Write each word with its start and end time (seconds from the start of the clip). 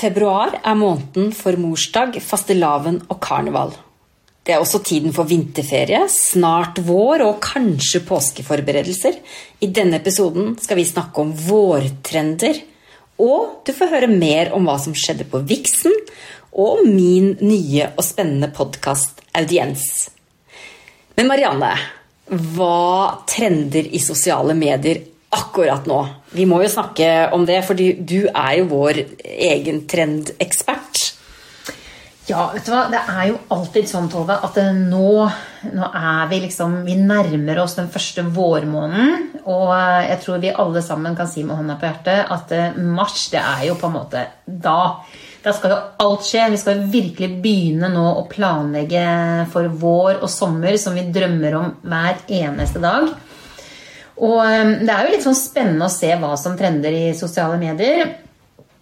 Februar 0.00 0.54
er 0.64 0.76
måneden 0.80 1.28
for 1.36 1.58
morsdag, 1.60 2.14
fastelavn 2.24 3.02
og 3.10 3.18
karneval. 3.20 3.74
Det 4.40 4.54
er 4.54 4.62
også 4.62 4.80
tiden 4.86 5.12
for 5.12 5.28
vinterferie, 5.28 6.06
snart 6.08 6.78
vår 6.86 7.20
og 7.26 7.42
kanskje 7.44 8.00
påskeforberedelser. 8.08 9.18
I 9.60 9.68
denne 9.68 9.98
episoden 10.00 10.54
skal 10.62 10.80
vi 10.80 10.86
snakke 10.88 11.20
om 11.20 11.34
vårtrender. 11.36 12.62
Og 13.20 13.60
du 13.66 13.74
får 13.76 13.92
høre 13.92 14.08
mer 14.08 14.54
om 14.56 14.64
hva 14.64 14.78
som 14.80 14.96
skjedde 14.96 15.28
på 15.28 15.42
Vixen, 15.44 15.92
og 16.56 16.80
min 16.88 17.34
nye 17.44 17.90
og 17.92 18.00
spennende 18.06 18.48
podkast 18.56 19.20
Audiens. 19.36 19.84
Men 21.18 21.28
Marianne, 21.28 21.74
hva 22.56 23.20
trender 23.28 23.92
i 23.92 24.00
sosiale 24.00 24.56
medier 24.56 25.04
akkurat 25.36 25.84
nå? 25.86 26.00
Vi 26.30 26.46
må 26.46 26.60
jo 26.62 26.70
snakke 26.70 27.30
om 27.34 27.46
det, 27.46 27.58
for 27.66 27.78
du 27.78 28.20
er 28.28 28.52
jo 28.60 28.68
vår 28.70 29.02
egen 29.50 29.84
trendekspert. 29.90 31.10
Ja, 32.30 32.44
vet 32.54 32.66
du 32.66 32.70
hva? 32.70 32.84
det 32.92 33.00
er 33.10 33.24
jo 33.32 33.38
alltid 33.50 33.88
sånn, 33.90 34.06
Tove, 34.10 34.36
at 34.46 34.58
nå, 34.76 35.06
nå 35.72 35.86
er 35.88 36.28
vi 36.30 36.38
liksom 36.44 36.76
Vi 36.86 36.94
nærmer 36.94 37.58
oss 37.64 37.74
den 37.78 37.88
første 37.90 38.22
vårmåneden. 38.22 39.40
Og 39.50 39.72
jeg 39.74 40.20
tror 40.22 40.38
vi 40.42 40.52
alle 40.52 40.82
sammen 40.84 41.16
kan 41.18 41.30
si 41.30 41.42
med 41.46 41.58
hånda 41.58 41.78
på 41.80 41.88
hjertet 41.88 42.30
at 42.30 42.54
eh, 42.54 42.78
mars, 42.78 43.24
det 43.32 43.40
er 43.40 43.64
jo 43.70 43.74
på 43.80 43.90
en 43.90 43.96
måte 43.96 44.22
da. 44.44 45.00
Da 45.42 45.54
skal 45.56 45.74
jo 45.74 45.80
alt 46.04 46.28
skje. 46.28 46.44
Vi 46.52 46.60
skal 46.60 46.84
virkelig 46.92 47.30
begynne 47.42 47.90
nå 47.90 48.04
å 48.20 48.28
planlegge 48.30 49.48
for 49.50 49.66
vår 49.82 50.20
og 50.20 50.30
sommer, 50.30 50.76
som 50.78 50.94
vi 50.94 51.08
drømmer 51.10 51.58
om 51.58 51.72
hver 51.82 52.22
eneste 52.28 52.82
dag. 52.84 53.10
Og 54.20 54.40
eh, 54.44 54.74
det 54.84 54.92
er 54.94 55.06
jo 55.06 55.14
litt 55.14 55.26
sånn 55.26 55.38
spennende 55.38 55.88
å 55.88 55.92
se 55.92 56.10
hva 56.20 56.34
som 56.40 56.58
trender 56.58 56.96
i 56.96 57.06
sosiale 57.16 57.56
medier. 57.60 58.18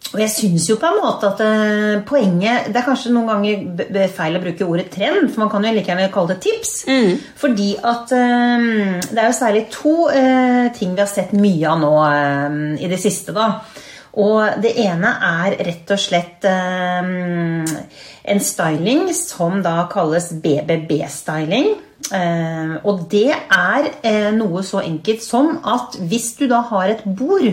Og 0.08 0.20
jeg 0.22 0.30
syns 0.32 0.68
jo 0.70 0.78
på 0.80 0.88
en 0.88 1.00
måte 1.02 1.28
at 1.28 1.40
uh, 1.42 1.98
poenget 2.08 2.70
Det 2.70 2.78
er 2.78 2.86
kanskje 2.86 3.10
noen 3.12 3.26
ganger 3.28 4.12
feil 4.14 4.38
å 4.38 4.40
bruke 4.40 4.64
ordet 4.64 4.86
trend, 4.94 5.26
for 5.26 5.42
man 5.42 5.50
kan 5.52 5.66
jo 5.66 5.72
like 5.74 5.90
gjerne 5.90 6.06
kalle 6.14 6.32
det 6.32 6.38
tips. 6.46 6.70
Mm. 6.88 7.10
Fordi 7.36 7.66
at 7.76 8.14
uh, 8.14 8.70
det 9.02 9.18
er 9.18 9.26
jo 9.26 9.36
særlig 9.36 9.66
to 9.74 9.96
uh, 10.08 10.70
ting 10.78 10.94
vi 10.94 11.02
har 11.02 11.10
sett 11.10 11.34
mye 11.36 11.74
av 11.74 11.82
nå 11.82 11.92
i 12.80 12.88
det 12.88 13.00
siste, 13.02 13.34
da. 13.36 13.50
Og 14.18 14.62
det 14.62 14.72
ene 14.80 15.10
er 15.28 15.58
rett 15.66 15.92
og 15.94 16.00
slett 16.00 16.46
en 16.48 18.40
styling 18.42 19.12
som 19.14 19.60
da 19.62 19.84
kalles 19.92 20.32
BBB-styling. 20.42 21.68
Og 22.10 23.02
det 23.12 23.34
er 23.34 23.88
noe 24.32 24.62
så 24.64 24.80
enkelt 24.80 25.20
som 25.24 25.58
at 25.66 25.98
hvis 26.08 26.30
du 26.38 26.46
da 26.48 26.62
har 26.70 26.94
et 26.94 27.04
bord 27.04 27.50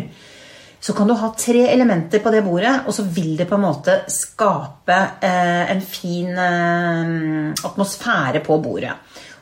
så 0.85 0.93
kan 0.93 1.09
du 1.09 1.15
ha 1.17 1.31
tre 1.33 1.63
elementer 1.71 2.21
på 2.21 2.29
det 2.33 2.43
bordet, 2.45 2.73
og 2.85 2.93
så 2.93 3.07
vil 3.09 3.33
det 3.39 3.47
på 3.49 3.57
en 3.57 3.63
måte 3.63 3.95
skape 4.11 4.97
eh, 5.25 5.71
en 5.73 5.81
fin 5.81 6.29
eh, 6.29 7.63
atmosfære 7.65 8.43
på 8.45 8.59
bordet. 8.61 8.93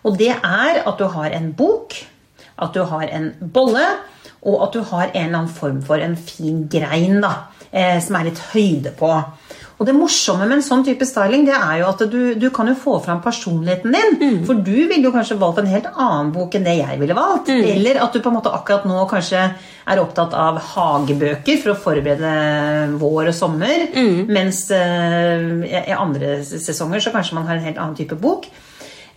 Og 0.07 0.15
det 0.19 0.31
er 0.31 0.79
at 0.79 0.99
du 0.99 1.03
har 1.11 1.35
en 1.35 1.49
bok, 1.57 1.97
at 2.63 2.71
du 2.75 2.85
har 2.87 3.03
en 3.09 3.27
bolle, 3.43 3.83
og 4.43 4.63
at 4.67 4.77
du 4.77 4.87
har 4.87 5.09
en 5.09 5.19
eller 5.25 5.41
annen 5.41 5.51
form 5.51 5.81
for 5.83 5.99
en 5.99 6.15
fin 6.15 6.63
grein 6.71 7.19
da, 7.23 7.33
eh, 7.71 7.99
som 8.03 8.15
er 8.19 8.29
litt 8.29 8.39
høyde 8.53 8.95
på. 8.95 9.11
Og 9.83 9.87
det 9.89 9.97
morsomme 9.97 10.45
med 10.47 10.61
en 10.61 10.63
sånn 10.63 10.85
type 10.87 11.03
styling 11.03 11.41
det 11.43 11.57
er 11.57 11.81
jo 11.81 11.89
at 11.89 12.01
du, 12.07 12.19
du 12.39 12.45
kan 12.55 12.69
jo 12.71 12.75
få 12.79 12.93
fram 13.03 13.19
personligheten 13.19 13.91
din. 13.91 14.13
Mm. 14.21 14.37
For 14.47 14.61
du 14.63 14.77
ville 14.87 15.03
jo 15.03 15.11
kanskje 15.11 15.35
valgt 15.41 15.59
en 15.59 15.67
helt 15.67 15.89
annen 15.91 16.29
bok 16.31 16.55
enn 16.55 16.63
det 16.63 16.77
jeg 16.77 16.99
ville 17.01 17.17
valgt. 17.17 17.51
Mm. 17.51 17.65
Eller 17.73 17.99
at 17.99 18.15
du 18.15 18.21
på 18.23 18.31
en 18.31 18.37
måte 18.37 18.53
akkurat 18.55 18.87
nå 18.87 19.03
kanskje 19.11 19.41
er 19.43 19.99
opptatt 19.99 20.31
av 20.39 20.61
hagebøker 20.69 21.59
for 21.59 21.73
å 21.73 21.81
forberede 21.83 22.31
vår 23.01 23.33
og 23.33 23.35
sommer. 23.35 23.89
Mm. 23.91 24.31
Mens 24.31 24.63
uh, 24.71 25.67
i 25.67 25.97
andre 25.99 26.37
sesonger 26.47 27.03
så 27.03 27.11
kanskje 27.11 27.41
man 27.41 27.51
har 27.51 27.59
en 27.59 27.67
helt 27.67 27.83
annen 27.83 27.99
type 27.99 28.15
bok. 28.23 28.47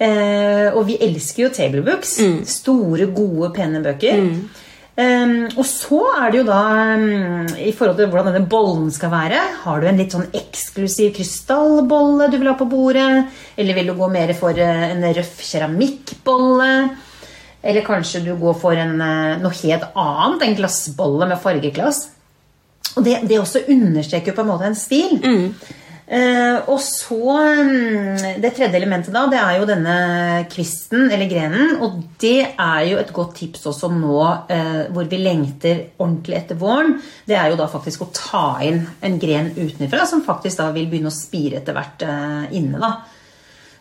Uh, 0.03 0.75
og 0.75 0.83
vi 0.91 0.99
elsker 1.07 1.47
jo 1.47 1.55
tablebooks. 1.55 2.19
Mm. 2.27 2.39
Store, 2.59 3.07
gode, 3.15 3.55
pene 3.55 3.87
bøker. 3.87 4.19
Um, 4.97 5.43
og 5.61 5.67
så 5.69 5.99
er 6.17 6.31
det 6.33 6.39
jo 6.39 6.45
da 6.49 6.61
um, 6.97 7.49
i 7.61 7.73
forhold 7.77 7.99
til 7.99 8.07
hvordan 8.09 8.31
denne 8.31 8.49
bollen 8.49 8.89
skal 8.95 9.11
være. 9.13 9.43
Har 9.67 9.83
du 9.83 9.91
en 9.91 10.01
litt 10.01 10.15
sånn 10.17 10.31
eksklusiv 10.33 11.11
krystallbolle 11.19 12.31
du 12.33 12.39
vil 12.39 12.49
ha 12.49 12.55
på 12.57 12.69
bordet? 12.71 13.27
Eller 13.61 13.77
vil 13.77 13.91
du 13.93 13.97
gå 13.99 14.09
mer 14.13 14.33
for 14.39 14.57
uh, 14.57 14.87
en 14.89 15.05
røff 15.05 15.43
keramikkbolle? 15.45 16.71
Eller 17.61 17.85
kanskje 17.85 18.25
du 18.25 18.33
går 18.41 18.57
for 18.63 18.81
en, 18.81 18.97
uh, 18.97 19.37
noe 19.43 19.59
helt 19.61 19.85
annet, 19.93 20.47
en 20.47 20.61
glassbolle 20.63 21.29
med 21.29 21.43
fargeglass? 21.45 22.07
Og 22.97 23.05
det, 23.05 23.19
det 23.29 23.43
også 23.43 23.67
understreker 23.69 24.33
på 24.33 24.47
en 24.47 24.53
måte 24.55 24.71
en 24.71 24.79
stil. 24.79 25.19
Mm. 25.21 25.53
Uh, 26.07 26.61
og 26.71 26.77
så 26.79 27.17
um, 27.35 28.13
Det 28.39 28.53
tredje 28.55 28.79
elementet 28.79 29.11
da, 29.11 29.25
det 29.27 29.41
er 29.41 29.57
jo 29.59 29.67
denne 29.67 29.97
kvisten, 30.53 31.09
eller 31.11 31.27
grenen. 31.31 31.75
Og 31.83 31.99
det 32.23 32.53
er 32.53 32.85
jo 32.93 33.01
et 33.01 33.11
godt 33.15 33.35
tips 33.41 33.67
også 33.73 33.91
nå 33.91 34.21
uh, 34.23 34.85
hvor 34.95 35.11
vi 35.11 35.19
lengter 35.19 35.83
ordentlig 35.99 36.39
etter 36.39 36.61
våren. 36.61 36.95
Det 37.27 37.35
er 37.35 37.51
jo 37.51 37.59
da 37.59 37.67
faktisk 37.73 38.07
å 38.07 38.11
ta 38.15 38.47
inn 38.67 38.85
en 39.03 39.19
gren 39.23 39.51
utenfra 39.57 40.07
som 40.07 40.23
faktisk 40.27 40.63
da 40.63 40.71
vil 40.77 40.87
begynne 40.93 41.11
å 41.11 41.17
spire 41.17 41.59
etter 41.59 41.75
hvert 41.75 42.07
uh, 42.07 42.45
inne. 42.55 42.79
da. 42.79 42.95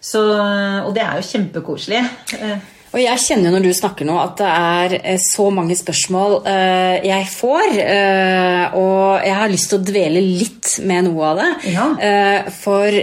Så, 0.06 0.22
og 0.22 0.91
det 0.94 1.02
er 1.02 1.18
jo 1.18 1.25
kjempekoselig. 1.25 2.02
Og 2.96 3.02
jeg 3.04 3.20
kjenner 3.20 3.52
når 3.52 3.66
du 3.66 3.74
snakker 3.76 4.08
nå 4.08 4.16
at 4.22 4.38
det 4.40 4.48
er 4.48 4.94
eh, 5.02 5.20
så 5.20 5.50
mange 5.52 5.76
spørsmål 5.76 6.38
uh, 6.46 6.96
jeg 7.04 7.28
får. 7.28 7.74
Uh, 7.76 8.78
og 8.80 9.26
jeg 9.26 9.36
har 9.36 9.52
lyst 9.52 9.72
til 9.72 9.82
å 9.82 9.88
dvele 9.90 10.22
litt 10.24 10.78
med 10.88 11.10
noe 11.10 11.32
av 11.34 11.42
det. 11.42 11.50
Ja. 11.74 11.88
Uh, 12.00 12.52
for 12.56 12.96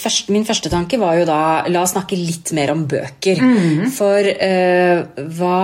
første, 0.00 0.32
min 0.32 0.46
første 0.48 0.72
tanke 0.72 0.96
var 1.00 1.18
jo 1.20 1.26
da 1.28 1.40
La 1.70 1.82
oss 1.84 1.92
snakke 1.92 2.16
litt 2.16 2.54
mer 2.56 2.72
om 2.72 2.86
bøker. 2.88 3.42
Mm. 3.44 3.90
For 3.92 4.24
hva 5.36 5.60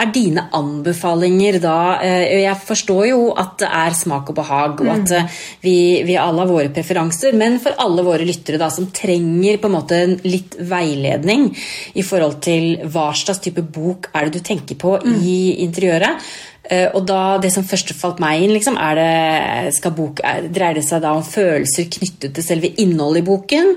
er 0.00 0.10
dine 0.14 0.46
anbefalinger 0.54 1.58
da? 1.62 1.76
jeg 2.00 2.54
forstår 2.64 3.04
jo 3.10 3.20
at 3.38 3.56
det 3.60 3.68
er 3.68 3.96
smak 3.96 4.30
og 4.32 4.38
behag, 4.38 4.80
og 4.80 4.90
at 4.94 5.12
mm. 5.12 5.32
vi, 5.64 5.76
vi, 6.06 6.16
alle 6.20 6.42
har 6.42 6.50
våre 6.50 6.72
preferanser. 6.74 7.36
Men 7.38 7.58
for 7.62 7.76
alle 7.82 8.04
våre 8.06 8.26
lyttere 8.26 8.60
da 8.60 8.70
som 8.72 8.88
trenger 8.94 9.60
på 9.60 9.70
en 9.70 9.76
måte 9.76 10.00
litt 10.24 10.56
veiledning 10.58 11.50
i 11.94 12.06
forhold 12.06 12.40
til 12.44 12.84
hva 12.94 13.10
slags 13.16 13.42
type 13.44 13.62
bok 13.74 14.10
er 14.14 14.28
det 14.28 14.38
du 14.40 14.46
tenker 14.46 14.78
på 14.80 14.96
mm. 15.02 15.14
i 15.20 15.38
interiøret. 15.66 16.24
Uh, 16.64 16.88
og 16.96 17.02
da, 17.04 17.36
Det 17.42 17.52
som 17.52 17.66
først 17.66 17.92
falt 17.98 18.22
meg 18.24 18.46
inn, 18.46 18.54
liksom, 18.56 18.78
er 18.80 18.96
det, 18.96 19.74
skal 19.76 19.92
bok, 19.96 20.22
er, 20.24 20.48
dreier 20.48 20.78
det 20.78 20.86
seg 20.86 21.04
da 21.04 21.12
om 21.12 21.24
følelser 21.26 21.90
knyttet 21.92 22.32
til 22.36 22.46
selve 22.46 22.72
innholdet 22.80 23.24
i 23.24 23.28
boken? 23.28 23.74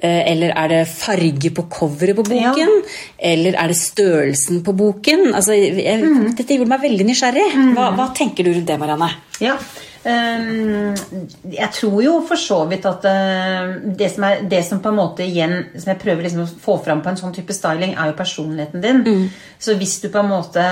Uh, 0.00 0.22
eller 0.28 0.52
er 0.56 0.72
det 0.72 0.82
farge 0.88 1.52
på 1.56 1.66
coveret 1.72 2.18
på 2.18 2.26
boken? 2.28 2.74
Ja. 2.76 2.98
Eller 3.32 3.56
er 3.56 3.72
det 3.72 3.78
størrelsen 3.80 4.60
på 4.66 4.76
boken? 4.76 5.30
Altså, 5.32 5.56
jeg, 5.56 6.00
mm. 6.04 6.34
Dette 6.36 6.56
gjorde 6.56 6.72
meg 6.74 6.84
veldig 6.84 7.08
nysgjerrig. 7.08 7.46
Mm. 7.56 7.70
Hva, 7.78 7.92
hva, 7.96 8.10
tenker 8.16 8.44
du 8.44 8.52
rundt 8.52 8.68
det, 8.68 8.80
Marianne? 8.80 9.10
Ja, 9.40 9.56
jeg 10.00 11.68
tror 11.76 11.98
jo 12.00 12.12
for 12.24 12.40
så 12.40 12.62
vidt 12.70 12.86
at 12.88 13.04
eh, 13.04 13.72
det 13.98 14.06
som, 14.08 14.24
er, 14.24 14.46
det 14.48 14.62
som 14.64 14.78
på 14.80 14.88
en 14.88 14.96
måte 14.96 15.26
igjen 15.26 15.52
Som 15.74 15.90
jeg 15.92 16.00
prøver 16.00 16.24
liksom 16.24 16.46
å 16.46 16.60
få 16.62 16.78
fram 16.80 17.02
på 17.04 17.10
en 17.10 17.18
sånn 17.20 17.34
type 17.36 17.52
styling, 17.52 17.92
er 17.92 18.08
jo 18.08 18.16
personligheten 18.16 18.80
din. 18.80 19.02
Mm. 19.04 19.26
Så 19.60 19.74
hvis 19.76 19.98
du 20.00 20.08
på 20.08 20.22
en 20.22 20.30
måte 20.30 20.64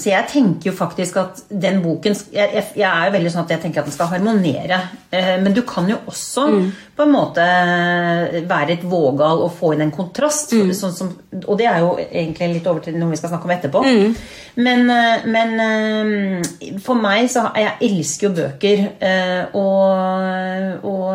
Så 0.00 0.08
jeg 0.08 0.30
tenker 0.32 0.70
jo 0.70 0.76
faktisk 0.78 1.20
at 1.20 1.44
den 1.50 1.82
boken 1.84 2.16
Jeg, 2.32 2.54
jeg, 2.56 2.64
jeg 2.80 2.88
er 2.88 3.10
jo 3.10 3.16
veldig 3.18 3.34
sånn 3.34 3.44
at 3.44 3.52
jeg 3.52 3.64
tenker 3.66 3.82
at 3.82 3.90
den 3.90 3.96
skal 3.98 4.12
harmonere. 4.14 4.80
Eh, 5.12 5.34
men 5.44 5.52
du 5.52 5.60
kan 5.68 5.90
jo 5.90 6.00
også 6.08 6.48
mm. 6.54 6.72
På 6.96 7.06
en 7.06 7.14
måte 7.14 7.44
være 8.48 8.70
litt 8.72 8.86
vågal 8.88 9.44
og 9.44 9.52
få 9.58 9.74
inn 9.74 9.84
en 9.86 9.94
kontrast. 9.94 10.54
Mm. 10.54 10.72
Sånn 10.76 10.94
som, 10.94 11.12
og 11.44 11.54
det 11.60 11.68
er 11.70 11.82
jo 11.84 11.94
egentlig 12.04 12.52
litt 12.56 12.70
over 12.70 12.84
til 12.84 12.98
noe 13.00 13.12
vi 13.12 13.20
skal 13.20 13.34
snakke 13.34 13.48
om 13.48 13.54
etterpå. 13.56 13.84
Mm. 13.84 14.16
Men, 14.64 14.84
eh, 14.90 15.24
men 15.26 16.78
for 16.84 16.94
meg 16.94 17.26
så 17.32 17.48
Jeg 17.58 17.88
elsker 17.88 18.28
jo 18.28 18.34
bøker 18.36 18.54
bøker. 18.64 18.82
Eh, 19.00 19.56
og, 19.58 20.84
og, 20.84 21.08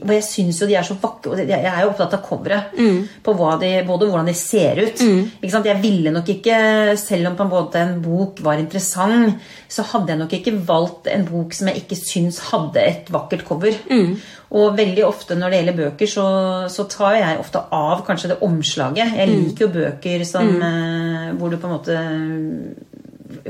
og 0.00 0.12
jeg 0.14 0.26
syns 0.26 0.60
jo 0.60 0.68
de 0.68 0.76
er 0.78 0.86
så 0.86 0.96
vakre. 1.00 1.44
Jeg 1.48 1.66
er 1.66 1.82
jo 1.84 1.92
opptatt 1.92 2.16
av 2.16 2.24
coveret. 2.24 2.74
Mm. 2.76 3.06
På 3.24 3.34
de, 3.60 3.72
både 3.86 4.08
hvordan 4.10 4.30
de 4.30 4.36
ser 4.38 4.82
ut. 4.82 5.00
Mm. 5.00 5.30
Jeg 5.42 5.78
ville 5.82 6.14
nok 6.14 6.28
ikke, 6.28 6.96
selv 7.00 7.30
om 7.30 7.38
på 7.38 7.46
en 7.46 7.52
måte 7.52 7.80
en 7.82 7.96
bok 8.02 8.42
var 8.44 8.60
interessant, 8.60 9.38
så 9.70 9.86
hadde 9.92 10.14
jeg 10.14 10.22
nok 10.22 10.36
ikke 10.40 10.58
valgt 10.66 11.10
en 11.10 11.26
bok 11.28 11.54
som 11.56 11.70
jeg 11.70 11.84
ikke 11.84 11.98
syns 11.98 12.40
hadde 12.50 12.82
et 12.82 13.10
vakkert 13.12 13.46
cover. 13.48 13.76
Mm. 13.90 14.16
Og 14.50 14.74
veldig 14.74 15.04
ofte 15.06 15.36
når 15.38 15.52
det 15.52 15.58
gjelder 15.60 15.76
bøker, 15.78 16.10
så, 16.10 16.26
så, 16.74 16.86
tar 16.90 17.14
jeg 17.20 17.38
ofte 17.38 17.62
av 17.70 18.00
kanskje 18.06 18.32
det 18.32 18.40
omslaget. 18.42 19.12
Jeg 19.14 19.28
mm. 19.30 19.34
liker 19.44 19.66
jo 19.66 19.70
bøker 19.76 20.24
som, 20.26 20.48
mm. 20.50 20.64
eh, 20.66 21.28
hvor 21.38 21.52
du 21.52 21.58
på 21.60 21.70
en 21.70 21.76
måte 21.76 21.98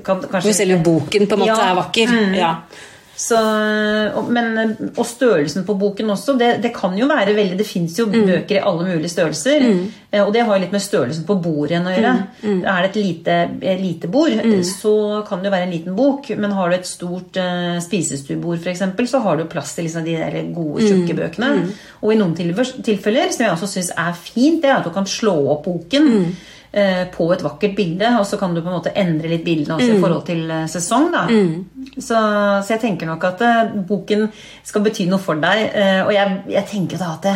kan, 0.05 0.21
kanskje, 0.21 0.51
Hvor 0.51 0.57
selve 0.59 0.81
boken 0.85 1.25
på 1.27 1.39
en 1.39 1.43
måte 1.47 1.57
ja. 1.57 1.71
er 1.71 1.79
vakker. 1.79 2.13
Mm. 2.13 2.35
Ja. 2.37 2.53
Så, 3.21 3.37
men, 4.33 4.55
og 4.95 5.05
størrelsen 5.05 5.67
på 5.69 5.75
boken 5.77 6.13
også. 6.15 6.39
Det, 6.41 6.55
det 6.65 6.71
kan 6.73 6.95
jo 6.97 7.09
være 7.11 7.35
veldig 7.37 7.59
Det 7.59 7.67
fins 7.69 7.99
jo 7.99 8.07
mm. 8.09 8.15
bøker 8.17 8.57
i 8.57 8.63
alle 8.65 8.87
mulige 8.87 9.13
størrelser. 9.13 9.67
Mm. 9.67 9.83
Og 10.23 10.31
det 10.33 10.45
har 10.47 10.57
jo 10.57 10.63
litt 10.63 10.73
med 10.73 10.83
størrelsen 10.83 11.27
på 11.29 11.37
bordet 11.45 11.75
igjen 11.75 11.91
å 11.91 11.93
gjøre. 11.93 12.15
Mm. 12.17 12.47
mm. 12.47 12.63
Er 12.73 12.79
det 12.81 12.89
et 12.89 12.99
lite, 13.03 13.37
lite 13.83 14.11
bord, 14.11 14.41
mm. 14.41 14.55
så 14.65 14.95
kan 15.29 15.43
det 15.43 15.51
jo 15.51 15.55
være 15.55 15.69
en 15.69 15.75
liten 15.75 15.99
bok. 15.99 16.31
Men 16.41 16.57
har 16.57 16.73
du 16.73 16.79
et 16.79 16.89
stort 16.89 17.37
uh, 17.37 17.77
spisestuebord, 17.85 18.63
f.eks., 18.65 18.87
så 19.13 19.21
har 19.27 19.37
du 19.37 19.45
plass 19.53 19.75
til 19.77 19.85
liksom, 19.91 20.07
de 20.09 20.17
der 20.17 20.41
gode, 20.57 20.87
tjukke 20.87 21.19
bøkene. 21.21 21.51
Og 22.01 22.15
i 22.15 22.21
noen 22.23 22.33
tilfeller, 22.39 23.35
som 23.35 23.45
jeg 23.45 23.53
også 23.53 23.69
syns 23.75 23.93
er 24.01 24.17
fint, 24.17 24.63
det 24.65 24.73
er 24.73 24.79
at 24.79 24.89
du 24.89 24.95
kan 24.97 25.09
slå 25.09 25.37
opp 25.59 25.69
boken. 25.69 26.09
Eh, 26.73 27.07
på 27.11 27.25
et 27.35 27.41
vakkert 27.43 27.73
bilde, 27.75 28.07
og 28.21 28.27
så 28.27 28.37
kan 28.39 28.53
du 28.55 28.61
på 28.61 28.69
en 28.71 28.77
måte 28.77 28.93
endre 28.95 29.27
litt 29.33 29.43
bildene 29.43 29.75
også 29.75 29.89
mm. 29.89 29.97
i 29.97 30.03
forhold 30.05 30.21
til 30.29 30.43
eh, 30.55 30.69
sesong. 30.71 31.09
da. 31.11 31.25
Mm. 31.27 31.89
Så, 31.97 32.15
så, 32.15 32.69
jeg 32.71 32.83
tenker 32.85 33.11
nok 33.11 33.27
at 33.27 33.43
uh, 33.43 33.73
boken 33.89 34.29
skal 34.63 34.85
bety 34.85 35.09
noe 35.11 35.19
for 35.19 35.41
deg. 35.43 35.65
Og 36.05 36.13
jeg, 36.15 36.37
jeg, 36.53 36.63
tenker 36.71 37.01
da 37.03 37.09
at 37.17 37.27
det, 37.27 37.35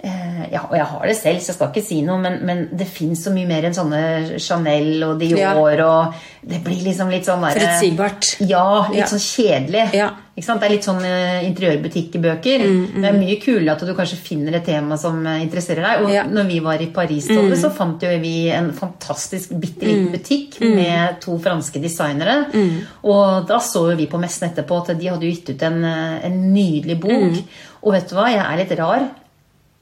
ja, 0.00 0.62
Og 0.64 0.76
jeg 0.78 0.86
har 0.92 1.06
det 1.10 1.16
selv, 1.18 1.40
så 1.42 1.50
jeg 1.50 1.56
skal 1.58 1.70
ikke 1.70 1.84
si 1.84 2.00
noe, 2.06 2.16
men, 2.22 2.38
men 2.46 2.62
det 2.72 2.86
fins 2.88 3.26
så 3.26 3.32
mye 3.34 3.48
mer 3.48 3.68
enn 3.68 3.76
sånne 3.76 4.00
Chanel 4.40 5.04
og 5.04 5.20
Dior, 5.20 5.40
ja. 5.40 5.52
og 5.60 6.14
det 6.40 6.62
blir 6.64 6.80
liksom 6.86 7.10
litt 7.12 7.28
sånn 7.28 7.42
der, 7.44 7.58
Forutsigbart. 7.58 8.32
Ja, 8.48 8.66
litt 8.88 9.02
ja. 9.02 9.08
sånn 9.10 9.22
kjedelig. 9.22 9.86
Ja. 9.96 10.10
Det 10.40 10.54
er 10.64 10.72
litt 10.72 10.86
sånn 10.86 11.02
uh, 11.04 11.42
interiørbutikkbøker. 11.44 12.62
Mm, 12.64 12.76
mm. 12.80 13.02
Det 13.02 13.08
er 13.10 13.16
mye 13.18 13.36
kulere 13.42 13.74
at 13.74 13.82
du 13.84 13.92
kanskje 13.98 14.16
finner 14.24 14.56
et 14.56 14.64
tema 14.64 14.96
som 15.00 15.18
uh, 15.26 15.34
interesserer 15.42 15.84
deg. 15.84 16.04
Og 16.06 16.12
ja. 16.14 16.22
når 16.24 16.48
vi 16.48 16.60
var 16.64 16.80
i 16.80 16.88
Paris, 16.94 17.28
mm. 17.28 17.52
så 17.60 17.68
fant 17.76 18.06
jo 18.06 18.12
vi 18.22 18.34
en 18.56 18.70
fantastisk 18.76 19.52
bitte 19.52 19.84
liten 19.84 20.08
mm. 20.08 20.14
butikk 20.14 20.56
mm. 20.62 20.76
med 20.78 21.20
to 21.26 21.36
franske 21.44 21.82
designere. 21.82 22.38
Mm. 22.54 22.78
Og 23.12 23.50
da 23.50 23.60
så 23.60 23.84
vi 23.98 24.08
på 24.08 24.20
messen 24.22 24.48
etterpå 24.48 24.80
at 24.80 24.94
de 24.96 25.12
hadde 25.12 25.28
gitt 25.28 25.52
ut 25.52 25.66
en, 25.68 25.82
en 25.84 26.40
nydelig 26.54 26.96
bok. 27.04 27.42
Og 27.84 27.96
vet 27.96 28.08
du 28.08 28.16
hva, 28.16 28.30
jeg 28.32 28.40
er 28.46 28.62
litt 28.62 28.78
rar. 28.80 29.10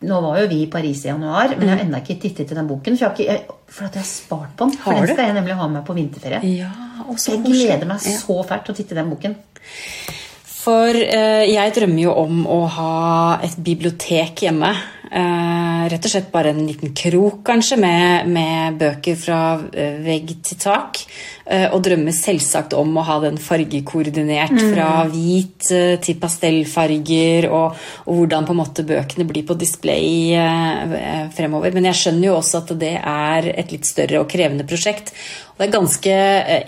Nå 0.06 0.20
var 0.22 0.36
jo 0.38 0.46
vi 0.46 0.60
i 0.62 0.68
Paris 0.70 1.00
i 1.04 1.08
januar, 1.08 1.56
men 1.56 1.64
jeg 1.66 1.74
har 1.74 1.80
ennå 1.82 1.98
ikke 2.04 2.20
tittet 2.22 2.52
i 2.52 2.56
den 2.58 2.68
boken. 2.68 2.94
For, 2.94 3.02
jeg 3.02 3.08
har, 3.08 3.16
ikke, 3.16 3.32
jeg, 3.32 3.56
for 3.66 3.88
at 3.88 3.96
jeg 3.98 4.04
har 4.04 4.10
spart 4.10 4.52
på 4.54 4.68
den. 4.68 4.76
For 4.84 5.00
den 5.00 5.10
skal 5.10 5.26
jeg 5.26 5.34
nemlig 5.40 5.56
ha 5.58 5.66
med 5.72 5.82
på 5.88 5.96
vinterferie. 5.96 6.52
Ja, 6.54 6.70
jeg 7.18 7.40
gleder 7.42 7.88
meg 7.90 8.04
så 8.04 8.36
fælt 8.46 8.68
til 8.68 8.76
å 8.76 8.78
titte 8.78 8.94
i 8.94 9.00
den 9.00 9.10
boken. 9.10 9.34
For 10.58 10.94
eh, 11.00 11.48
jeg 11.50 11.74
drømmer 11.74 12.02
jo 12.04 12.14
om 12.20 12.46
å 12.46 12.60
ha 12.76 12.94
et 13.42 13.58
bibliotek 13.64 14.44
hjemme. 14.46 14.70
Eh, 15.08 15.84
rett 15.88 16.04
og 16.04 16.12
slett 16.12 16.28
bare 16.32 16.50
en 16.52 16.66
liten 16.68 16.92
krok, 16.96 17.40
kanskje, 17.46 17.78
med, 17.80 18.28
med 18.28 18.76
bøker 18.80 19.16
fra 19.16 19.40
eh, 19.72 19.96
vegg 20.04 20.34
til 20.44 20.60
tak. 20.60 21.00
Eh, 21.48 21.64
og 21.72 21.80
drømmer 21.86 22.12
selvsagt 22.12 22.76
om 22.76 22.92
å 23.00 23.06
ha 23.08 23.16
den 23.22 23.40
fargekoordinert 23.40 24.52
mm. 24.52 24.66
fra 24.74 24.90
hvit 25.08 25.70
til 26.04 26.20
pastellfarger, 26.20 27.48
og, 27.48 27.80
og, 28.04 28.12
hvordan 28.20 28.48
på 28.48 28.54
en 28.54 28.60
måte 28.60 28.84
bøkene 28.88 29.24
blir 29.28 29.48
på 29.48 29.56
display 29.56 30.36
fremover. 31.36 31.72
Men 31.72 31.88
jeg 31.88 32.02
skjønner 32.02 32.28
jo 32.28 32.38
også 32.42 32.62
at 32.62 32.76
det 32.84 32.94
er 33.00 33.52
et 33.54 33.72
litt 33.72 33.88
større 33.88 34.20
og 34.20 34.28
krevende 34.30 34.68
prosjekt. 34.68 35.14
Det 35.58 35.66
er 35.66 35.74
ganske 35.74 36.14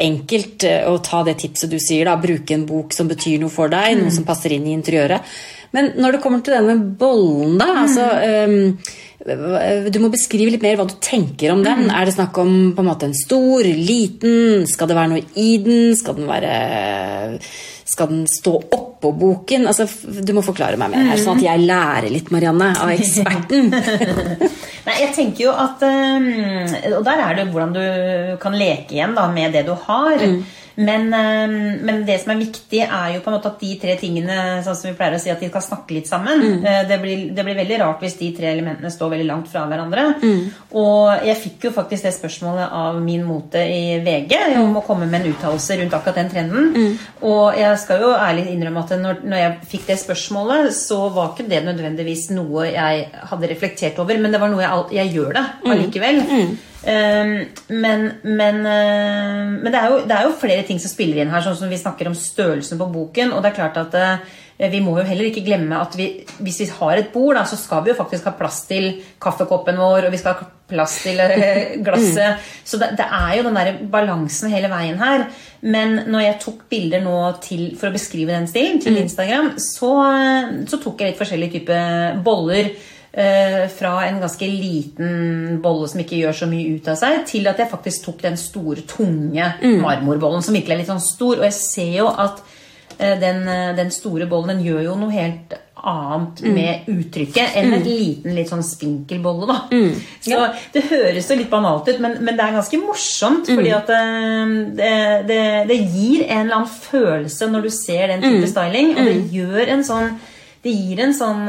enkelt 0.03 0.65
å 0.89 0.97
ta 1.05 1.21
det 1.29 1.37
tipset 1.45 1.71
du 1.71 1.79
sier, 1.79 2.09
da, 2.09 2.17
bruke 2.19 2.57
en 2.57 2.67
bok 2.67 2.97
som 2.97 3.11
betyr 3.11 3.39
noe 3.43 3.53
for 3.53 3.71
deg, 3.71 3.95
mm. 3.95 4.07
noe 4.07 4.17
som 4.17 4.27
passer 4.27 4.57
inn 4.57 4.67
i 4.67 4.75
interiøret. 4.75 5.29
Men 5.77 5.93
når 6.01 6.17
det 6.17 6.23
kommer 6.25 6.43
til 6.45 6.57
denne 6.57 6.75
med 6.75 6.99
bollen, 6.99 7.57
da 7.61 7.69
mm. 7.71 7.81
altså, 7.85 8.07
um, 8.51 9.91
Du 9.93 9.99
må 10.03 10.09
beskrive 10.13 10.55
litt 10.55 10.65
mer 10.65 10.79
hva 10.81 10.89
du 10.89 10.97
tenker 11.05 11.53
om 11.55 11.65
den. 11.65 11.87
Mm. 11.87 11.91
Er 11.95 12.09
det 12.09 12.17
snakk 12.17 12.39
om 12.41 12.55
på 12.77 12.83
en 12.83 12.89
måte 12.89 13.11
en 13.11 13.17
stor, 13.17 13.67
liten? 13.67 14.65
Skal 14.71 14.91
det 14.91 14.97
være 14.97 15.13
noe 15.13 15.27
i 15.39 15.51
den? 15.63 15.93
Skal 15.99 16.17
den 16.19 16.31
være 16.31 16.55
skal 17.91 18.07
den 18.07 18.27
stå 18.31 18.53
oppå 18.71 19.11
boken? 19.19 19.67
Altså, 19.67 19.87
du 20.23 20.31
må 20.37 20.45
forklare 20.47 20.79
meg 20.79 20.93
mer 20.93 21.09
her, 21.11 21.19
sånn 21.19 21.41
at 21.41 21.47
jeg 21.49 21.65
lærer 21.67 22.07
litt, 22.13 22.31
Marianne, 22.31 22.71
av 22.79 22.93
eksperten. 22.97 23.73
Nei, 24.87 24.95
jeg 25.03 25.11
tenker 25.17 25.45
jo 25.45 25.51
at 25.53 25.83
Og 26.95 27.03
der 27.05 27.23
er 27.27 27.35
det 27.37 27.49
hvordan 27.51 27.75
du 27.75 27.83
kan 28.41 28.55
leke 28.57 28.95
igjen 28.95 29.17
da, 29.19 29.27
med 29.35 29.59
det 29.59 29.67
du 29.67 29.75
har. 29.89 30.23
Mm. 30.23 30.41
Men, 30.81 31.15
ehm, 31.15 31.85
men, 31.85 32.05
det 32.07 32.17
som 32.23 32.33
er 32.33 32.41
viktig, 32.41 32.81
er 32.87 33.15
jo 33.15 33.21
på 33.21 33.31
en 33.31 33.37
måte 33.37 33.51
at 33.53 33.61
de 33.61 33.75
tre 33.83 33.97
tingene 34.01 34.37
sånn 34.65 34.77
som 34.79 34.89
vi 34.89 34.95
pleier 34.97 35.19
å 35.19 35.21
si, 35.21 35.33
at 35.33 35.43
de 35.43 35.51
skal 35.51 35.65
snakke 35.67 35.97
litt 35.97 36.09
sammen. 36.09 36.41
Mm. 36.41 36.65
Eh, 36.65 36.81
det, 36.89 36.99
blir, 37.03 37.25
det, 37.37 37.45
blir, 37.45 37.59
veldig 37.59 37.81
rart 37.83 38.05
hvis 38.05 38.17
de 38.21 38.31
tre 38.37 38.49
elementene 38.55 38.93
står 38.93 39.13
veldig 39.15 39.27
langt 39.29 39.51
fra 39.53 39.67
hverandre. 39.69 40.07
Mm. 40.23 40.47
Og 40.81 41.27
jeg 41.29 41.41
fikk 41.43 41.69
jo 41.69 41.75
faktisk 41.77 42.09
det 42.09 42.15
spørsmålet 42.17 42.73
av 42.81 43.01
Min 43.05 43.27
Mote 43.29 43.61
i 43.61 43.99
VG 44.05 44.35
om 44.63 44.81
å 44.81 44.85
komme 44.87 45.11
med 45.11 45.21
en 45.21 45.35
uttalelse 45.35 45.77
rundt 45.83 45.99
akkurat 45.99 46.23
den 46.23 46.33
trenden. 46.33 46.73
Mm. 46.73 46.97
Og 47.29 47.61
jeg 47.61 47.83
skal 47.85 48.07
jo 48.07 48.15
ærlig 48.17 48.49
innrømme 48.55 48.87
at 48.87 48.97
når, 49.05 49.23
når, 49.27 49.43
jeg 49.43 49.71
fikk 49.75 49.87
det 49.91 50.01
spørsmålet, 50.01 50.73
så 50.77 51.03
var 51.13 51.35
ikke 51.35 51.51
det 51.51 51.61
nødvendigvis 51.69 52.31
noe 52.33 52.71
jeg 52.71 53.07
hadde 53.35 53.53
reflektert 53.53 54.01
over, 54.01 54.17
men 54.17 54.33
det 54.33 54.41
var 54.41 54.53
noe 54.53 54.65
jeg, 54.65 54.91
jeg 55.03 55.17
gjør 55.19 55.37
det 55.37 55.47
mm. 55.61 55.71
allikevel. 55.77 56.25
Mm. 56.81 56.91
Ehm, 56.93 57.49
men, 57.69 58.13
men, 58.23 58.61
eh, 58.67 59.63
men 59.63 59.73
det, 59.73 59.79
er 59.79 59.89
jo, 59.91 59.99
det, 60.07 60.17
er 60.17 60.29
jo, 60.29 60.37
flere 60.41 60.63
ting 60.67 60.81
som 60.81 60.93
spiller 60.93 61.21
inn 61.21 61.33
her, 61.33 61.45
sånn 61.45 61.59
som 61.59 61.73
vi 61.73 61.81
snakker 61.81 62.09
om 62.09 62.17
størrelsen 62.17 62.81
på 62.81 62.89
boken. 62.93 63.35
Og 63.35 63.43
det 63.43 63.51
er 63.51 63.59
klart 63.59 63.81
at 63.81 63.99
eh, 64.01 64.71
vi 64.73 64.81
må 64.85 64.97
jo 64.99 65.07
heller 65.09 65.29
ikke 65.29 65.45
glemme 65.45 65.81
at 65.81 65.97
vi, 65.97 66.11
hvis 66.41 66.63
vi 66.65 66.71
har 66.79 67.01
et 67.01 67.13
bord, 67.13 67.35
da, 67.39 67.45
så 67.49 67.59
skal 67.61 67.85
vi 67.85 67.93
jo 67.93 67.99
faktisk 67.99 68.29
ha 68.29 68.37
plass 68.37 68.65
til 68.69 68.93
kaffekoppen 69.23 69.81
vår, 69.81 70.09
og 70.09 70.15
vi 70.15 70.21
skal 70.21 70.37
ha 70.37 70.49
plass 70.71 70.99
til 71.05 71.21
eh, 71.25 71.77
glasset. 71.87 72.51
Så 72.65 72.81
det, 72.81 72.95
det 73.01 73.07
er 73.07 73.35
jo 73.39 73.47
den 73.49 73.61
der 73.61 73.73
balansen 73.93 74.53
hele 74.53 74.71
veien 74.73 75.01
her. 75.01 75.27
Men 75.61 76.07
når 76.09 76.25
jeg 76.25 76.39
tok 76.47 76.63
bilder 76.73 77.05
nå 77.05 77.19
til, 77.45 77.67
for 77.77 77.91
å 77.91 77.97
beskrive 77.97 78.33
den 78.33 78.49
stilen 78.49 78.81
til 78.81 78.97
mm. 78.97 79.03
Instagram, 79.05 79.53
så, 79.61 79.93
så 80.65 80.81
tok 80.81 81.03
jeg 81.03 81.13
litt 81.13 81.21
forskjellige 81.21 81.59
typer 81.59 82.23
boller. 82.25 82.73
Eh, 83.13 83.69
fra 83.69 84.07
en 84.07 84.21
ganske 84.21 84.47
liten 84.47 85.57
bolle 85.63 85.89
som 85.91 85.99
ikke 85.99 86.21
gjør 86.21 86.37
så 86.45 86.47
mye 86.47 86.77
ut 86.77 86.89
av 86.93 86.99
seg, 87.01 87.25
til 87.27 87.49
at 87.51 87.59
jeg 87.59 87.71
faktisk 87.73 88.05
tok 88.05 88.21
den 88.23 88.37
store, 88.39 88.85
tunge 88.87 89.49
mm. 89.59 89.81
marmorbollen 89.83 90.45
som 90.47 90.55
virkelig 90.55 90.77
er 90.77 90.83
litt 90.85 90.93
sånn 90.93 91.03
stor. 91.03 91.41
Og 91.41 91.49
jeg 91.49 91.57
ser 91.57 91.97
jo 91.97 92.07
at 92.07 92.39
eh, 93.01 93.17
den, 93.19 93.41
eh, 93.51 93.73
den 93.75 93.91
store 93.91 94.29
bollen 94.31 94.53
den 94.55 94.63
gjør 94.69 94.85
jo 94.85 94.93
noe 95.01 95.11
helt 95.11 95.57
annet 95.81 96.39
mm. 96.45 96.53
med 96.55 96.87
uttrykket 96.93 97.57
enn 97.59 97.67
mm. 97.73 97.75
en 97.81 97.83
liten, 97.89 98.37
litt 98.37 98.53
sånn 98.53 98.63
spinkel 98.63 99.19
bolle. 99.25 99.49
da. 99.49 99.57
Mm. 99.75 99.97
Så 100.21 100.31
ja. 100.31 100.45
Det 100.71 100.85
høres 100.93 101.33
jo 101.33 101.39
litt 101.41 101.51
banalt 101.51 101.91
ut, 101.91 101.99
men, 102.05 102.15
men, 102.21 102.39
det 102.39 102.47
er 102.47 102.55
ganske 102.61 102.81
morsomt. 102.85 103.51
Mm. 103.51 103.59
fordi 103.59 103.73
at 103.75 103.91
det, 104.79 104.93
det, 105.33 105.41
det, 105.73 105.81
gir 105.81 106.29
en 106.29 106.45
eller 106.45 106.61
annen 106.61 106.71
følelse 106.77 107.51
når 107.51 107.67
du 107.67 107.75
ser 107.75 108.07
den 108.15 108.23
type 108.23 108.45
mm. 108.47 108.53
styling. 108.55 108.95
Og 108.95 109.11
det 109.11 109.19
gjør 109.35 109.75
en 109.75 109.85
sånn 109.91 110.15
Det 110.63 110.77
gir 110.77 111.01
en 111.01 111.17
sånn 111.17 111.43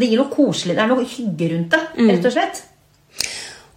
det 0.00 0.08
gir 0.10 0.22
noe 0.22 0.32
koselig. 0.32 0.76
Det 0.76 0.84
er 0.84 0.90
noe 0.92 1.04
hygge 1.06 1.52
rundt 1.52 1.76
det, 1.76 1.84
mm. 1.96 2.10
rett 2.12 2.30
og 2.30 2.34
slett. 2.36 2.64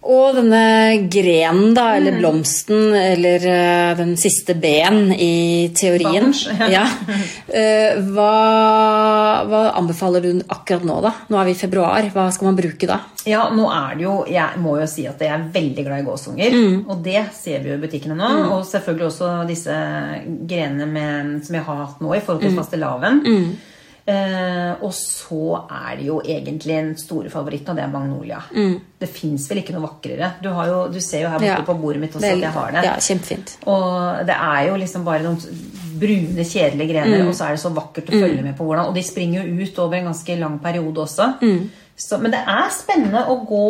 Og 0.00 0.32
denne 0.32 1.06
grenen, 1.12 1.74
da, 1.76 1.90
eller 1.98 2.14
mm. 2.14 2.20
blomsten, 2.22 2.94
eller 2.96 3.42
uh, 3.44 3.90
den 3.98 4.14
siste 4.16 4.54
B-en 4.56 5.10
i 5.12 5.68
teorien 5.76 6.32
ja. 6.72 6.86
uh, 6.88 7.98
hva, 8.08 8.30
hva, 9.44 9.60
anbefaler 9.76 10.24
du 10.24 10.40
akkurat 10.48 10.86
nå, 10.88 10.96
da? 11.04 11.12
Nå 11.28 11.36
er 11.42 11.50
vi 11.50 11.52
i 11.52 11.60
februar. 11.60 12.08
Hva 12.14 12.30
skal 12.32 12.48
man 12.48 12.56
bruke 12.56 12.88
da? 12.88 12.96
Ja, 13.28 13.50
nå 13.52 13.66
er 13.68 13.98
det 13.98 14.06
jo 14.06 14.14
Jeg 14.24 14.62
må 14.64 14.78
jo 14.80 14.86
si 14.88 15.04
at 15.04 15.20
jeg 15.20 15.34
er 15.34 15.48
veldig 15.52 15.84
glad 15.84 16.00
i 16.00 16.08
gåsunger. 16.08 16.56
Mm. 16.56 16.78
Og 16.88 17.04
det 17.04 17.26
ser 17.36 17.60
vi 17.60 17.74
jo 17.74 17.76
i 17.76 17.82
butikkene 17.84 18.16
nå. 18.16 18.30
Mm. 18.38 18.54
Og 18.56 18.64
selvfølgelig 18.70 19.10
også 19.10 19.34
disse 19.50 19.76
grenene 20.24 20.88
med, 20.88 21.42
som 21.44 21.60
jeg 21.60 21.68
har 21.68 21.84
hatt 21.84 22.00
nå 22.00 22.16
i 22.16 22.22
forhold 22.24 22.46
til 22.46 22.56
mm. 22.56 22.62
fastelavn. 22.62 23.20
Mm. 23.20 23.50
Eh, 24.10 24.82
og 24.82 24.92
så 24.96 25.60
er 25.66 25.98
det 26.00 26.06
jo 26.08 26.18
egentlig 26.24 26.76
en 26.76 26.90
store 26.98 27.30
favoritten, 27.32 27.72
og 27.72 27.78
det 27.78 27.84
er 27.84 27.92
magnolia. 27.92 28.40
Mm. 28.50 28.78
Det 29.00 29.08
fins 29.10 29.46
vel 29.50 29.62
ikke 29.62 29.74
noe 29.76 29.84
vakrere. 29.84 30.32
Du, 30.42 30.48
jo, 30.50 30.80
du, 30.92 30.98
ser 31.04 31.24
jo 31.24 31.32
her 31.32 31.38
borte 31.38 31.52
ja, 31.52 31.66
på 31.66 31.76
bordet 31.80 32.02
mitt 32.02 32.16
også 32.16 32.26
vel, 32.26 32.40
at 32.40 32.46
jeg 32.48 32.56
har 32.56 32.74
det. 32.74 32.86
Ja, 32.88 32.96
kjempefint. 33.06 33.54
Og 33.70 34.24
det 34.28 34.36
er 34.36 34.64
jo 34.70 34.80
liksom 34.80 35.06
bare 35.06 35.24
noen 35.26 35.38
brune, 36.00 36.46
kjedelige 36.46 36.94
grener, 36.94 37.22
mm. 37.22 37.28
og 37.30 37.36
så 37.36 37.46
er 37.46 37.56
det 37.56 37.62
så 37.62 37.72
vakkert 37.76 38.10
å 38.10 38.16
følge 38.16 38.40
mm. 38.40 38.48
med 38.48 38.56
på 38.58 38.66
hvordan 38.66 38.90
Og 38.90 38.96
de 38.96 39.04
springer 39.04 39.44
jo 39.44 39.68
ut 39.68 39.80
over 39.84 40.00
en 40.00 40.10
ganske 40.10 40.38
lang 40.40 40.58
periode 40.64 41.04
også. 41.04 41.30
Mm. 41.44 41.62
Så, 42.00 42.16
men 42.16 42.32
det 42.32 42.38
er 42.48 42.70
spennende 42.72 43.26
å 43.28 43.34
gå 43.44 43.64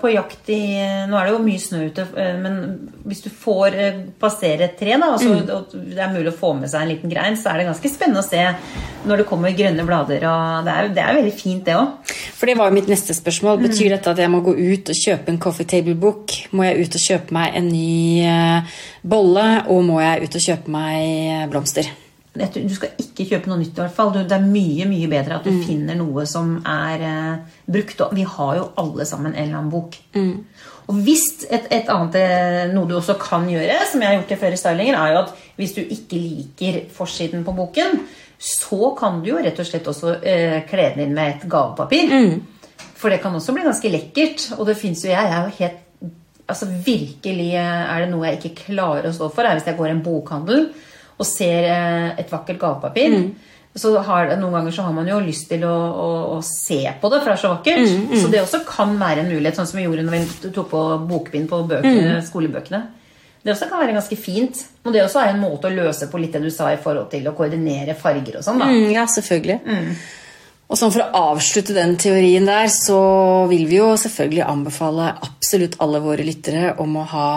på 0.00 0.08
jakt 0.14 0.48
i 0.54 0.62
Nå 1.08 1.18
er 1.18 1.28
det 1.28 1.34
jo 1.34 1.40
mye 1.44 1.60
snø 1.60 1.82
ute, 1.90 2.06
eh, 2.16 2.38
men 2.40 2.56
hvis 3.04 3.20
du 3.26 3.28
får 3.28 3.76
eh, 3.76 3.98
passere 4.20 4.70
et 4.70 4.78
tre, 4.80 4.94
da, 4.96 5.10
altså, 5.12 5.34
mm. 5.34 5.50
og 5.52 5.74
det 5.90 6.00
er 6.00 6.14
mulig 6.14 6.32
å 6.32 6.38
få 6.38 6.54
med 6.56 6.72
seg 6.72 6.86
en 6.86 6.92
liten 6.94 7.12
grein, 7.12 7.36
så 7.36 7.52
er 7.52 7.60
det 7.60 7.68
ganske 7.68 7.92
spennende 7.92 8.24
å 8.24 8.26
se 8.26 8.40
når 9.04 9.20
det 9.20 9.28
kommer 9.28 9.56
grønne 9.58 9.84
blader. 9.84 10.24
og 10.30 10.64
Det 10.64 10.78
er, 10.78 10.90
det 10.96 11.04
er 11.04 11.20
veldig 11.20 11.36
fint, 11.36 11.62
det 11.68 11.76
òg. 11.76 12.16
For 12.38 12.48
det 12.48 12.56
var 12.56 12.72
jo 12.72 12.78
mitt 12.78 12.88
neste 12.88 13.16
spørsmål. 13.16 13.60
Betyr 13.66 13.90
mm. 13.90 13.94
dette 13.98 14.16
at 14.16 14.24
jeg 14.24 14.32
må 14.32 14.42
gå 14.48 14.56
ut 14.56 14.92
og 14.94 15.00
kjøpe 15.04 15.34
en 15.34 15.40
coffee 15.44 15.68
table 15.68 15.98
book? 16.00 16.38
Må 16.56 16.64
jeg 16.70 16.88
ut 16.88 17.00
og 17.02 17.04
kjøpe 17.10 17.36
meg 17.36 17.60
en 17.60 17.68
ny 17.68 17.94
eh, 18.24 18.82
bolle? 19.04 19.48
Og 19.68 19.84
må 19.92 20.00
jeg 20.00 20.24
ut 20.24 20.40
og 20.40 20.48
kjøpe 20.48 20.78
meg 20.78 21.48
blomster? 21.52 21.92
Du 22.38 22.74
skal 22.74 22.94
ikke 23.00 23.26
kjøpe 23.32 23.50
noe 23.50 23.60
nytt. 23.60 23.76
i 23.76 23.82
hvert 23.82 23.94
fall. 23.94 24.12
Det 24.16 24.34
er 24.36 24.44
mye 24.44 24.86
mye 24.88 25.10
bedre 25.10 25.38
at 25.38 25.46
du 25.46 25.52
mm. 25.54 25.62
finner 25.66 25.98
noe 25.98 26.26
som 26.28 26.56
er 26.62 27.04
uh, 27.04 27.56
brukt. 27.66 28.02
Vi 28.14 28.26
har 28.36 28.58
jo 28.58 28.68
alle 28.80 29.06
sammen 29.08 29.34
en 29.34 29.42
eller 29.42 29.60
annen 29.60 29.72
bok. 29.72 29.98
Mm. 30.14 30.36
Og 30.88 31.00
hvis 31.04 31.26
et, 31.50 31.66
et, 31.68 31.90
annet, 31.92 32.14
eh, 32.16 32.70
Noe 32.72 32.88
du 32.88 32.94
også 32.96 33.18
kan 33.20 33.42
gjøre, 33.50 33.74
som 33.90 34.00
jeg 34.00 34.08
har 34.08 34.22
gjort 34.22 34.30
i 34.32 34.38
flere 34.40 34.56
stylinger, 34.56 34.96
er 34.96 35.10
jo 35.12 35.18
at 35.20 35.34
hvis 35.58 35.74
du 35.76 35.82
ikke 35.82 36.16
liker 36.16 36.78
forsiden 36.96 37.42
på 37.44 37.52
boken, 37.52 37.98
så 38.40 38.94
kan 38.96 39.18
du 39.20 39.28
jo 39.34 39.42
rett 39.42 39.60
og 39.60 39.68
slett 39.68 39.90
også 39.90 40.14
uh, 40.22 40.54
kle 40.70 40.86
den 40.94 41.04
inn 41.04 41.12
med 41.18 41.34
et 41.34 41.44
gavepapir. 41.50 42.08
Mm. 42.08 42.86
For 42.98 43.12
det 43.12 43.20
kan 43.20 43.36
også 43.36 43.52
bli 43.52 43.66
ganske 43.66 43.92
lekkert. 43.92 44.48
Og 44.56 44.64
det 44.70 44.78
fins 44.80 45.04
jo 45.04 45.12
jeg. 45.12 45.28
Jeg 45.28 45.36
er 45.36 45.44
jo 45.44 45.58
helt 45.58 45.84
altså 46.48 46.64
Virkelig 46.72 47.50
er 47.60 47.98
det 48.00 48.08
noe 48.08 48.30
jeg 48.30 48.38
ikke 48.38 48.68
klarer 48.70 49.10
å 49.10 49.12
stå 49.12 49.28
for, 49.28 49.44
er 49.44 49.58
hvis 49.58 49.68
jeg 49.68 49.76
går 49.76 49.90
i 49.90 49.94
en 49.98 50.04
bokhandel 50.06 50.62
og 51.18 51.26
ser 51.26 51.68
eh, 51.68 52.10
et 52.22 52.32
vakkert 52.32 52.60
gavepapir. 52.60 53.14
Mm. 53.14 53.30
Så 53.78 53.92
har, 54.02 54.32
Noen 54.40 54.56
ganger 54.56 54.74
så 54.74 54.84
har 54.88 54.94
man 54.96 55.06
jo 55.06 55.18
lyst 55.22 55.46
til 55.52 55.62
å, 55.68 55.74
å, 55.74 56.06
å 56.34 56.38
se 56.42 56.80
på 56.98 57.10
det, 57.12 57.20
for 57.20 57.30
det 57.30 57.34
er 57.36 57.42
så 57.42 57.50
vakkert. 57.52 57.82
Mm, 57.84 58.06
mm. 58.10 58.20
Så 58.22 58.30
det 58.32 58.40
også 58.42 58.62
kan 58.66 58.94
være 58.98 59.22
en 59.22 59.30
mulighet, 59.30 59.58
sånn 59.58 59.68
som 59.70 59.78
vi 59.78 59.84
gjorde 59.86 60.06
når 60.06 60.16
vi 60.16 60.52
tok 60.54 60.70
på 60.72 60.84
bokbind 61.10 61.50
på 61.50 61.60
bøkene, 61.68 62.16
mm. 62.16 62.24
skolebøkene. 62.26 62.82
Det 63.44 63.54
også 63.54 63.68
kan 63.70 63.80
være 63.80 63.94
ganske 63.94 64.18
fint. 64.18 64.64
Og 64.82 64.94
det 64.94 65.04
også 65.04 65.22
er 65.22 65.32
en 65.32 65.42
måte 65.42 65.70
å 65.70 65.74
løse 65.74 66.08
på 66.10 66.18
litt 66.20 66.34
det 66.34 66.42
du 66.42 66.50
sa 66.54 66.72
i 66.74 66.80
forhold 66.80 67.10
til 67.12 67.28
å 67.30 67.34
koordinere 67.38 67.94
farger 67.98 68.40
og 68.40 68.46
sånn. 68.46 68.64
Mm, 68.64 68.90
ja, 68.96 69.06
selvfølgelig. 69.08 69.60
Og 70.68 70.76
sånn 70.76 70.90
For 70.92 71.00
å 71.00 71.20
avslutte 71.32 71.72
den 71.72 71.94
teorien 72.00 72.44
der, 72.44 72.68
så 72.68 72.98
vil 73.48 73.64
vi 73.70 73.78
jo 73.78 73.88
selvfølgelig 73.96 74.42
anbefale 74.44 75.06
absolutt 75.24 75.78
alle 75.80 76.00
våre 76.04 76.26
lyttere 76.26 76.74
om 76.82 76.98
å 77.00 77.04
ha 77.08 77.28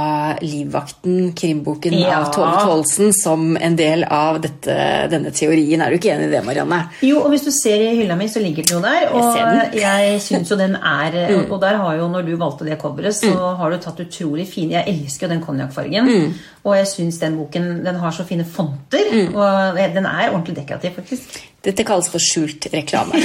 Livvakten, 0.44 1.32
krimboken 1.38 1.96
ja. 1.96 2.18
av 2.18 2.28
Tove 2.36 2.52
Tollesen, 2.60 3.14
som 3.16 3.56
en 3.56 3.78
del 3.80 4.04
av 4.04 4.42
dette, 4.44 4.76
denne 5.12 5.32
teorien. 5.36 5.80
Er 5.80 5.94
du 5.94 6.00
ikke 6.00 6.12
enig 6.12 6.28
i 6.28 6.34
det, 6.34 6.42
Marianne? 6.44 6.82
Jo, 7.08 7.22
og 7.24 7.32
hvis 7.32 7.48
du 7.48 7.54
ser 7.56 7.80
i 7.86 7.94
hylla 8.02 8.18
mi, 8.20 8.28
så 8.32 8.44
ligger 8.44 8.68
den 8.68 8.76
jo 8.76 8.84
der. 8.84 9.08
Og 9.16 9.40
jeg, 9.40 9.72
jeg 9.80 10.20
syns 10.28 10.52
jo 10.52 10.60
den 10.60 10.76
er 10.76 11.16
mm. 11.32 11.48
Og 11.48 11.56
der 11.64 11.80
har 11.80 12.02
jo, 12.02 12.12
når 12.12 12.28
du 12.28 12.34
valgte 12.36 12.68
det 12.68 12.82
coveret, 12.84 13.16
så 13.16 13.32
mm. 13.32 13.62
har 13.62 13.72
du 13.72 13.80
tatt 13.86 14.04
utrolig 14.04 14.50
fin 14.52 14.76
Jeg 14.76 14.92
elsker 14.92 15.30
jo 15.30 15.32
den 15.38 15.46
konjakkfargen. 15.46 16.12
Mm. 16.12 16.36
Og 16.62 16.76
jeg 16.78 16.90
syns 16.92 17.22
den 17.22 17.40
boken 17.40 17.72
den 17.86 18.02
har 18.02 18.14
så 18.14 18.26
fine 18.28 18.46
fonter. 18.46 19.08
Mm. 19.12 19.34
Og 19.34 19.80
den 19.96 20.06
er 20.06 20.30
ordentlig 20.30 20.60
dekorativ, 20.60 20.94
faktisk. 21.00 21.40
Dette 21.62 21.84
kalles 21.86 22.08
for 22.10 22.18
skjult 22.18 22.66
reklame. 22.74 23.20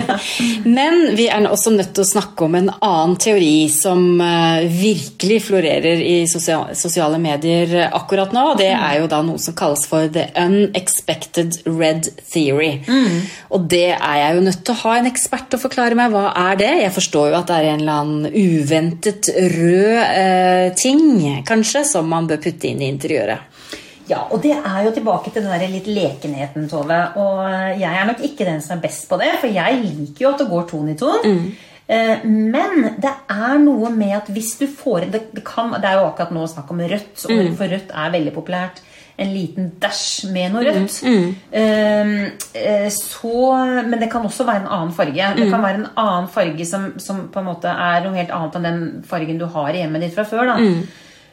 Men 0.76 1.14
vi 1.16 1.30
er 1.32 1.46
også 1.48 1.72
nødt 1.72 1.94
til 1.96 2.04
å 2.04 2.08
snakke 2.10 2.44
om 2.44 2.58
en 2.58 2.68
annen 2.76 3.14
teori 3.16 3.70
som 3.72 4.20
eh, 4.20 4.66
virkelig 4.68 5.38
florerer 5.46 6.02
i 6.04 6.18
sosiale 6.28 7.16
medier 7.22 7.86
akkurat 7.86 8.34
nå. 8.36 8.42
Det 8.60 8.68
er 8.74 8.98
jo 9.00 9.08
da 9.08 9.22
noe 9.24 9.40
som 9.40 9.56
kalles 9.56 9.86
for 9.88 10.12
the 10.12 10.26
unexpected 10.36 11.56
red 11.64 12.10
theory. 12.28 12.82
Mm. 12.84 13.24
Og 13.56 13.64
det 13.72 13.94
er 13.94 14.20
jeg 14.26 14.36
jo 14.36 14.44
nødt 14.50 14.60
til 14.60 14.76
å 14.76 14.82
ha 14.82 14.94
en 14.98 15.08
ekspert 15.08 15.48
til 15.48 15.56
å 15.56 15.64
forklare 15.64 15.96
meg. 15.96 16.12
Hva 16.12 16.34
er 16.50 16.60
det? 16.60 16.70
Jeg 16.82 16.96
forstår 16.98 17.32
jo 17.32 17.40
at 17.40 17.48
det 17.48 17.62
er 17.62 17.70
en 17.70 17.86
eller 17.86 18.04
annen 18.04 18.28
uventet 18.36 19.32
rød 19.56 19.96
eh, 20.04 20.66
ting, 20.76 21.08
kanskje, 21.48 21.86
som 21.88 22.12
man 22.12 22.28
bør 22.28 22.44
putte 22.44 22.68
inn 22.72 22.82
i 22.82 22.90
interiøret. 22.90 23.78
Ja, 24.10 24.24
og 24.32 24.42
det 24.42 24.56
er 24.56 24.84
jo 24.86 24.92
tilbake 24.94 25.30
til 25.30 25.44
den 25.44 25.52
der 25.52 25.70
litt 25.70 25.88
lekenheten, 25.90 26.66
Tove. 26.70 26.98
Og 27.20 27.42
jeg 27.78 27.90
er 27.90 28.06
nok 28.08 28.22
ikke 28.26 28.46
den 28.48 28.62
som 28.64 28.76
er 28.76 28.84
best 28.88 29.06
på 29.10 29.18
det, 29.20 29.32
for 29.42 29.52
jeg 29.54 29.82
liker 29.84 30.24
jo 30.24 30.32
at 30.32 30.40
det 30.42 30.50
går 30.50 30.70
ton 30.70 30.90
i 30.90 30.96
ton. 30.98 31.26
Mm. 31.26 31.50
Eh, 31.90 32.24
men 32.26 32.86
det 33.02 33.12
er 33.30 33.58
noe 33.62 33.90
med 33.94 34.14
at 34.18 34.30
hvis 34.30 34.54
du 34.60 34.66
får 34.70 35.08
det, 35.10 35.24
det, 35.34 35.42
kan, 35.46 35.74
det 35.74 35.88
er 35.88 35.98
jo 35.98 36.06
akkurat 36.10 36.30
nå 36.34 36.46
snakk 36.50 36.70
om 36.70 36.82
rødt, 36.82 37.12
mm. 37.18 37.52
for 37.58 37.74
rødt 37.74 37.92
er 38.02 38.14
veldig 38.16 38.32
populært. 38.34 38.82
En 39.20 39.30
liten 39.34 39.66
dash 39.82 40.24
med 40.32 40.54
noe 40.54 40.64
rødt. 40.64 40.94
Mm. 41.04 41.26
Mm. 41.52 42.88
Så, 42.94 43.34
men 43.84 43.98
det 44.00 44.08
kan 44.10 44.24
også 44.24 44.46
være 44.48 44.64
en 44.64 44.70
annen 44.72 44.94
farge. 44.96 45.34
Det 45.36 45.44
kan 45.44 45.60
mm. 45.60 45.66
være 45.66 45.80
en 45.82 45.90
annen 45.92 46.30
farge 46.32 46.66
som, 46.66 46.88
som, 47.02 47.26
på 47.30 47.42
en 47.42 47.50
måte 47.50 47.70
er 47.70 48.06
noe 48.06 48.16
helt 48.16 48.32
annet 48.32 48.56
enn 48.56 48.68
den 48.70 48.80
fargen 49.06 49.38
du 49.42 49.44
har 49.52 49.70
i 49.74 49.82
hjemmet 49.84 50.06
ditt 50.06 50.16
fra 50.16 50.24
før. 50.30 50.54
da 50.54 50.56
mm. 50.56 50.80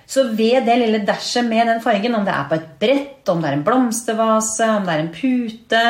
Så 0.08 0.30
ved 0.38 0.64
det 0.68 0.78
lille 0.80 1.04
dashet 1.04 1.46
med 1.48 1.68
den 1.68 1.82
fargen, 1.84 2.16
om 2.16 2.24
det 2.24 2.32
er 2.32 2.48
på 2.48 2.56
et 2.56 2.68
brett, 2.80 3.28
om 3.28 3.42
det 3.44 3.50
er 3.50 3.58
en 3.58 3.66
blomstervase, 3.68 4.70
om 4.78 4.88
det 4.88 4.94
er 4.94 5.04
en 5.04 5.12
pute 5.12 5.82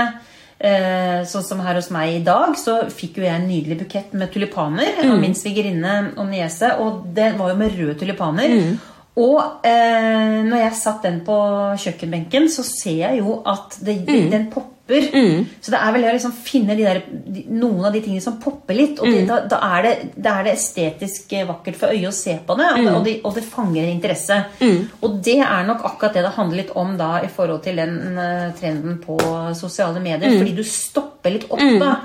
eh, 0.57 1.19
Sånn 1.29 1.45
som 1.45 1.61
her 1.61 1.77
hos 1.77 1.91
meg 1.93 2.15
i 2.15 2.23
dag, 2.25 2.55
så 2.57 2.79
fikk 2.89 3.19
jo 3.19 3.27
jeg 3.27 3.35
en 3.37 3.45
nydelig 3.49 3.77
bukett 3.83 4.15
med 4.17 4.31
tulipaner 4.33 5.03
mm. 5.03 5.11
av 5.13 5.21
min 5.21 5.37
svigerinne 5.37 5.97
og 6.15 6.31
niese. 6.31 6.73
Og 6.81 7.03
det 7.13 7.35
var 7.37 7.53
jo 7.53 7.59
med 7.59 7.75
røde 7.77 7.97
tulipaner. 8.01 8.55
Mm. 8.57 8.79
Og 9.17 9.65
eh, 9.65 10.39
når 10.45 10.63
jeg 10.63 10.79
satt 10.81 11.05
den 11.05 11.21
på 11.25 11.37
kjøkkenbenken, 11.85 12.49
så 12.53 12.65
ser 12.65 13.03
jeg 13.03 13.21
jo 13.21 13.39
at 13.45 13.77
det, 13.85 13.99
mm. 14.05 14.31
den 14.33 14.49
popper 14.53 14.76
popper. 14.87 15.09
Mm. 15.13 15.45
Så 15.61 15.71
det 15.71 15.79
er 15.79 15.93
vel 15.93 16.05
å 16.05 16.13
liksom 16.15 16.33
finne 16.33 16.75
de 16.77 16.85
der, 16.85 17.01
de, 17.07 17.43
noen 17.49 17.85
av 17.85 17.93
de 17.93 18.01
tingene 18.01 18.23
som 18.23 18.37
popper 18.41 18.77
litt. 18.77 18.99
Og 18.99 19.07
mm. 19.07 19.27
da, 19.27 19.39
da, 19.49 19.59
er 19.77 19.83
det, 19.85 19.93
da, 20.15 20.37
er 20.37 20.47
det, 20.47 20.55
estetisk 20.57 21.35
vakkert 21.47 21.79
for 21.79 21.93
øyet 21.93 22.09
å 22.09 22.15
se 22.15 22.37
på 22.45 22.57
det, 22.59 22.69
mm. 22.79 22.89
og, 22.93 23.01
det 23.05 23.15
og, 23.23 23.33
det 23.35 23.45
fanger 23.47 23.83
en 23.83 23.93
interesse. 23.93 24.39
Mm. 24.61 24.79
Og 25.01 25.17
det 25.23 25.39
er 25.43 25.67
nok 25.67 25.85
akkurat 25.91 26.17
det 26.17 26.25
det 26.27 26.35
handler 26.37 26.61
litt 26.63 26.75
om 26.77 26.95
da 26.99 27.11
i 27.23 27.31
forhold 27.31 27.63
til 27.65 27.81
den 27.81 27.97
uh, 28.17 28.53
trenden 28.57 28.99
på 29.03 29.17
sosiale 29.57 30.01
medier. 30.03 30.31
Mm. 30.31 30.39
Fordi 30.41 30.55
du 30.57 30.63
stopper 30.67 31.35
litt 31.35 31.49
opp 31.49 31.63
mm. 31.63 31.77
da. 31.83 31.97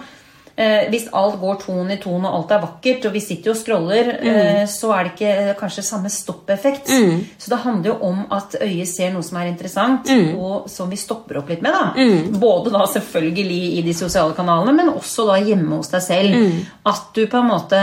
Eh, 0.63 0.89
hvis 0.93 1.09
alt 1.17 1.39
går 1.41 1.57
ton 1.63 1.91
i 1.91 1.97
ton 1.99 2.23
og 2.23 2.37
alt 2.37 2.53
er 2.55 2.61
vakkert, 2.63 3.07
og 3.09 3.15
vi 3.17 3.23
sitter 3.25 3.51
jo 3.51 3.55
og 3.55 3.59
scroller, 3.59 4.11
mm. 4.13 4.29
eh, 4.31 4.61
så 4.71 4.93
er 4.95 5.09
det 5.09 5.13
ikke 5.15 5.33
eh, 5.33 5.55
kanskje 5.59 5.85
samme 5.87 6.13
stoppeffekt. 6.13 6.93
Mm. 6.93 7.25
Så 7.41 7.51
det 7.51 7.59
handler 7.65 7.91
jo 7.91 7.97
om 8.11 8.21
at 8.37 8.55
øyet 8.61 8.91
ser 8.91 9.11
noe 9.15 9.27
som 9.27 9.41
er 9.41 9.51
interessant, 9.51 10.07
mm. 10.07 10.37
og 10.39 10.69
som 10.71 10.93
vi 10.93 11.01
stopper 11.01 11.41
opp 11.41 11.51
litt 11.51 11.65
med. 11.65 11.75
da. 11.75 11.91
Mm. 11.97 12.39
Både 12.43 12.75
da 12.75 12.85
selvfølgelig 12.93 13.61
i 13.81 13.83
de 13.89 13.97
sosiale 13.97 14.37
kanalene, 14.39 14.77
men 14.77 14.93
også 14.93 15.27
da 15.33 15.41
hjemme 15.43 15.81
hos 15.81 15.91
deg 15.95 16.07
selv. 16.07 16.39
Mm. 16.39 16.63
At 16.93 17.11
du 17.17 17.25
på 17.27 17.43
en 17.43 17.51
måte 17.51 17.83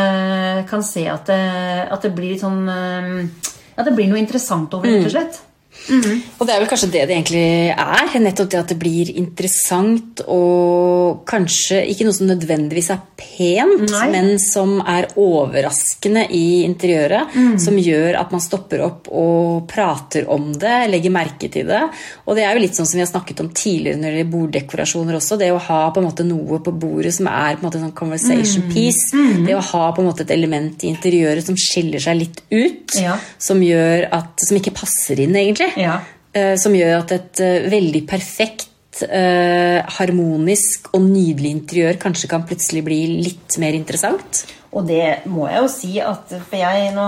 kan 0.70 0.86
se 0.86 1.04
at 1.12 1.28
det, 1.28 1.44
at 1.90 2.08
det 2.08 2.16
blir 2.16 2.36
litt 2.36 2.46
sånn 2.46 2.64
eh, 2.70 3.54
At 3.80 3.88
det 3.88 3.96
blir 3.96 4.10
noe 4.12 4.20
interessant 4.20 4.74
over 4.76 4.88
det, 4.88 5.00
rett 5.00 5.12
og 5.12 5.16
slett. 5.18 5.46
Mm. 5.90 6.22
Og 6.38 6.48
det 6.48 6.56
er 6.56 6.62
vel 6.62 6.70
kanskje 6.72 6.92
det 6.94 7.06
det 7.10 7.16
egentlig 7.18 7.46
er. 7.74 8.16
Nettopp 8.20 8.52
det 8.52 8.60
at 8.60 8.74
det 8.74 8.80
blir 8.82 9.12
interessant 9.20 10.24
og 10.28 11.24
kanskje 11.30 11.82
ikke 11.92 12.08
noe 12.08 12.16
som 12.16 12.30
nødvendigvis 12.30 12.92
er 12.94 13.02
pent, 13.20 13.86
Nei. 13.90 14.08
men 14.14 14.32
som 14.42 14.78
er 14.84 15.10
overraskende 15.20 16.26
i 16.36 16.62
interiøret. 16.66 17.36
Mm. 17.36 17.56
Som 17.62 17.80
gjør 17.80 18.20
at 18.20 18.34
man 18.36 18.44
stopper 18.44 18.84
opp 18.86 19.10
og 19.10 19.68
prater 19.70 20.28
om 20.32 20.52
det, 20.60 20.78
legger 20.92 21.14
merke 21.14 21.50
til 21.52 21.68
det. 21.70 21.82
Og 22.26 22.38
det 22.38 22.46
er 22.46 22.56
jo 22.56 22.64
litt 22.64 22.78
sånn 22.78 22.88
som 22.90 23.00
vi 23.00 23.06
har 23.06 23.12
snakket 23.12 23.44
om 23.44 23.52
tidligere 23.56 24.00
når 24.00 24.10
det 24.10 24.22
gjelder 24.22 24.34
borddekorasjoner 24.36 25.20
også. 25.20 25.40
Det 25.40 25.52
å 25.54 25.62
ha 25.70 25.82
på 25.94 26.02
en 26.02 26.10
måte 26.10 26.28
noe 26.28 26.62
på 26.64 26.74
bordet 26.76 27.16
som 27.16 27.30
er 27.32 27.58
på 27.58 27.64
en 27.64 27.70
måte 27.70 27.84
sånn 27.84 27.96
conversation 27.98 28.68
mm. 28.68 28.74
piece. 28.74 29.10
Mm. 29.16 29.46
Det 29.48 29.58
å 29.58 29.66
ha 29.72 29.86
på 29.96 30.04
en 30.04 30.10
måte 30.10 30.26
et 30.26 30.36
element 30.36 30.86
i 30.86 30.92
interiøret 30.94 31.46
som 31.48 31.58
skiller 31.60 32.04
seg 32.04 32.20
litt 32.20 32.44
ut. 32.52 32.98
Ja. 33.00 33.18
Som 33.40 33.64
gjør 33.64 34.08
at 34.16 34.48
Som 34.50 34.58
ikke 34.58 34.74
passer 34.74 35.20
inn, 35.22 35.36
egentlig. 35.38 35.68
Ja. 35.80 36.00
Eh, 36.34 36.56
som 36.62 36.76
gjør 36.78 37.00
at 37.00 37.16
et 37.16 37.42
eh, 37.42 37.66
veldig 37.72 38.04
perfekt, 38.10 39.02
eh, 39.06 39.80
harmonisk 39.98 40.92
og 40.94 41.02
nydelig 41.08 41.56
interiør 41.56 42.00
kanskje 42.02 42.30
kan 42.30 42.46
plutselig 42.46 42.84
bli 42.86 43.02
litt 43.26 43.58
mer 43.62 43.78
interessant. 43.78 44.44
Og 44.70 44.86
det 44.86 45.26
må 45.26 45.48
jeg 45.50 45.64
jo 45.64 45.70
si 45.74 45.92
at 45.98 46.30
For 46.46 46.60
jeg, 46.60 46.92
nå, 46.94 47.06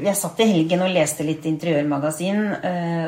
jeg 0.00 0.16
satt 0.16 0.38
i 0.40 0.46
helgen 0.48 0.80
og 0.86 0.94
leste 0.94 1.26
litt 1.28 1.44
interiørmagasin. 1.44 2.38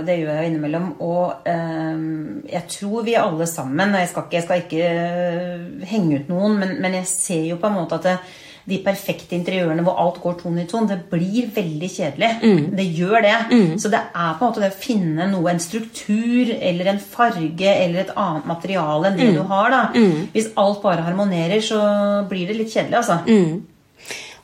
Det 0.04 0.16
gjør 0.18 0.28
jeg 0.28 0.42
jo 0.42 0.50
innimellom. 0.50 0.90
Og 1.00 1.48
jeg 1.48 2.62
tror 2.68 3.06
vi 3.06 3.14
alle 3.16 3.46
sammen 3.48 3.96
Jeg 3.96 4.10
skal 4.10 4.26
ikke, 4.26 4.36
jeg 4.36 4.44
skal 4.44 4.60
ikke 4.66 5.88
henge 5.88 6.18
ut 6.20 6.28
noen, 6.34 6.58
men, 6.60 6.76
men 6.84 6.98
jeg 6.98 7.08
ser 7.08 7.48
jo 7.48 7.56
på 7.62 7.70
en 7.70 7.78
måte 7.78 7.96
at 7.96 8.10
det, 8.10 8.18
de 8.64 8.78
perfekte 8.84 9.36
interiørene 9.36 9.84
hvor 9.84 9.98
alt 10.00 10.20
går 10.22 10.38
ton 10.40 10.56
i 10.60 10.64
ton, 10.68 10.86
det 10.88 11.02
blir 11.10 11.50
veldig 11.52 11.90
kjedelig. 11.92 12.30
Mm. 12.40 12.62
Det 12.78 12.86
gjør 12.96 13.18
det. 13.26 13.34
Mm. 13.50 13.74
Så 13.80 13.90
det 13.92 14.00
er 14.00 14.38
på 14.38 14.44
en 14.44 14.48
måte 14.48 14.64
det 14.64 14.72
å 14.72 14.78
finne 14.86 15.28
noe, 15.32 15.52
en 15.52 15.60
struktur 15.60 16.54
eller 16.54 16.94
en 16.94 17.02
farge 17.02 17.74
eller 17.74 18.04
et 18.06 18.16
annet 18.16 18.48
materiale 18.48 19.10
enn 19.10 19.20
det 19.20 19.28
mm. 19.30 19.36
du 19.36 19.44
har. 19.52 19.70
da. 19.74 19.82
Mm. 19.92 20.26
Hvis 20.32 20.50
alt 20.60 20.82
bare 20.84 21.04
harmonerer, 21.04 21.60
så 21.64 21.84
blir 22.30 22.48
det 22.48 22.58
litt 22.62 22.72
kjedelig, 22.72 23.02
altså. 23.02 23.20
Mm. 23.28 23.62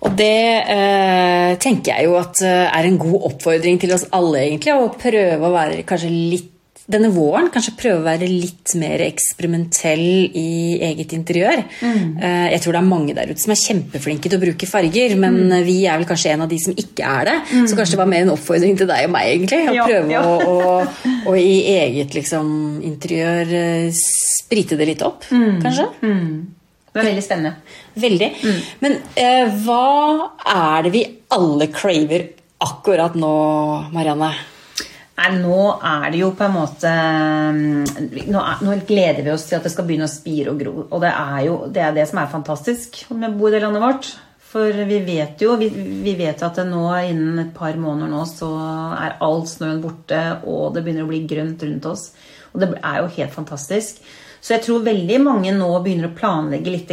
Og 0.01 0.15
det 0.17 0.37
eh, 0.73 1.51
tenker 1.61 1.93
jeg 1.93 2.09
jo 2.09 2.15
at 2.21 2.41
eh, 2.45 2.69
er 2.69 2.87
en 2.89 3.01
god 3.01 3.27
oppfordring 3.33 3.81
til 3.81 3.93
oss 3.97 4.07
alle, 4.17 4.47
egentlig. 4.47 4.77
Å 4.77 4.95
prøve 5.01 5.49
å 5.49 5.53
være 5.53 5.85
kanskje 5.89 6.13
litt 6.13 6.57
denne 6.91 7.11
våren 7.15 7.49
kanskje 7.53 7.77
prøve 7.79 8.01
å 8.03 8.07
være 8.07 8.29
litt 8.29 8.75
mer 8.81 9.03
eksperimentell 9.05 10.03
i 10.37 10.79
eget 10.91 11.15
interiør. 11.17 11.63
Mm. 11.81 12.19
Eh, 12.19 12.47
jeg 12.55 12.63
tror 12.65 12.77
det 12.77 12.83
er 12.83 12.91
mange 12.91 13.17
der 13.17 13.33
ute 13.33 13.43
som 13.43 13.55
er 13.55 13.61
kjempeflinke 13.63 14.31
til 14.31 14.39
å 14.39 14.43
bruke 14.43 14.69
farger, 14.69 15.17
men 15.21 15.39
mm. 15.51 15.57
vi 15.67 15.79
er 15.87 16.01
vel 16.01 16.09
kanskje 16.11 16.35
en 16.35 16.45
av 16.47 16.53
de 16.53 16.61
som 16.63 16.77
ikke 16.77 17.07
er 17.07 17.31
det. 17.31 17.37
Mm. 17.51 17.67
Så 17.71 17.79
kanskje 17.79 17.97
det 17.97 18.03
var 18.03 18.13
mer 18.13 18.27
en 18.27 18.33
oppfordring 18.35 18.79
til 18.81 18.91
deg 18.91 19.09
og 19.09 19.15
meg, 19.17 19.33
egentlig. 19.35 19.61
Å 19.71 19.77
ja, 19.77 19.89
prøve 19.91 20.15
ja. 20.17 20.23
å, 20.27 20.39
å, 20.51 21.11
å, 21.33 21.37
i 21.39 21.59
eget 21.77 22.17
liksom, 22.19 22.55
interiør 22.91 23.55
eh, 23.61 23.91
sprite 23.97 24.79
det 24.81 24.91
litt 24.93 25.05
opp, 25.07 25.29
mm. 25.31 25.61
kanskje. 25.65 25.89
Mm. 26.03 26.33
Det 26.91 26.99
var 26.99 27.07
veldig 27.07 27.23
spennende. 27.23 27.79
Veldig. 28.03 28.31
Mm. 28.43 28.63
Men 28.83 28.97
eh, 29.15 29.59
hva 29.63 30.31
er 30.43 30.87
det 30.87 30.95
vi 30.97 31.05
alle 31.31 31.71
craver 31.71 32.33
akkurat 32.67 33.15
nå, 33.19 33.35
Marianne? 33.95 34.35
Nei, 35.21 35.35
nå 35.37 35.65
er 35.85 36.07
det 36.15 36.23
jo 36.23 36.31
på 36.33 36.47
en 36.47 36.55
måte 36.55 36.91
nå, 37.53 38.41
er, 38.41 38.63
nå, 38.65 38.77
gleder 38.89 39.21
vi 39.27 39.33
oss 39.35 39.45
til 39.51 39.59
at 39.59 39.67
det 39.67 39.73
skal 39.75 39.85
begynne 39.89 40.09
å 40.09 40.13
spire 40.13 40.55
og 40.55 40.63
gro. 40.63 40.75
Og 40.87 41.03
det 41.03 41.11
er 41.13 41.43
jo 41.45 41.57
det, 41.69 41.83
er 41.85 41.97
det 41.99 42.07
som 42.09 42.23
er 42.23 42.31
fantastisk 42.33 43.03
med 43.13 43.29
å 43.29 43.37
bo 43.37 43.51
i 43.51 43.53
det 43.53 43.61
landet 43.61 43.85
vårt. 43.85 44.09
For 44.51 44.81
vi 44.89 45.03
vet 45.07 45.45
jo 45.45 45.59
vi, 45.61 45.69
vi 45.71 46.15
vet 46.19 46.41
at 46.43 46.57
nå 46.67 46.87
innen 47.05 47.37
et 47.45 47.53
par 47.55 47.77
måneder 47.79 48.11
nå 48.11 48.23
så 48.27 48.49
er 48.97 49.19
all 49.23 49.45
snøen 49.47 49.83
borte, 49.85 50.23
og 50.49 50.73
det 50.75 50.87
begynner 50.87 51.05
å 51.05 51.13
bli 51.13 51.21
grønt 51.29 51.69
rundt 51.69 51.91
oss. 51.93 52.09
Og 52.55 52.65
det 52.65 52.73
er 52.81 53.03
jo 53.03 53.13
helt 53.19 53.37
fantastisk. 53.37 54.01
Så 54.41 54.55
jeg 54.57 54.65
tror 54.65 54.81
veldig 54.87 55.21
mange 55.21 55.53
nå 55.53 55.69
begynner 55.85 56.09
å 56.09 56.17
planlegge 56.17 56.73
litt 56.73 56.89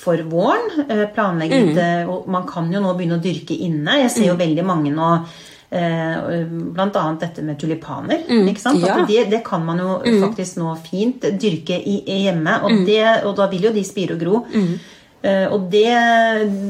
for 0.00 0.24
våren. 0.32 0.88
Eh, 0.88 1.04
planlegge 1.12 1.60
litt, 1.60 1.76
mm. 1.76 2.08
og 2.08 2.32
Man 2.32 2.48
kan 2.48 2.72
jo 2.72 2.80
nå 2.80 2.96
begynne 2.96 3.20
å 3.20 3.22
dyrke 3.28 3.52
inne. 3.68 4.00
Jeg 4.06 4.14
ser 4.16 4.28
jo 4.30 4.38
mm. 4.38 4.42
veldig 4.46 4.66
mange 4.72 4.96
nå 4.96 5.12
Eh, 5.18 5.57
blant 5.68 6.96
annet 6.96 7.20
dette 7.26 7.42
med 7.44 7.58
tulipaner. 7.60 8.22
Mm, 8.28 8.46
ja. 8.80 8.94
det, 9.08 9.24
det, 9.30 9.42
kan 9.44 9.64
man 9.64 9.80
jo 9.82 9.98
mm. 10.00 10.22
faktisk 10.22 10.60
nå 10.62 10.76
fint 10.80 11.26
dyrke 11.40 11.76
i, 11.76 11.98
hjemme. 12.24 12.60
Og, 12.62 12.72
mm. 12.72 12.86
det, 12.86 13.02
og, 13.24 13.34
da 13.36 13.48
vil 13.52 13.68
jo 13.68 13.74
de 13.74 13.84
spire 13.84 14.16
og 14.16 14.22
gro. 14.22 14.40
Mm. 14.48 14.78
Uh, 15.18 15.46
og 15.50 15.66
det, 15.72 15.90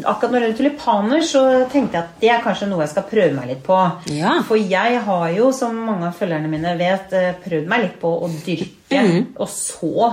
akkurat 0.08 0.32
når 0.32 0.38
det 0.38 0.46
gjelder 0.46 0.58
tulipaner, 0.62 1.22
så 1.28 1.42
tenkte 1.70 1.98
jeg 1.98 2.06
at 2.06 2.22
det 2.22 2.32
er 2.32 2.42
kanskje 2.42 2.70
noe 2.70 2.82
jeg 2.82 2.94
skal 2.94 3.06
prøve 3.10 3.36
meg 3.36 3.52
litt 3.52 3.62
på. 3.66 3.78
Ja. 4.16 4.38
For 4.48 4.58
jeg 4.58 5.02
har 5.06 5.28
jo, 5.36 5.52
som 5.54 5.78
mange 5.90 6.08
av 6.08 6.18
følgerne 6.18 6.50
mine 6.50 6.74
vet, 6.80 7.14
prøvd 7.44 7.70
meg 7.70 7.84
litt 7.84 8.00
på 8.02 8.10
å 8.18 8.32
dyrke 8.32 9.04
mm. 9.04 9.22
og 9.36 9.52
så 9.52 10.10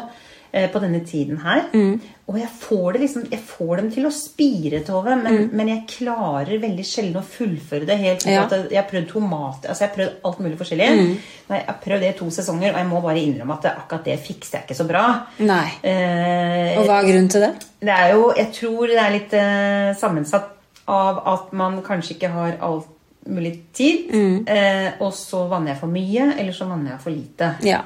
på 0.71 0.79
denne 0.79 1.01
tiden 1.03 1.41
her. 1.43 1.65
Mm. 1.73 1.97
Og 2.25 2.37
jeg 2.39 2.49
får, 2.57 2.97
liksom, 2.97 3.25
jeg 3.29 3.41
får, 3.45 3.71
dem 3.77 3.89
til 3.93 4.07
å 4.07 4.11
spire, 4.13 4.79
Tove, 4.87 5.13
men, 5.19 5.35
mm. 5.35 5.49
men, 5.53 5.67
jeg 5.69 5.83
klarer 5.91 6.61
veldig 6.61 6.85
sjelden 6.87 7.19
å 7.19 7.25
fullføre 7.27 7.85
det 7.85 7.97
helt. 8.01 8.25
Ja. 8.25 8.45
Jeg 8.49 8.79
har 8.79 8.87
prøvd 8.89 9.09
tomater 9.11 9.69
altså 9.69 9.85
Jeg 9.85 9.91
har 9.91 9.97
prøvd 9.97 10.25
alt 10.29 10.39
mulig 10.45 10.57
forskjellig. 10.61 10.87
Mm. 10.95 11.11
Jeg 11.51 11.67
har 11.67 11.77
prøvd 11.83 12.05
det 12.05 12.09
i 12.09 12.17
to 12.17 12.29
sesonger, 12.33 12.71
og 12.71 12.81
jeg 12.81 12.89
må 12.89 13.01
bare 13.03 13.21
innrømme 13.21 13.57
at 13.59 13.67
det, 13.67 13.75
akkurat 13.83 14.09
det 14.09 14.17
fikser 14.25 14.57
jeg 14.57 14.67
ikke 14.67 14.79
så 14.79 14.87
bra. 14.89 15.05
Nei. 15.45 15.67
Eh, 15.85 16.79
og 16.79 16.89
hva 16.89 16.97
er 16.97 17.09
grunnen 17.11 17.29
til 17.35 17.45
det? 17.45 17.51
Det 17.85 17.99
er 17.99 18.15
jo, 18.15 18.25
Jeg 18.39 18.51
tror 18.57 18.89
det 18.89 18.99
er 19.03 19.15
litt 19.19 19.37
eh, 19.37 19.91
sammensatt 19.99 20.51
av 20.89 21.21
at 21.29 21.53
man 21.57 21.77
kanskje 21.85 22.15
ikke 22.15 22.31
har 22.33 22.57
alt 22.65 22.89
mulig 23.29 23.53
tid. 23.73 24.09
Mm. 24.13 24.47
Eh, 24.47 24.89
og 25.01 25.13
så 25.17 25.45
vanner 25.51 25.73
jeg 25.73 25.81
for 25.83 25.93
mye, 25.93 26.31
eller 26.39 26.57
så 26.57 26.69
vanner 26.69 26.95
jeg 26.95 27.03
for 27.05 27.13
lite. 27.13 27.51
Ja. 27.65 27.83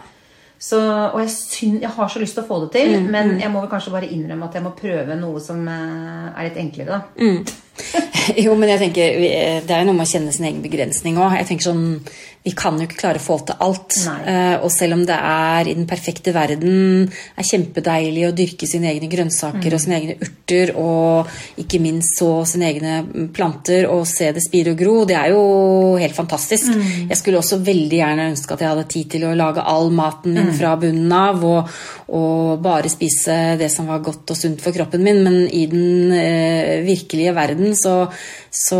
Så, 0.60 0.80
og 1.14 1.22
jeg, 1.22 1.32
synd, 1.32 1.80
jeg, 1.80 1.90
har 1.96 2.10
så 2.12 2.20
lyst 2.20 2.36
til 2.36 2.44
å 2.44 2.50
få 2.50 2.58
det 2.66 2.74
til, 2.74 2.98
mm, 3.00 3.06
men 3.08 3.30
mm. 3.32 3.38
jeg 3.46 3.52
må 3.54 3.62
vel 3.64 3.70
kanskje 3.72 3.94
bare 3.94 4.10
innrømme 4.12 4.50
at 4.50 4.58
jeg 4.58 4.66
må 4.66 4.74
prøve 4.76 5.16
noe 5.16 5.40
som 5.44 5.62
eh, 5.72 6.26
er 6.34 6.50
litt 6.50 6.60
enklere. 6.60 6.98
da. 6.98 7.24
Mm. 7.24 7.69
jo, 8.46 8.56
men 8.56 8.74
jeg 8.74 8.84
tenker, 8.86 9.22
det 9.66 9.74
er 9.74 9.84
jo 9.84 9.90
noe 9.90 10.00
med 10.00 10.08
å 10.08 10.12
kjenne 10.12 10.34
sin 10.36 10.50
egen 10.50 10.64
begrensning 10.66 11.20
òg. 11.22 11.38
Sånn, 11.64 11.86
Vi 12.46 12.54
kan 12.56 12.78
jo 12.80 12.86
ikke 12.88 13.02
klare 13.02 13.20
å 13.20 13.24
få 13.24 13.36
til 13.46 13.58
alt. 13.66 13.96
Uh, 14.08 14.64
og 14.64 14.70
selv 14.72 14.96
om 14.96 15.02
det 15.08 15.16
er 15.16 15.68
i 15.68 15.76
den 15.76 15.88
perfekte 15.90 16.32
verden 16.36 17.04
er 17.10 17.48
kjempedeilig 17.48 18.28
å 18.30 18.36
dyrke 18.36 18.70
sine 18.70 18.92
egne 18.94 19.10
grønnsaker 19.12 19.68
mm. 19.68 19.76
og 19.76 19.84
sine 19.84 19.98
egne 19.98 20.16
urter, 20.24 20.72
og 20.80 21.60
ikke 21.60 21.82
minst 21.84 22.20
så 22.20 22.30
sine 22.48 22.70
egne 22.72 23.28
planter 23.36 23.90
og 23.92 24.06
se 24.08 24.32
det 24.36 24.44
spire 24.46 24.74
og 24.74 24.80
gro, 24.80 24.96
det 25.10 25.18
er 25.20 25.34
jo 25.34 25.44
helt 26.00 26.16
fantastisk. 26.16 26.72
Mm. 26.72 27.10
Jeg 27.12 27.20
skulle 27.20 27.42
også 27.42 27.60
veldig 27.66 28.00
gjerne 28.00 28.30
ønske 28.32 28.56
at 28.56 28.64
jeg 28.64 28.72
hadde 28.72 28.88
tid 28.96 29.12
til 29.16 29.28
å 29.28 29.36
lage 29.38 29.66
all 29.74 29.92
maten 29.92 30.36
min 30.36 30.52
mm. 30.52 30.56
fra 30.60 30.76
bunnen 30.80 31.16
av, 31.16 31.44
og, 31.44 31.76
og, 32.08 32.56
bare 32.64 32.92
spise 32.92 33.36
det 33.60 33.70
som 33.72 33.88
var 33.90 34.02
godt 34.04 34.34
og 34.34 34.38
sunt 34.38 34.64
for 34.64 34.76
kroppen 34.76 35.04
min, 35.04 35.22
men 35.26 35.38
i 35.46 35.66
den 35.70 36.16
uh, 36.16 36.88
virkelige 36.88 37.36
verden 37.36 37.69
så, 37.78 37.94
så, 38.54 38.80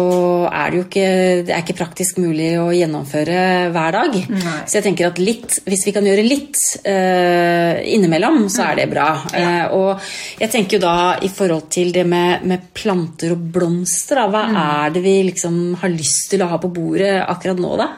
er 0.50 0.72
det 0.72 0.80
jo 0.80 0.86
ikke, 0.86 1.08
det 1.48 1.54
er 1.56 1.64
ikke 1.64 1.78
praktisk 1.80 2.20
mulig 2.22 2.52
å 2.62 2.70
gjennomføre 2.76 3.40
hver 3.74 3.98
dag. 3.98 4.18
Nei. 4.34 4.56
Så 4.66 4.80
jeg 4.80 4.88
tenker 4.88 5.10
at 5.10 5.22
litt, 5.22 5.60
hvis 5.68 5.86
vi 5.88 5.94
kan 5.96 6.08
gjøre 6.10 6.26
litt 6.26 6.60
uh, 6.86 7.80
innimellom, 7.84 8.46
så 8.52 8.70
er 8.70 8.82
det 8.82 8.90
bra. 8.92 9.08
Ja. 9.34 9.48
Uh, 9.70 9.78
og 9.80 10.42
jeg 10.42 10.54
tenker 10.54 10.80
jo 10.80 10.84
da 10.88 10.98
i 11.26 11.32
forhold 11.34 11.70
til 11.74 11.94
det 11.96 12.06
med, 12.10 12.46
med 12.50 12.70
planter 12.76 13.36
og 13.36 13.48
blomster, 13.56 14.24
da, 14.24 14.28
hva 14.32 14.46
mm. 14.50 14.62
er 14.66 14.94
det 14.98 15.06
vi 15.06 15.18
liksom 15.32 15.64
har 15.82 15.94
lyst 15.94 16.30
til 16.34 16.46
å 16.46 16.52
ha 16.52 16.62
på 16.62 16.72
bordet 16.74 17.18
akkurat 17.26 17.60
nå, 17.60 17.74
da? 17.80 17.90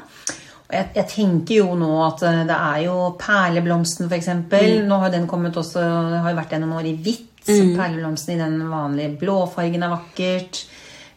Jeg, 0.72 0.88
jeg, 0.96 1.08
tenker 1.12 1.58
jo 1.58 1.74
nå 1.76 1.90
at 2.06 2.22
eh, 2.28 2.44
det 2.48 2.56
er 2.56 2.84
jo 2.86 2.96
perleblomsten, 3.20 4.08
f.eks. 4.08 4.30
Mm. 4.48 4.88
Nå 4.88 5.00
har 5.04 5.12
den 5.14 5.28
kommet 5.30 5.58
også, 5.60 5.84
har 6.24 6.32
jo 6.32 6.38
vært 6.38 6.56
gjennom 6.56 6.78
år 6.80 6.88
i 6.88 6.96
hvitt. 6.96 7.28
Mm. 7.42 7.74
Perleblomsten 7.76 8.36
i 8.36 8.40
den 8.40 8.60
vanlige 8.70 9.16
blåfargen 9.20 9.84
er 9.84 9.96
vakkert. 9.96 10.62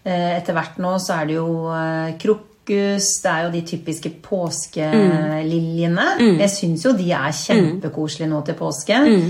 Eh, 0.05 0.31
etter 0.37 0.57
hvert 0.57 0.77
nå 0.85 0.99
så 1.01 1.17
er 1.21 1.31
det 1.31 1.39
jo 1.39 1.49
eh, 1.73 2.13
krokus, 2.21 3.09
det 3.25 3.33
er 3.33 3.47
jo 3.47 3.55
de 3.55 3.65
typiske 3.69 4.13
påskeliljene. 4.25 6.07
Mm. 6.21 6.39
Jeg 6.43 6.53
syns 6.53 6.85
jo 6.85 6.93
de 6.97 7.11
er 7.17 7.33
kjempekoselige 7.41 8.31
nå 8.31 8.45
til 8.45 8.59
påske. 8.59 9.01
Mm. 9.09 9.29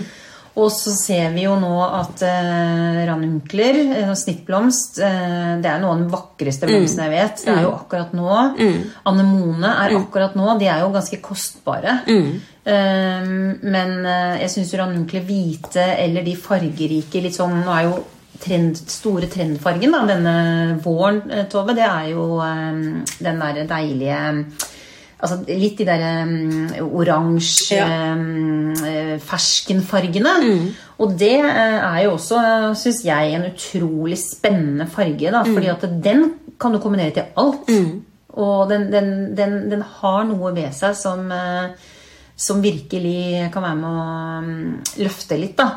Og 0.54 0.70
så 0.70 0.92
ser 0.94 1.32
vi 1.34 1.48
jo 1.48 1.56
nå 1.58 1.72
at 1.82 2.20
eh, 2.22 3.00
ranunkler, 3.08 3.78
eh, 3.98 4.12
snittblomst, 4.18 5.00
eh, 5.02 5.54
det 5.62 5.70
er 5.70 5.80
noe 5.82 5.96
av 5.96 6.02
den 6.02 6.12
vakreste 6.12 6.68
blomsten 6.70 7.02
jeg 7.02 7.10
vet. 7.14 7.42
Det 7.42 7.54
er 7.56 7.64
jo 7.66 7.72
akkurat 7.74 8.14
nå. 8.14 8.28
Anemone 9.10 9.72
er 9.82 9.96
akkurat 9.98 10.36
nå. 10.38 10.52
De 10.60 10.70
er 10.70 10.84
jo 10.84 10.92
ganske 10.94 11.18
kostbare. 11.22 11.98
Eh, 12.06 13.26
men 13.66 13.96
eh, 14.06 14.36
jeg 14.44 14.52
syns 14.54 14.76
ranunkler 14.78 15.26
hvite 15.26 15.88
eller 15.98 16.24
de 16.24 16.38
fargerike 16.38 17.20
litt 17.20 17.34
sånn 17.36 17.58
Nå 17.60 17.74
er 17.74 17.88
jo 17.90 17.98
trend, 18.42 18.78
store 18.90 19.28
trendfargen 19.30 19.94
da, 19.94 20.04
denne 20.08 20.36
våren, 20.84 21.22
eh, 21.30 21.44
Tove, 21.50 21.74
det 21.76 21.84
er 21.86 22.12
jo 22.12 22.38
um, 22.38 23.02
den 23.18 23.42
derre 23.42 23.68
deilige 23.70 24.22
Altså 25.24 25.38
litt 25.46 25.78
de 25.78 25.84
der 25.88 26.02
um, 26.26 26.66
oransje 26.98 27.78
ja. 27.78 28.10
um, 28.12 28.74
ferskenfargene. 29.24 30.32
Mm. 30.42 30.66
Og 31.00 31.14
det 31.16 31.38
er 31.40 32.02
jo 32.04 32.10
også, 32.18 32.40
syns 32.76 32.98
jeg, 33.06 33.30
en 33.32 33.46
utrolig 33.48 34.18
spennende 34.20 34.84
farge. 34.92 35.30
Da, 35.32 35.40
mm. 35.46 35.54
fordi 35.54 35.70
at 35.72 35.86
den 36.04 36.26
kan 36.60 36.76
du 36.76 36.80
kombinere 36.82 37.14
til 37.16 37.30
alt. 37.40 37.72
Mm. 37.72 38.36
Og 38.36 38.68
den, 38.68 38.84
den, 38.92 39.08
den, 39.38 39.56
den, 39.70 39.86
har 40.02 40.28
noe 40.28 40.52
ved 40.58 40.76
seg 40.76 40.92
som, 40.98 41.32
som 42.36 42.60
virkelig 42.60 43.48
kan 43.54 43.64
være 43.64 43.80
med 43.80 43.88
å 43.88 45.06
løfte 45.06 45.40
litt. 45.40 45.56
da. 45.56 45.70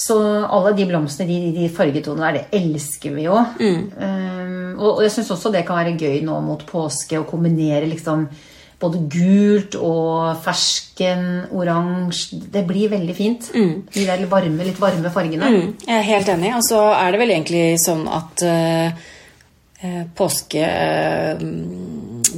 Så 0.00 0.16
alle 0.48 0.72
de 0.78 0.86
blomstene, 0.88 1.28
de, 1.28 1.50
de 1.52 1.66
fargetonene 1.72 2.30
der, 2.30 2.38
det 2.38 2.60
elsker 2.62 3.12
vi 3.12 3.26
jo. 3.26 3.36
Mm. 3.60 3.82
Um, 4.00 4.70
og, 4.78 5.02
jeg 5.04 5.12
syns 5.12 5.32
også 5.34 5.52
det 5.52 5.66
kan 5.68 5.76
være 5.80 5.98
gøy 6.00 6.22
nå 6.24 6.38
mot 6.44 6.64
påske 6.68 7.20
å 7.20 7.26
kombinere 7.28 7.88
liksom 7.90 8.24
både 8.80 9.02
gult 9.12 9.74
og 9.76 10.38
fersken, 10.40 11.26
oransje 11.52 12.38
Det 12.48 12.62
blir 12.64 12.88
veldig 12.94 13.16
fint. 13.16 13.50
Mm. 13.52 13.74
De 13.92 14.06
der 14.08 14.24
varme, 14.30 14.64
litt 14.64 14.80
varme 14.80 15.12
fargene. 15.12 15.50
Mm. 15.52 15.74
Jeg 15.84 15.96
er 15.98 16.08
helt 16.08 16.32
enig. 16.32 16.54
Og 16.56 16.64
så 16.64 16.80
er 16.94 17.12
det 17.12 17.20
vel 17.20 17.34
egentlig 17.36 17.64
sånn 17.84 18.06
at 18.08 18.46
uh, 18.48 19.10
påske 20.16 20.64
uh, 20.64 21.44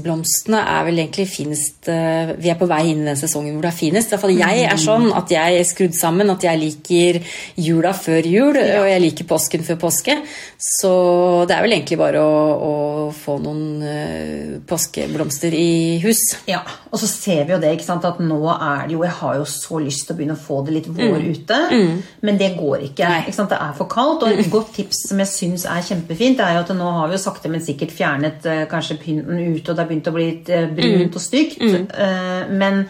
blomstene 0.03 0.63
er 0.63 0.87
vel 0.87 1.01
egentlig 1.03 1.27
finest 1.31 1.89
uh, 1.91 2.33
Vi 2.39 2.51
er 2.53 2.59
på 2.61 2.69
vei 2.71 2.83
inn 2.91 3.03
i 3.03 3.09
den 3.11 3.19
sesongen 3.19 3.57
hvor 3.57 3.67
det 3.67 3.73
er 3.73 3.79
finest. 3.79 4.11
I 4.11 4.15
hvert 4.15 4.25
fall 4.25 4.35
jeg 4.37 4.65
er 4.67 4.81
sånn 4.81 5.09
at 5.17 5.33
jeg 5.33 5.59
er 5.59 5.69
skrudd 5.69 5.97
sammen 5.97 6.33
at 6.33 6.47
jeg 6.47 6.61
liker 6.61 7.21
jula 7.61 7.93
før 7.97 8.29
jul, 8.29 8.57
og 8.57 8.89
jeg 8.89 9.03
liker 9.05 9.29
påsken 9.29 9.67
før 9.67 9.81
påske. 9.87 10.17
Så 10.63 10.93
det 11.49 11.57
er 11.57 11.65
vel 11.65 11.77
egentlig 11.77 11.99
bare 12.01 12.23
å, 12.23 12.37
å 12.63 12.75
få 13.17 13.37
noen 13.43 13.83
uh, 13.83 14.59
påskeblomster 14.69 15.55
i 15.57 15.99
hus. 16.05 16.23
Ja, 16.49 16.63
og 16.93 17.01
så 17.03 17.09
ser 17.11 17.45
vi 17.49 17.55
jo 17.55 17.61
det, 17.63 17.75
ikke 17.77 17.89
sant, 17.89 18.07
at 18.07 18.21
nå 18.23 18.41
er 18.53 18.87
det 18.87 18.97
jo 18.97 19.03
Jeg 19.03 19.17
har 19.19 19.39
jo 19.41 19.47
så 19.49 19.81
lyst 19.83 20.07
til 20.07 20.15
å 20.15 20.19
begynne 20.19 20.37
å 20.37 20.43
få 20.43 20.61
det 20.67 20.77
litt 20.77 20.89
vår 20.93 21.19
mm. 21.19 21.29
ute, 21.33 21.61
mm. 21.73 21.95
men 22.29 22.41
det 22.41 22.53
går 22.59 22.87
ikke. 22.91 23.11
ikke 23.27 23.37
sant, 23.37 23.53
det 23.53 23.61
er 23.61 23.75
for 23.79 23.91
kaldt. 23.91 24.27
Og 24.27 24.33
et 24.33 24.47
mm. 24.47 24.53
godt 24.53 24.73
tips 24.77 25.07
som 25.11 25.23
jeg 25.23 25.33
syns 25.33 25.67
er 25.69 25.85
kjempefint, 25.87 26.43
er 26.43 26.57
jo 26.57 26.65
at 26.65 26.75
nå 26.77 26.93
har 26.99 27.11
vi 27.11 27.19
jo 27.19 27.23
sakte, 27.25 27.51
men 27.53 27.65
sikkert 27.65 27.95
fjernet 27.95 28.49
uh, 28.49 28.63
kanskje 28.71 28.99
pynten 29.03 29.41
ute. 29.57 29.73
og 29.73 29.79
det 29.79 29.82
har 29.83 29.91
begynt 29.91 30.11
å 30.11 30.15
bli 30.15 30.29
litt 30.29 30.53
eh, 30.53 30.69
brunt 30.71 31.11
mm. 31.11 31.17
og 31.19 31.25
stygt. 31.25 31.61
Mm. 31.63 31.89
Eh, 31.91 32.53
men 32.63 32.85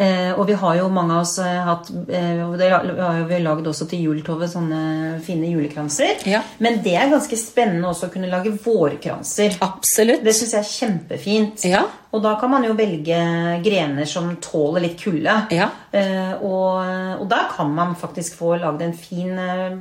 Eh, 0.00 0.32
og 0.32 0.46
vi 0.48 0.56
har 0.56 0.78
jo 0.78 0.86
mange 0.88 1.12
av 1.12 1.26
oss 1.26 1.34
eh, 1.44 1.58
hatt 1.60 1.90
eh, 1.92 2.40
Det 2.56 2.68
har 2.72 3.18
vi 3.28 3.40
lagd 3.44 3.66
også 3.68 3.84
til 3.90 4.06
jul, 4.06 4.22
Tove, 4.24 4.48
sånne 4.48 5.18
fine 5.24 5.50
julekranser. 5.50 6.22
Ja. 6.30 6.40
Men 6.64 6.80
det 6.84 6.94
er 6.96 7.12
ganske 7.12 7.36
spennende 7.36 7.90
også 7.90 8.08
å 8.08 8.14
kunne 8.14 8.30
lage 8.32 8.54
vårkranser. 8.64 9.58
Absolutt. 9.66 10.24
Det 10.24 10.32
syns 10.36 10.56
jeg 10.56 10.64
er 10.64 10.70
kjempefint. 10.70 11.66
Ja. 11.68 11.84
Og 12.10 12.24
da 12.24 12.32
kan 12.40 12.50
man 12.50 12.64
jo 12.66 12.72
velge 12.74 13.18
grener 13.62 14.08
som 14.08 14.32
tåler 14.42 14.86
litt 14.86 14.96
kulde. 14.98 15.36
Ja. 15.54 15.68
Eh, 15.92 16.32
og, 16.40 17.20
og 17.20 17.28
da 17.30 17.44
kan 17.52 17.68
man 17.76 17.92
faktisk 18.00 18.40
få 18.40 18.56
lagd 18.58 18.82
en 18.82 18.96
fin 18.96 19.36
uh, 19.36 19.76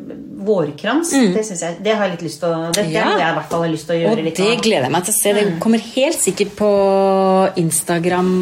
vårkrans. 0.45 1.15
Mm. 1.15 1.31
Det, 1.33 1.47
jeg, 1.55 1.79
det, 1.79 1.95
har 1.95 2.05
jeg 2.05 2.17
litt 2.17 2.27
lyst 2.27 2.43
til 2.43 2.51
å 2.51 2.69
Det, 2.75 2.89
det 2.91 2.99
jeg 2.99 3.17
i 3.23 3.35
hvert 3.39 3.49
fall 3.49 3.65
har 3.65 3.71
lyst 3.71 3.87
til 3.87 3.95
å 3.95 4.01
gjøre. 4.03 4.19
Og 4.19 4.35
det 4.43 4.53
gleder 4.67 4.89
jeg 4.89 4.97
meg 4.99 5.07
til 5.07 5.15
å 5.15 5.21
se. 5.23 5.37
Det 5.39 5.47
mm. 5.47 5.59
kommer 5.63 5.91
helt 5.95 6.25
sikkert 6.27 6.57
på 6.59 6.73
Instagram 7.63 8.33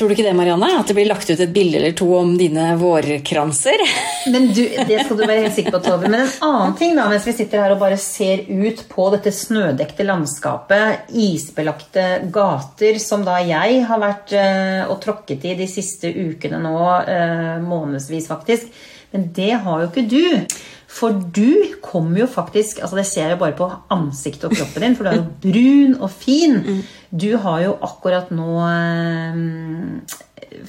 Tror 0.00 0.08
du 0.08 0.14
ikke 0.14 0.24
det, 0.24 0.32
Marianne? 0.32 0.68
At 0.80 0.88
det 0.88 0.94
blir 0.96 1.04
lagt 1.10 1.28
ut 1.28 1.40
et 1.44 1.50
bilde 1.52 1.76
eller 1.76 1.92
to 1.92 2.06
om 2.16 2.30
dine 2.40 2.70
vårkranser? 2.80 3.82
Men 4.32 4.46
du, 4.48 4.62
Det 4.88 5.02
skal 5.02 5.18
du 5.18 5.26
være 5.26 5.42
helt 5.44 5.58
sikker 5.58 5.74
på, 5.74 5.80
Tove. 5.84 6.08
Men 6.08 6.22
en 6.22 6.30
annen 6.46 6.72
ting 6.78 6.94
da, 6.96 7.04
mens 7.10 7.26
vi 7.28 7.34
sitter 7.36 7.60
her 7.60 7.74
og 7.74 7.82
bare 7.82 7.98
ser 8.00 8.46
ut 8.48 8.80
på 8.88 9.10
dette 9.12 9.28
snødekte 9.36 10.06
landskapet, 10.08 11.12
isbelagte 11.12 12.06
gater, 12.32 12.96
som 12.96 13.26
da 13.28 13.42
jeg 13.44 13.82
har 13.90 14.00
vært 14.00 14.32
uh, 14.40 14.88
og 14.88 15.02
tråkket 15.04 15.44
i 15.50 15.52
de 15.60 15.68
siste 15.68 16.08
ukene 16.08 16.62
nå, 16.64 16.80
uh, 16.80 17.60
månedsvis 17.60 18.32
faktisk. 18.32 18.72
Men 19.12 19.28
det 19.36 19.52
har 19.66 19.84
jo 19.84 19.92
ikke 19.92 20.08
du. 20.08 20.56
For 20.90 21.14
du 21.14 21.78
kommer 21.82 22.24
jo 22.24 22.26
faktisk 22.26 22.80
altså 22.82 22.98
Det 22.98 23.06
ser 23.06 23.30
jeg 23.30 23.38
bare 23.38 23.54
på 23.56 23.68
ansiktet 23.94 24.48
og 24.48 24.56
kroppen 24.58 24.82
din, 24.84 24.96
for 24.98 25.06
du 25.06 25.10
er 25.10 25.20
jo 25.20 25.28
brun 25.44 25.94
og 26.02 26.10
fin. 26.10 26.82
Du 27.10 27.30
har 27.44 27.62
jo 27.62 27.76
akkurat 27.86 28.32
nå 28.34 28.56
eh, 28.66 29.38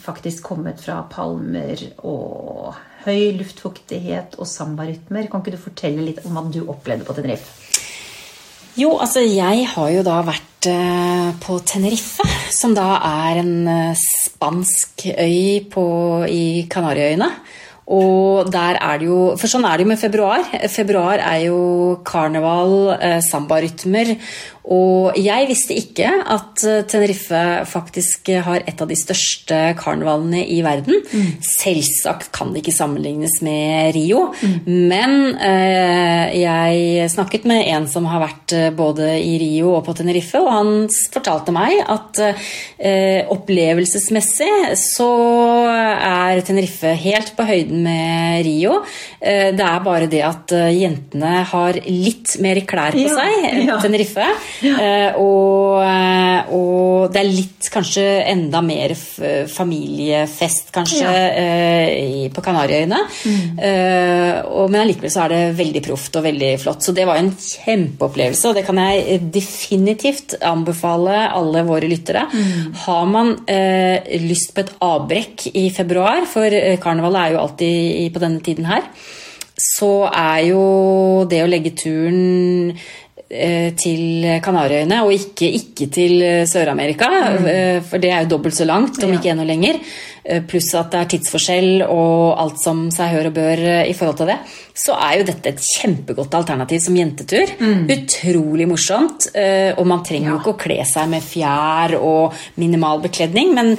faktisk 0.02 0.46
kommet 0.46 0.82
fra 0.84 1.02
palmer 1.10 1.82
og 2.06 2.78
høy 3.06 3.32
luftfuktighet 3.40 4.38
og 4.38 4.50
sambarytmer. 4.50 5.28
Kan 5.30 5.42
ikke 5.42 5.56
du 5.58 5.62
fortelle 5.62 6.06
litt 6.06 6.22
om 6.26 6.38
hva 6.38 6.46
du 6.54 6.62
opplevde 6.70 7.08
på 7.08 7.18
Tenerife? 7.18 7.58
Jo, 8.80 8.94
altså 9.04 9.20
jeg 9.26 9.66
har 9.68 9.90
jo 9.92 10.04
da 10.06 10.22
vært 10.24 10.70
eh, 10.72 11.32
på 11.44 11.58
Tenerife, 11.68 12.24
som 12.56 12.76
da 12.78 13.02
er 13.04 13.42
en 13.42 13.56
eh, 13.68 13.98
spansk 14.00 15.10
øy 15.12 15.66
på, 15.74 15.84
i 16.30 16.70
Kanariøyene. 16.72 17.28
Og 17.92 18.52
der 18.54 18.78
er 18.78 19.00
det 19.02 19.08
jo 19.10 19.34
For 19.40 19.50
sånn 19.52 19.66
er 19.66 19.78
det 19.78 19.86
jo 19.86 19.92
med 19.92 20.00
februar. 20.00 20.46
Februar 20.70 21.20
er 21.20 21.48
jo 21.48 21.62
karneval, 22.06 22.98
eh, 23.00 23.20
sambarytmer 23.26 24.16
og 24.70 25.18
jeg 25.18 25.48
visste 25.50 25.74
ikke 25.74 26.10
at 26.30 26.62
eh, 26.70 26.84
Tenerife 26.86 27.40
faktisk 27.66 28.30
har 28.46 28.62
et 28.70 28.82
av 28.84 28.90
de 28.90 28.98
største 28.98 29.58
karnevalene 29.80 30.44
i 30.54 30.60
verden. 30.62 31.00
Mm. 31.02 31.32
Selvsagt 31.42 32.30
kan 32.36 32.52
det 32.54 32.62
ikke 32.62 32.76
sammenlignes 32.76 33.40
med 33.46 33.96
Rio, 33.96 34.28
mm. 34.38 34.70
men 34.92 35.16
eh, 35.42 36.38
jeg 36.44 37.10
snakket 37.10 37.48
med 37.50 37.66
en 37.74 37.88
som 37.90 38.06
har 38.12 38.22
vært 38.22 38.56
eh, 38.58 38.70
både 38.76 39.16
i 39.18 39.34
Rio 39.42 39.74
og 39.80 39.86
på 39.88 39.96
Tenerife, 39.98 40.38
og 40.38 40.54
han 40.54 40.72
fortalte 41.12 41.56
meg 41.56 41.82
at 41.82 42.22
eh, 42.22 43.26
opplevelsesmessig 43.34 44.52
så 44.78 45.10
er 45.72 46.46
Tenerife 46.46 46.94
helt 47.02 47.34
på 47.38 47.50
høyden 47.50 47.71
med 47.72 48.46
Rio. 48.46 48.82
Eh, 49.20 49.52
det 49.56 49.66
er 49.66 49.84
bare 49.86 50.08
det 50.10 50.22
at 50.26 50.54
eh, 50.56 50.72
jentene 50.82 51.44
har 51.48 51.78
litt 51.86 52.36
mer 52.44 52.62
klær 52.68 52.96
på 52.96 53.04
ja, 53.04 53.14
seg 53.18 53.48
enn 53.52 53.68
ja. 53.68 53.78
Tenerife. 53.84 54.30
Ja. 54.66 54.76
Uh, 54.82 55.20
og, 55.22 55.78
eh, 55.86 56.52
og, 56.58 57.12
det 57.12 57.22
er 57.22 57.30
litt 57.30 57.70
kanskje 57.72 58.04
enda 58.30 58.62
mer 58.66 58.94
familiefest, 59.50 60.70
kanskje, 60.76 61.08
ja. 61.08 62.30
på 62.34 62.44
Kanariøyene. 62.44 63.00
Mm. 63.26 63.60
Men 63.62 64.78
allikevel 64.82 65.12
så 65.14 65.24
er 65.24 65.34
det 65.34 65.40
veldig 65.60 65.82
proft 65.86 66.18
og 66.20 66.26
veldig 66.26 66.52
flott. 66.62 66.86
Så 66.86 66.94
det 66.96 67.06
var 67.10 67.20
en 67.20 67.32
kjempeopplevelse, 67.34 68.50
og 68.50 68.58
det 68.58 68.66
kan 68.68 68.80
jeg 68.82 69.20
definitivt 69.34 70.36
anbefale 70.46 71.24
alle 71.32 71.64
våre 71.68 71.90
lyttere. 71.92 72.26
Mm. 72.32 72.76
Har 72.86 73.10
man 73.12 73.34
lyst 74.28 74.54
på 74.56 74.66
et 74.66 74.74
avbrekk 74.88 75.48
i 75.54 75.68
februar, 75.76 76.26
for 76.30 76.58
karnevalet 76.84 77.22
er 77.24 77.36
jo 77.36 77.42
alltid 77.46 77.61
på 78.14 78.24
denne 78.24 78.42
tiden 78.46 78.68
her, 78.70 78.88
så 79.62 80.08
er 80.10 80.48
jo 80.50 80.66
det 81.30 81.44
å 81.44 81.50
legge 81.52 81.76
turen 81.78 82.74
Eh, 83.32 83.72
til 83.80 84.26
Kanariøyene, 84.44 84.98
og 85.06 85.14
ikke, 85.16 85.48
ikke 85.56 85.86
til 85.88 86.18
Sør-Amerika. 86.50 87.08
Mm. 87.40 87.46
Eh, 87.48 87.78
for 87.88 88.04
det 88.04 88.10
er 88.12 88.26
jo 88.26 88.34
dobbelt 88.34 88.58
så 88.58 88.68
langt, 88.68 89.00
om 89.06 89.14
ikke 89.16 89.32
enda 89.32 89.46
lenger. 89.48 89.80
Eh, 90.24 90.44
pluss 90.46 90.70
at 90.78 90.92
det 90.94 91.00
er 91.00 91.08
tidsforskjell 91.16 91.82
og 91.88 92.38
alt 92.38 92.60
som 92.62 92.84
seg 92.94 93.10
hør 93.16 93.32
og 93.32 93.34
bør 93.40 93.62
eh, 93.66 93.88
i 93.90 93.96
forhold 93.98 94.20
til 94.20 94.30
det, 94.30 94.38
så 94.78 94.94
er 95.02 95.16
jo 95.18 95.26
dette 95.26 95.50
et 95.50 95.64
kjempegodt 95.66 96.36
alternativ 96.38 96.84
som 96.84 96.98
jentetur. 96.98 97.54
Mm. 97.58 97.88
Utrolig 97.96 98.68
morsomt. 98.70 99.32
Eh, 99.34 99.72
og 99.74 99.88
man 99.90 100.04
trenger 100.06 100.30
jo 100.30 100.36
ja. 100.36 100.42
ikke 100.44 100.54
å 100.54 100.60
kle 100.62 100.78
seg 100.86 101.10
med 101.10 101.26
fjær 101.26 101.96
og 101.98 102.38
minimal 102.62 103.02
bekledning, 103.02 103.54
men 103.56 103.74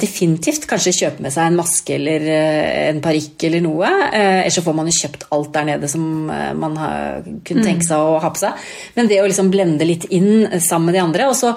definitivt 0.00 0.66
kanskje 0.68 0.92
kjøpe 0.94 1.24
med 1.24 1.32
seg 1.34 1.48
en 1.48 1.56
maske 1.58 1.94
eller 1.96 2.24
en 2.30 3.00
parykk 3.02 3.44
eller 3.48 3.62
noe. 3.64 3.88
Ellers 4.10 4.56
så 4.58 4.62
får 4.64 4.76
man 4.76 4.88
jo 4.90 4.94
kjøpt 4.96 5.26
alt 5.34 5.50
der 5.54 5.66
nede 5.70 5.90
som 5.90 6.04
man 6.28 6.76
kunne 6.76 7.64
tenke 7.64 7.82
mm. 7.82 7.88
seg 7.88 8.04
å 8.04 8.18
ha 8.22 8.30
på 8.32 8.42
seg. 8.42 8.68
Men 8.96 9.10
det 9.10 9.20
å 9.22 9.26
liksom 9.28 9.50
blende 9.52 9.88
litt 9.88 10.06
inn 10.12 10.46
sammen 10.60 10.90
med 10.90 10.98
de 10.98 11.02
andre, 11.02 11.28
og 11.30 11.38
så 11.38 11.54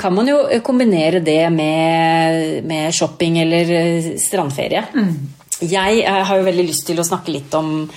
kan 0.00 0.14
man 0.16 0.28
jo 0.28 0.40
kombinere 0.66 1.22
det 1.24 1.40
med, 1.54 2.66
med 2.68 2.96
shopping 2.96 3.21
shopping 3.22 3.38
eller 3.38 3.70
eh, 3.70 4.16
strandferie. 4.18 4.84
Mm. 4.94 5.28
Jeg 5.60 6.02
eh, 6.02 6.24
har 6.26 6.38
jo 6.38 6.44
veldig 6.44 6.66
lyst 6.66 6.86
til 6.86 6.98
å 6.98 7.06
snakke 7.06 7.32
litt 7.32 7.54
om, 7.54 7.88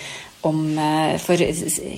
om 0.46 0.78
eh, 0.78 1.18
For 1.18 1.38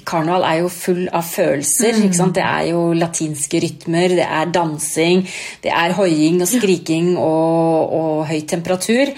karneval 0.06 0.46
er 0.48 0.62
jo 0.62 0.70
full 0.70 1.08
av 1.12 1.24
følelser. 1.24 1.98
Mm. 2.08 2.32
Det 2.34 2.44
er 2.44 2.70
jo 2.72 2.94
latinske 2.94 3.60
rytmer, 3.60 4.16
det 4.16 4.28
er 4.28 4.52
dansing, 4.52 5.26
det 5.64 5.72
er 5.72 5.96
hoiing 5.98 6.42
og 6.42 6.48
skriking 6.48 7.18
og, 7.18 7.94
og 8.00 8.26
høy 8.30 8.42
temperatur. 8.48 9.12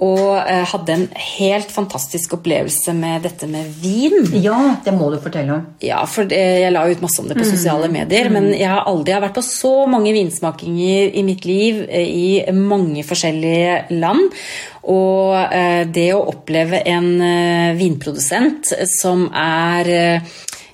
Og 0.00 0.38
eh, 0.38 0.62
hadde 0.64 0.94
en 0.94 1.06
helt 1.36 1.72
fantastisk 1.72 2.38
opplevelse 2.38 2.94
med 2.96 3.26
dette 3.26 3.44
med 3.50 3.68
vin. 3.82 4.30
Ja, 4.40 4.56
det 4.84 4.94
må 4.96 5.10
du 5.12 5.18
fortelle 5.20 5.58
om. 5.58 5.66
Ja, 5.84 6.00
for 6.08 6.30
jeg 6.32 6.72
la 6.72 6.86
ut 6.88 7.02
masse 7.04 7.20
om 7.20 7.28
det 7.28 7.36
på 7.36 7.44
mm. 7.44 7.50
sosiale 7.50 7.90
medier. 7.92 8.30
Mm. 8.30 8.38
Men 8.38 8.48
jeg 8.54 8.70
har 8.72 8.88
aldri 8.88 9.18
vært 9.20 9.36
på 9.36 9.44
så 9.44 9.74
mange 9.90 10.14
vinsmakinger 10.16 11.12
i 11.20 11.24
mitt 11.26 11.44
liv 11.48 11.82
eh, 11.84 12.08
i 12.08 12.54
mange 12.56 13.04
forskjellige 13.04 13.98
land. 14.00 14.30
Og 14.88 15.36
eh, 15.36 15.82
det 15.92 16.08
å 16.16 16.24
oppleve 16.32 16.80
en 16.88 17.10
vinprodusent 17.76 18.72
som 18.88 19.26
er 19.36 19.92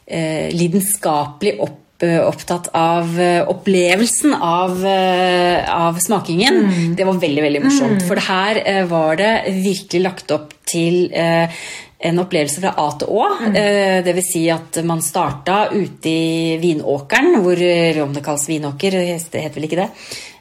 lidenskapelig 0.06 1.56
opp 1.66 1.80
Eh, 1.80 1.85
opptatt 2.04 2.68
av 2.76 3.20
eh, 3.20 3.48
opplevelsen 3.48 4.34
av, 4.34 4.86
eh, 4.86 5.76
av 5.86 5.98
smakingen. 5.98 6.58
Mm. 6.64 6.94
Det 6.96 7.04
var 7.04 7.20
veldig 7.22 7.42
veldig 7.42 7.62
morsomt. 7.64 8.02
Mm. 8.02 8.08
For 8.08 8.20
her 8.28 8.84
var 8.90 9.16
det 9.16 9.32
virkelig 9.62 10.02
lagt 10.04 10.30
opp 10.30 10.52
til 10.66 11.08
en 11.16 12.18
opplevelse 12.20 12.60
fra 12.60 12.74
A 12.76 12.86
til 12.98 13.08
Å. 13.08 13.26
Mm. 13.40 13.56
Det 14.04 14.14
vil 14.18 14.26
si 14.26 14.42
at 14.52 14.80
man 14.84 15.00
starta 15.02 15.70
ute 15.72 16.10
i 16.10 16.56
vinåkeren, 16.60 17.38
hvor 17.44 17.62
om 18.02 18.16
det 18.16 18.24
kalles 18.26 18.48
vinåker, 18.50 18.98
det 18.98 19.44
heter 19.46 19.56
vel 19.56 19.68
ikke 19.70 19.84
det. 19.84 19.90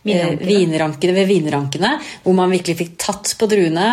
Vinrankene 0.05 1.15
ved 1.15 1.29
vinrankene, 1.29 1.95
hvor 2.23 2.35
man 2.37 2.53
virkelig 2.53 2.77
fikk 2.77 2.93
tatt 3.01 3.33
på 3.39 3.47
druene. 3.49 3.87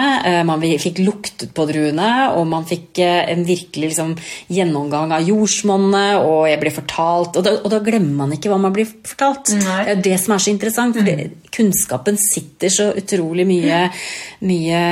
Man 0.46 0.61
fikk 0.61 1.01
luktet 1.01 1.55
på 1.57 1.66
druene, 1.68 2.11
og 2.37 2.44
man 2.51 2.66
fikk 2.68 3.01
en 3.03 3.46
virkelig 3.48 3.92
liksom, 3.92 4.14
gjennomgang 4.53 5.14
av 5.16 5.25
jordsmonnet, 5.27 6.20
og 6.22 6.46
jeg 6.51 6.61
ble 6.61 6.72
fortalt 6.75 7.38
Og 7.38 7.44
da, 7.46 7.55
og 7.62 7.70
da 7.72 7.81
glemmer 7.85 8.25
man 8.25 8.35
ikke 8.37 8.51
hva 8.53 8.59
man 8.61 8.75
blir 8.75 8.88
fortalt. 8.88 9.55
Nei. 9.57 9.79
Det 9.87 9.94
er 9.96 10.05
det 10.05 10.18
som 10.20 10.35
er 10.37 10.44
så 10.44 10.53
interessant. 10.53 10.98
for 10.98 11.09
mm. 11.09 11.38
Kunnskapen 11.53 12.16
sitter 12.20 12.72
så 12.72 12.88
utrolig 12.96 13.44
mye, 13.48 13.83
mye 14.48 14.83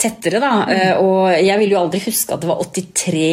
tettere, 0.00 0.40
da. 0.40 0.52
Mm. 0.64 1.02
Og 1.04 1.32
jeg 1.36 1.60
vil 1.60 1.74
jo 1.74 1.80
aldri 1.80 2.00
huske 2.06 2.36
at 2.36 2.44
det 2.44 2.50
var 2.50 2.62
83 2.64 3.24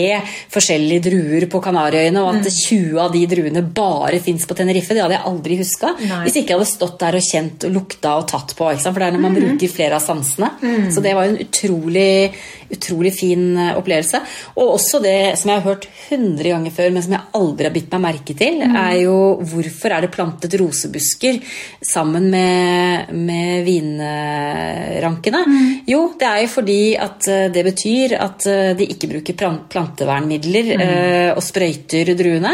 forskjellige 0.51 1.05
druer 1.07 1.47
på 1.51 1.61
Kanariøyene, 1.63 2.23
og 2.23 2.41
at 2.41 2.49
20 2.51 2.99
av 3.01 3.13
de 3.15 3.23
druene 3.31 3.63
bare 3.63 4.21
fins 4.23 4.47
på 4.47 4.57
Tenerife. 4.57 4.95
Det 4.95 5.03
hadde 5.05 5.17
jeg 5.17 5.27
aldri 5.31 5.59
huska. 5.61 5.93
Hvis 6.25 6.37
ikke 6.41 6.53
jeg 6.53 6.59
hadde 6.59 6.60
stått 6.67 6.99
der 7.01 7.17
og 7.17 7.25
kjent 7.25 7.67
og 7.67 7.75
lukta 7.75 8.15
og 8.19 8.27
tatt 8.31 8.55
på. 8.57 8.69
For 8.81 8.99
det 8.99 9.07
er 9.07 9.15
når 9.15 9.23
man 9.23 9.35
mm. 9.35 9.41
bruker 9.41 9.71
flere 9.71 9.97
av 9.97 10.03
sansene. 10.03 10.51
Mm. 10.61 10.89
Så 10.93 11.03
det 11.03 11.13
var 11.17 11.29
en 11.29 11.39
utrolig, 11.41 12.31
utrolig 12.71 13.13
fin 13.15 13.45
eh, 13.57 13.77
opplevelse. 13.79 14.21
Og 14.55 14.75
også 14.75 15.01
det 15.03 15.17
som 15.39 15.51
jeg 15.51 15.61
har 15.61 15.67
hørt 15.67 15.87
100 16.09 16.51
ganger 16.51 16.75
før, 16.75 16.91
men 16.93 17.05
som 17.05 17.15
jeg 17.15 17.29
aldri 17.39 17.67
har 17.67 17.75
bitt 17.75 17.91
meg 17.93 18.03
merke 18.05 18.35
til, 18.37 18.59
mm. 18.61 18.77
er 18.83 18.95
jo 19.03 19.17
hvorfor 19.51 19.95
er 19.95 20.05
det 20.05 20.11
plantet 20.13 20.57
rosebusker 20.61 21.39
sammen 21.85 22.29
med, 22.33 23.13
med 23.15 23.65
vinrankene? 23.67 25.43
Mm. 25.47 25.69
Jo, 25.89 26.03
det 26.19 26.29
er 26.29 26.43
jo 26.45 26.51
fordi 26.55 26.79
at 27.07 27.29
eh, 27.31 27.47
det 27.53 27.65
betyr 27.71 28.17
at 28.19 28.49
eh, 28.51 28.73
de 28.77 28.89
ikke 28.95 29.11
bruker 29.11 29.39
plantevernmidler 29.71 30.73
mm. 30.81 30.87
og 31.35 31.43
sprøyter 31.43 32.13
druene, 32.17 32.53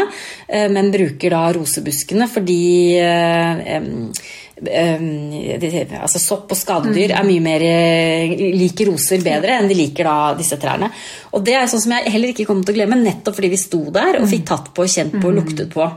men 0.72 0.90
bruker 0.92 1.32
da 1.32 1.40
rosebuskene 1.54 2.26
fordi 2.30 2.58
altså 6.02 6.20
sopp 6.22 6.52
og 6.54 6.58
skadedyr 6.58 7.14
er 7.14 7.26
mye 7.26 7.44
mer 7.44 7.64
eh, 7.66 8.34
liker 8.58 8.90
roser 8.90 9.22
bedre 9.24 9.58
enn 9.58 9.70
de 9.70 9.78
liker 9.78 10.08
da 10.08 10.16
disse 10.38 10.58
trærne. 10.60 10.90
Og 11.32 11.44
det 11.46 11.56
er 11.58 11.70
sånn 11.70 11.84
som 11.84 11.96
jeg 11.96 12.14
heller 12.14 12.34
ikke 12.34 12.48
kommer 12.48 12.66
til 12.66 12.76
å 12.76 12.80
glemme, 12.80 13.00
nettopp 13.02 13.38
fordi 13.38 13.52
vi 13.54 13.60
sto 13.60 13.84
der 13.94 14.20
og 14.20 14.28
fikk 14.30 14.46
tatt 14.50 14.72
på, 14.74 14.86
kjent 14.90 15.18
på 15.20 15.30
og 15.30 15.36
luktet 15.40 15.74
på. 15.74 15.90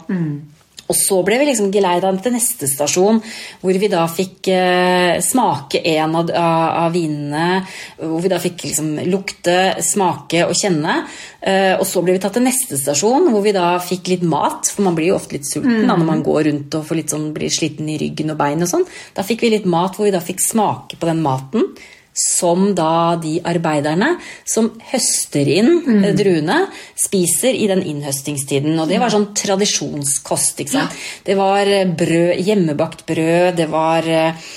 Og 0.90 0.98
så 0.98 1.20
ble 1.26 1.38
vi 1.40 1.48
liksom 1.48 1.70
geleida 1.74 2.10
til 2.24 2.34
neste 2.36 2.68
stasjon, 2.70 3.22
hvor 3.62 3.78
vi 3.80 3.90
da 3.92 4.06
fikk 4.12 4.50
eh, 4.52 5.20
smake 5.24 5.84
en 5.94 6.18
av, 6.20 6.32
av, 6.36 6.90
vinene. 6.96 7.62
Hvor 8.02 8.20
vi 8.24 8.32
da 8.32 8.42
fikk 8.42 8.66
liksom 8.68 8.98
lukte, 9.12 9.58
smake 9.86 10.44
og 10.48 10.56
kjenne. 10.58 11.02
Eh, 11.40 11.78
og 11.78 11.86
så 11.88 12.04
ble 12.04 12.18
vi 12.18 12.24
tatt 12.24 12.36
til 12.38 12.46
neste 12.46 12.80
stasjon, 12.82 13.30
hvor 13.32 13.46
vi 13.46 13.56
da 13.56 13.76
fikk 13.84 14.12
litt 14.12 14.28
mat. 14.28 14.68
For 14.74 14.86
man 14.88 14.98
blir 14.98 15.14
jo 15.14 15.20
ofte 15.20 15.38
litt 15.38 15.50
sulten 15.50 15.84
mm. 15.84 15.88
da, 15.88 15.96
når 15.96 16.12
man 16.12 16.26
går 16.28 16.44
rundt 16.50 16.78
og 16.82 16.92
sånn, 17.14 17.32
blir 17.36 17.54
sliten 17.54 17.90
i 17.92 17.98
ryggen 18.02 18.34
og 18.34 18.42
bein 18.42 18.66
og 18.66 18.72
sånn. 18.74 18.86
Da 19.16 19.26
fikk 19.28 19.46
vi 19.46 19.56
litt 19.56 19.70
mat 19.70 19.98
hvor 19.98 20.10
vi 20.10 20.16
da 20.16 20.24
fikk 20.24 20.44
smake 20.44 21.00
på 21.00 21.10
den 21.10 21.24
maten 21.24 21.72
som 22.14 22.74
da 22.76 23.16
de 23.22 23.38
arbeiderne 23.48 24.18
som 24.48 24.68
høster 24.92 25.48
inn 25.48 25.72
mm. 25.86 26.08
druene, 26.20 26.58
spiser 27.00 27.56
i 27.56 27.70
den 27.72 27.84
innhøstingstiden. 27.88 28.76
Og 28.80 28.90
det 28.92 29.00
var 29.02 29.14
sånn 29.14 29.30
tradisjonskost. 29.38 30.60
ikke 30.64 30.76
sant? 30.76 30.92
Ja. 30.92 31.22
Det 31.32 31.38
var 31.40 31.72
eh, 31.72 31.88
brød, 31.88 32.42
hjemmebakt 32.44 33.06
brød, 33.08 33.54
det 33.62 33.68
var 33.72 34.08
eh, 34.12 34.50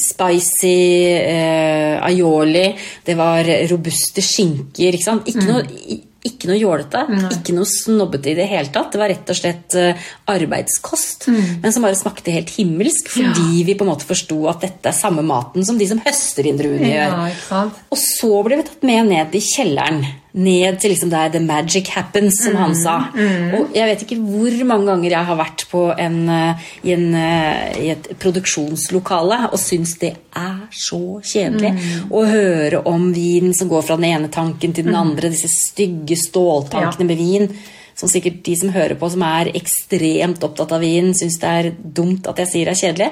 spicy 0.00 0.76
eh, 1.20 1.96
aioli, 2.08 2.68
det 3.04 3.18
var 3.18 3.52
robuste 3.70 4.24
skinker. 4.24 4.96
ikke 4.96 5.08
sant? 5.10 5.28
Ikke 5.28 5.44
mm. 5.44 5.50
noe 5.52 6.06
ikke 6.26 6.50
noe 6.50 6.58
jålete, 6.60 7.00
ikke 7.32 7.54
noe 7.56 7.68
snobbete 7.68 8.32
i 8.32 8.36
det 8.36 8.46
hele 8.50 8.68
tatt. 8.72 8.90
Det 8.92 9.00
var 9.00 9.08
rett 9.12 9.32
og 9.32 9.38
slett 9.38 9.76
uh, 9.78 10.08
arbeidskost, 10.28 11.28
mm. 11.32 11.52
men 11.62 11.72
som 11.72 11.86
bare 11.86 11.98
smakte 11.98 12.34
helt 12.34 12.52
himmelsk 12.52 13.08
fordi 13.08 13.46
ja. 13.60 13.66
vi 13.68 13.76
på 13.76 13.86
en 13.86 13.92
måte 13.92 14.08
forsto 14.08 14.42
at 14.50 14.66
dette 14.66 14.92
er 14.92 14.96
samme 14.96 15.24
maten 15.26 15.64
som 15.66 15.80
de 15.80 15.88
som 15.88 16.02
høster 16.04 16.48
inn 16.48 16.60
druene 16.60 16.90
gjør. 16.92 17.14
Ja, 17.48 17.62
og 17.88 18.02
så 18.02 18.32
ble 18.44 18.60
vi 18.60 18.66
tatt 18.68 18.84
med 18.86 19.08
ned 19.14 19.38
i 19.38 19.44
kjelleren 19.44 20.04
ned 20.32 20.78
til 20.80 20.92
liksom 20.92 21.10
der 21.10 21.32
the 21.32 21.40
magic 21.42 21.90
happens, 21.94 22.38
som 22.44 22.54
mm, 22.54 22.60
han 22.60 22.76
sa. 22.78 22.96
Mm. 23.14 23.54
Og 23.58 23.74
jeg 23.74 23.88
vet 23.88 24.04
ikke 24.04 24.18
hvor 24.20 24.58
mange 24.68 24.86
ganger 24.92 25.16
jeg 25.16 25.28
har 25.30 25.38
vært 25.40 25.64
på 25.70 25.82
en, 25.98 26.20
eh, 26.28 26.68
i, 26.84 26.92
en, 26.94 27.08
eh, 27.14 27.80
i, 27.80 27.88
et 27.96 28.10
produksjonslokale 28.20 29.40
og 29.50 29.58
syns 29.60 29.96
det 30.02 30.12
er 30.36 30.62
så 30.70 31.18
kjedelig 31.18 31.74
mm. 31.74 32.14
å 32.14 32.24
høre 32.30 32.84
om 32.90 33.10
vin 33.14 33.54
som 33.56 33.70
går 33.70 33.84
fra 33.86 33.98
den 33.98 34.10
ene 34.12 34.30
tanken 34.32 34.76
til 34.76 34.86
den 34.86 34.94
mm. 34.94 35.02
andre, 35.02 35.32
disse 35.34 35.50
stygge 35.50 36.18
ståltankene 36.20 37.10
med 37.10 37.20
vin 37.20 37.52
som 38.00 38.08
sikkert 38.08 38.40
de 38.46 38.56
som 38.56 38.72
hører 38.72 38.96
på, 38.96 39.10
som 39.12 39.22
er 39.26 39.52
ekstremt 39.58 40.44
opptatt 40.46 40.72
av 40.72 40.80
vin, 40.84 41.12
syns 41.16 41.36
det 41.42 41.52
er 41.60 41.70
dumt 42.00 42.28
at 42.30 42.40
jeg 42.40 42.48
sier 42.48 42.70
det 42.70 42.76
er 42.76 42.80
kjedelig. 42.80 43.08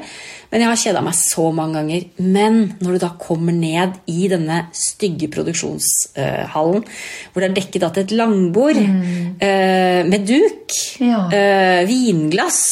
Men 0.48 0.64
jeg 0.64 0.70
har 0.70 0.80
kjeda 0.80 1.02
meg 1.04 1.16
så 1.18 1.44
mange 1.52 1.76
ganger. 1.76 2.06
Men 2.24 2.58
når 2.80 2.96
du 2.96 3.02
da 3.02 3.10
kommer 3.20 3.52
ned 3.52 3.98
i 4.08 4.30
denne 4.32 4.62
stygge 4.76 5.28
produksjonshallen, 5.34 6.86
hvor 6.88 7.44
det 7.44 7.50
er 7.50 7.56
dekket 7.58 7.84
til 7.84 8.06
et 8.06 8.14
langbord 8.16 8.80
mm. 8.80 9.08
uh, 9.42 10.02
med 10.08 10.24
duk, 10.28 10.78
ja. 11.04 11.24
uh, 11.28 11.80
vinglass 11.88 12.62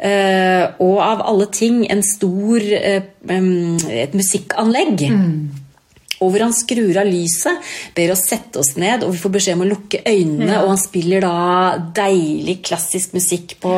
uh, 0.00 0.72
og 0.80 1.02
av 1.04 1.26
alle 1.28 1.50
ting 1.52 1.84
en 1.92 2.00
stor 2.06 2.64
et 2.72 4.16
musikkanlegg. 4.16 5.04
Mm 5.12 5.61
og 6.22 6.30
hvor 6.30 6.44
han 6.46 6.54
skrur 6.56 6.98
av 7.00 7.08
lyset, 7.08 7.72
ber 7.96 8.12
oss 8.14 8.24
sette 8.30 8.60
oss 8.62 8.74
ned, 8.80 9.02
og 9.04 9.14
vi 9.14 9.20
får 9.22 9.34
beskjed 9.36 9.58
om 9.58 9.64
å 9.66 9.70
lukke 9.72 10.02
øynene, 10.06 10.60
og 10.62 10.72
han 10.72 10.80
spiller 10.80 11.24
da 11.24 11.34
deilig, 11.96 12.60
klassisk 12.68 13.16
musikk 13.16 13.56
på, 13.62 13.74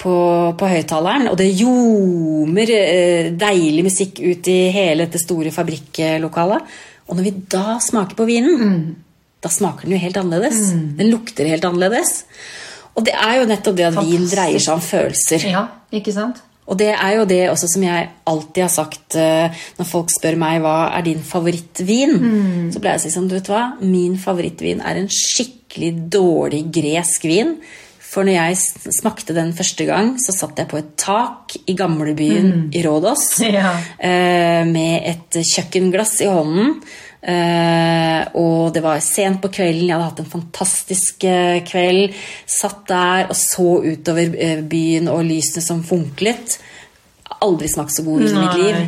på, 0.00 0.14
på 0.60 0.70
høyttaleren, 0.70 1.30
og 1.32 1.38
det 1.40 1.50
ljomer 1.58 2.74
eh, 2.76 3.30
deilig 3.34 3.86
musikk 3.90 4.22
ut 4.22 4.50
i 4.50 4.58
hele 4.74 5.06
dette 5.06 5.22
store 5.22 5.52
fabrikklokalet. 5.54 6.80
Og 7.10 7.18
når 7.18 7.26
vi 7.26 7.36
da 7.50 7.78
smaker 7.82 8.18
på 8.18 8.26
vinen, 8.28 8.60
mm. 8.60 8.82
da 9.42 9.50
smaker 9.50 9.88
den 9.88 9.96
jo 9.96 10.04
helt 10.04 10.20
annerledes. 10.20 10.68
Mm. 10.70 10.84
Den 11.00 11.10
lukter 11.10 11.48
helt 11.50 11.66
annerledes. 11.66 12.20
Og 12.94 13.06
det 13.06 13.16
er 13.16 13.40
jo 13.40 13.48
nettopp 13.50 13.78
det 13.78 13.88
at 13.88 13.96
Fantastisk. 13.96 14.20
vin 14.20 14.30
dreier 14.30 14.62
seg 14.62 14.76
om 14.76 14.84
følelser. 14.84 15.48
Ja, 15.50 15.64
ikke 15.94 16.14
sant? 16.14 16.38
Og 16.70 16.78
det 16.78 16.92
er 16.94 17.16
jo 17.18 17.26
det 17.28 17.42
også 17.50 17.68
som 17.72 17.84
jeg 17.84 18.08
alltid 18.30 18.62
har 18.62 18.72
sagt 18.72 19.18
uh, 19.18 19.62
når 19.78 19.88
folk 19.88 20.12
spør 20.14 20.38
meg 20.38 20.60
hva 20.62 20.76
er 20.94 21.06
din 21.08 21.22
favorittvin. 21.26 22.16
Mm. 22.16 22.66
Så 22.70 22.82
pleier 22.82 22.96
jeg 22.96 23.02
å 23.02 23.06
si 23.08 23.14
sånn, 23.16 23.28
du 23.30 23.36
vet 23.36 23.50
hva, 23.50 23.64
min 23.82 24.16
favorittvin 24.20 24.82
er 24.86 25.02
en 25.02 25.10
skikkelig 25.10 25.92
dårlig 26.14 26.64
gresk 26.74 27.26
vin. 27.30 27.56
For 28.10 28.26
når 28.26 28.34
jeg 28.34 28.94
smakte 28.96 29.34
den 29.36 29.52
første 29.54 29.86
gang, 29.86 30.16
så 30.18 30.34
satt 30.34 30.58
jeg 30.58 30.70
på 30.70 30.80
et 30.80 30.94
tak 30.98 31.54
i 31.70 31.76
gamlebyen 31.78 32.48
mm. 32.48 32.64
i 32.74 32.82
Rådås 32.86 33.26
ja. 33.58 33.74
uh, 33.74 34.62
med 34.70 35.10
et 35.10 35.42
kjøkkenglass 35.52 36.18
i 36.22 36.30
hånden. 36.30 36.78
Uh, 37.20 38.24
og 38.40 38.70
det 38.72 38.80
var 38.80 39.02
sent 39.04 39.42
på 39.42 39.50
kvelden, 39.52 39.90
jeg 39.90 39.92
hadde 39.92 40.06
hatt 40.06 40.22
en 40.22 40.30
fantastisk 40.32 41.26
uh, 41.28 41.58
kveld. 41.68 42.16
Satt 42.48 42.86
der 42.88 43.28
og 43.28 43.36
så 43.36 43.68
utover 43.84 44.32
uh, 44.32 44.62
byen 44.64 45.10
og 45.12 45.26
lysene 45.28 45.64
som 45.64 45.82
funklet. 45.84 46.56
Aldri 47.40 47.68
smakt 47.72 47.94
så 47.96 48.04
god 48.06 48.24
vin 48.24 48.32
i 48.32 48.40
mitt 48.40 48.60
liv. 48.60 48.80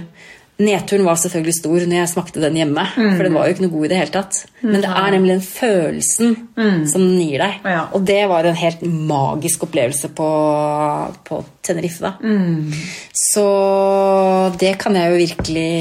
Nedturen 0.61 1.07
var 1.07 1.17
selvfølgelig 1.17 1.55
stor 1.57 1.85
når 1.89 1.97
jeg 1.97 2.11
smakte 2.11 2.43
den 2.43 2.57
hjemme. 2.61 2.83
Mm. 2.95 3.15
For 3.17 3.25
den 3.27 3.35
var 3.35 3.47
jo 3.47 3.55
ikke 3.55 3.65
noe 3.65 3.73
god 3.73 3.87
i 3.87 3.91
det 3.91 3.99
hele 3.99 4.13
tatt. 4.15 4.41
Men 4.61 4.83
det 4.85 4.91
er 4.91 5.15
nemlig 5.15 5.33
den 5.33 5.45
følelsen 5.47 6.35
mm. 6.59 6.83
som 6.93 7.07
den 7.07 7.23
gir 7.23 7.43
deg. 7.43 7.55
Ja. 7.73 7.85
Og 7.97 8.05
det 8.07 8.19
var 8.31 8.47
en 8.47 8.59
helt 8.61 8.83
magisk 8.85 9.65
opplevelse 9.67 10.11
på, 10.19 10.29
på 11.27 11.39
Tenerife. 11.65 12.13
Mm. 12.21 12.69
Så 13.17 13.47
det 14.61 14.75
kan 14.83 14.97
jeg 14.99 15.11
jo 15.11 15.21
virkelig 15.23 15.73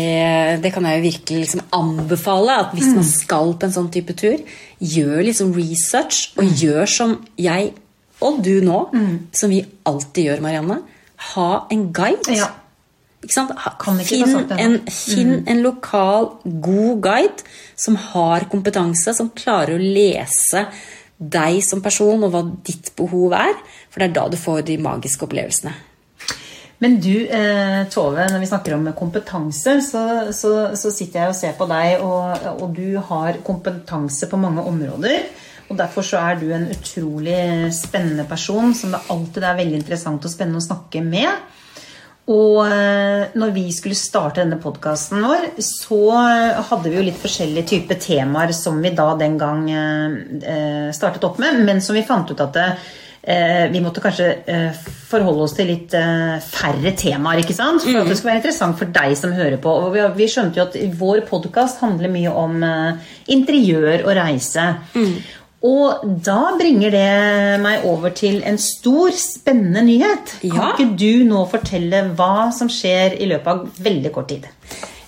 Det 0.63 0.71
kan 0.73 0.87
jeg 0.87 0.97
jo 0.97 1.05
virkelig 1.09 1.43
liksom 1.43 1.65
anbefale. 1.75 2.57
At 2.63 2.73
hvis 2.77 2.89
man 2.93 3.03
mm. 3.03 3.11
skal 3.11 3.53
på 3.59 3.67
en 3.67 3.75
sånn 3.75 3.91
type 3.93 4.15
tur, 4.17 4.39
gjør 4.79 5.21
liksom 5.27 5.51
research. 5.57 6.31
Og 6.39 6.47
mm. 6.47 6.55
gjør 6.63 6.95
som 6.95 7.19
jeg 7.37 7.73
og 8.21 8.41
du 8.45 8.59
nå, 8.63 8.81
mm. 8.93 9.13
som 9.33 9.51
vi 9.51 9.63
alltid 9.89 10.27
gjør, 10.29 10.41
Marianne. 10.45 10.81
Ha 11.33 11.51
en 11.73 11.87
guide. 11.93 12.39
Ja 12.39 12.49
Finn, 13.21 14.31
en, 14.57 14.79
finn 14.89 15.35
mm. 15.35 15.43
en 15.53 15.61
lokal, 15.61 16.31
god 16.43 17.03
guide 17.05 17.43
som 17.77 17.95
har 17.95 18.47
kompetanse, 18.49 19.13
som 19.13 19.29
klarer 19.37 19.77
å 19.77 19.83
lese 19.83 20.65
deg 21.21 21.59
som 21.61 21.83
person 21.85 22.25
og 22.25 22.33
hva 22.33 22.41
ditt 22.65 22.89
behov 22.97 23.35
er. 23.37 23.53
For 23.91 24.01
det 24.01 24.09
er 24.09 24.17
da 24.17 24.25
du 24.31 24.39
får 24.41 24.65
de 24.71 24.79
magiske 24.81 25.27
opplevelsene. 25.27 25.75
Men 26.81 26.97
du, 26.97 27.27
eh, 27.29 27.83
Tove, 27.93 28.25
når 28.25 28.41
vi 28.41 28.49
snakker 28.49 28.73
om 28.73 28.87
kompetanse, 28.97 29.75
så, 29.85 30.01
så, 30.33 30.51
så, 30.73 30.89
sitter 30.89 31.21
jeg 31.21 31.29
og 31.29 31.37
ser 31.37 31.53
på 31.59 31.67
deg, 31.69 32.01
og, 32.01 32.47
og, 32.55 32.71
du 32.73 32.97
har 32.97 33.37
kompetanse 33.45 34.25
på 34.31 34.39
mange 34.41 34.65
områder. 34.65 35.27
Og 35.69 35.77
Derfor 35.77 36.03
så 36.03 36.23
er 36.25 36.39
du 36.41 36.47
en 36.49 36.65
utrolig 36.73 37.69
spennende 37.77 38.25
person 38.27 38.73
som 38.75 38.95
det 38.95 39.05
alltid 39.13 39.45
er 39.45 39.59
veldig 39.61 39.77
interessant 39.77 40.25
og 40.25 40.33
spennende 40.33 40.59
å 40.59 40.65
snakke 40.65 41.03
med. 41.05 41.60
Og 42.29 42.59
eh, 42.67 43.33
når 43.33 43.53
vi 43.55 43.65
skulle 43.73 43.97
starte 43.97 44.43
denne 44.43 44.59
podkasten 44.61 45.23
vår, 45.25 45.51
så 45.65 46.01
hadde 46.69 46.91
vi 46.91 46.99
jo 46.99 47.05
litt 47.07 47.19
forskjellige 47.21 47.69
typer 47.73 47.97
temaer 48.01 48.53
som 48.55 48.77
vi 48.83 48.93
da 48.95 49.09
den 49.17 49.39
gang 49.41 49.65
eh, 49.71 50.91
startet 50.93 51.25
opp 51.25 51.41
med, 51.41 51.63
men 51.65 51.81
som 51.81 51.97
vi 51.97 52.05
fant 52.05 52.29
ut 52.29 52.45
at 52.45 52.61
eh, 52.61 53.65
vi 53.73 53.81
måtte 53.81 54.03
kanskje 54.05 54.29
forholde 55.09 55.47
oss 55.47 55.57
til 55.57 55.73
litt 55.73 55.97
færre 56.45 56.93
temaer. 56.97 57.41
ikke 57.41 57.57
sant? 57.57 57.83
For 57.83 58.03
at 58.03 58.13
det 58.13 58.19
skal 58.19 58.31
være 58.31 58.41
interessant 58.43 58.79
for 58.79 58.93
deg 59.01 59.17
som 59.17 59.35
hører 59.35 59.57
på. 59.61 59.73
Og 59.89 60.15
vi 60.15 60.29
skjønte 60.29 60.61
jo 60.61 60.69
at 60.69 60.77
vår 61.01 61.25
podkast 61.27 61.81
handler 61.83 62.13
mye 62.13 62.31
om 62.31 62.63
interiør 63.33 64.05
og 64.05 64.15
reise. 64.21 64.71
Mm. 64.93 65.40
Og 65.61 66.05
da 66.25 66.55
bringer 66.57 66.89
det 66.89 67.09
meg 67.61 67.83
over 67.85 68.13
til 68.17 68.39
en 68.47 68.57
stor, 68.57 69.13
spennende 69.13 69.83
nyhet. 69.85 70.33
Ja. 70.41 70.55
Kan 70.55 70.71
ikke 70.73 70.97
du 70.97 71.27
nå 71.29 71.43
fortelle 71.51 72.07
hva 72.17 72.49
som 72.55 72.71
skjer 72.71 73.19
i 73.21 73.29
løpet 73.29 73.51
av 73.51 73.83
veldig 73.85 74.11
kort 74.15 74.31
tid? 74.33 74.47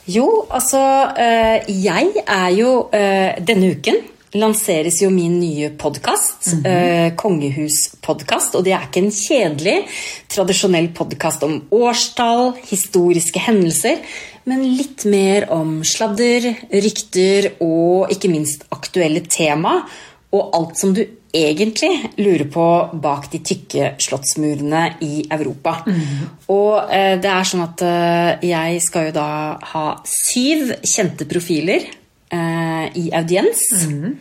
Jo, 0.06 0.28
altså 0.52 0.82
eh, 1.16 1.64
Jeg 1.72 2.26
er 2.28 2.50
jo 2.52 2.90
eh, 2.92 3.40
Denne 3.40 3.70
uken 3.72 4.02
lanseres 4.34 4.98
jo 5.04 5.12
min 5.14 5.36
nye 5.40 5.70
podkast, 5.70 6.54
mm 6.54 6.64
-hmm. 6.64 7.16
Kongehuspodkast. 7.16 8.56
Og 8.56 8.64
det 8.66 8.74
er 8.74 8.82
ikke 8.82 9.06
en 9.06 9.12
kjedelig, 9.12 9.86
tradisjonell 10.30 10.90
podkast 10.90 11.44
om 11.44 11.62
årstall, 11.72 12.54
historiske 12.66 13.40
hendelser, 13.40 13.98
men 14.46 14.64
litt 14.78 15.06
mer 15.06 15.52
om 15.52 15.84
sladder, 15.84 16.56
rykter 16.72 17.52
og 17.62 18.12
ikke 18.12 18.30
minst 18.30 18.66
aktuelle 18.72 19.22
tema 19.22 19.86
og 20.34 20.56
alt 20.58 20.80
som 20.80 20.94
du 20.96 21.04
egentlig 21.34 22.12
lurer 22.22 22.46
på 22.54 22.66
bak 23.02 23.30
de 23.32 23.42
tykke 23.46 23.94
slottsmurene 24.02 24.84
i 25.06 25.24
Europa. 25.34 25.80
Mm. 25.88 26.28
Og 26.54 26.94
eh, 26.94 27.16
det 27.22 27.32
er 27.32 27.50
sånn 27.50 27.66
at 27.66 27.82
eh, 27.86 28.46
jeg 28.50 28.84
skal 28.86 29.10
jo 29.10 29.16
da 29.16 29.30
ha 29.74 29.88
syv 30.10 30.76
kjente 30.86 31.28
profiler 31.30 31.88
eh, 31.90 32.86
i 33.02 33.10
audiens. 33.18 33.66
Mm. 33.90 34.14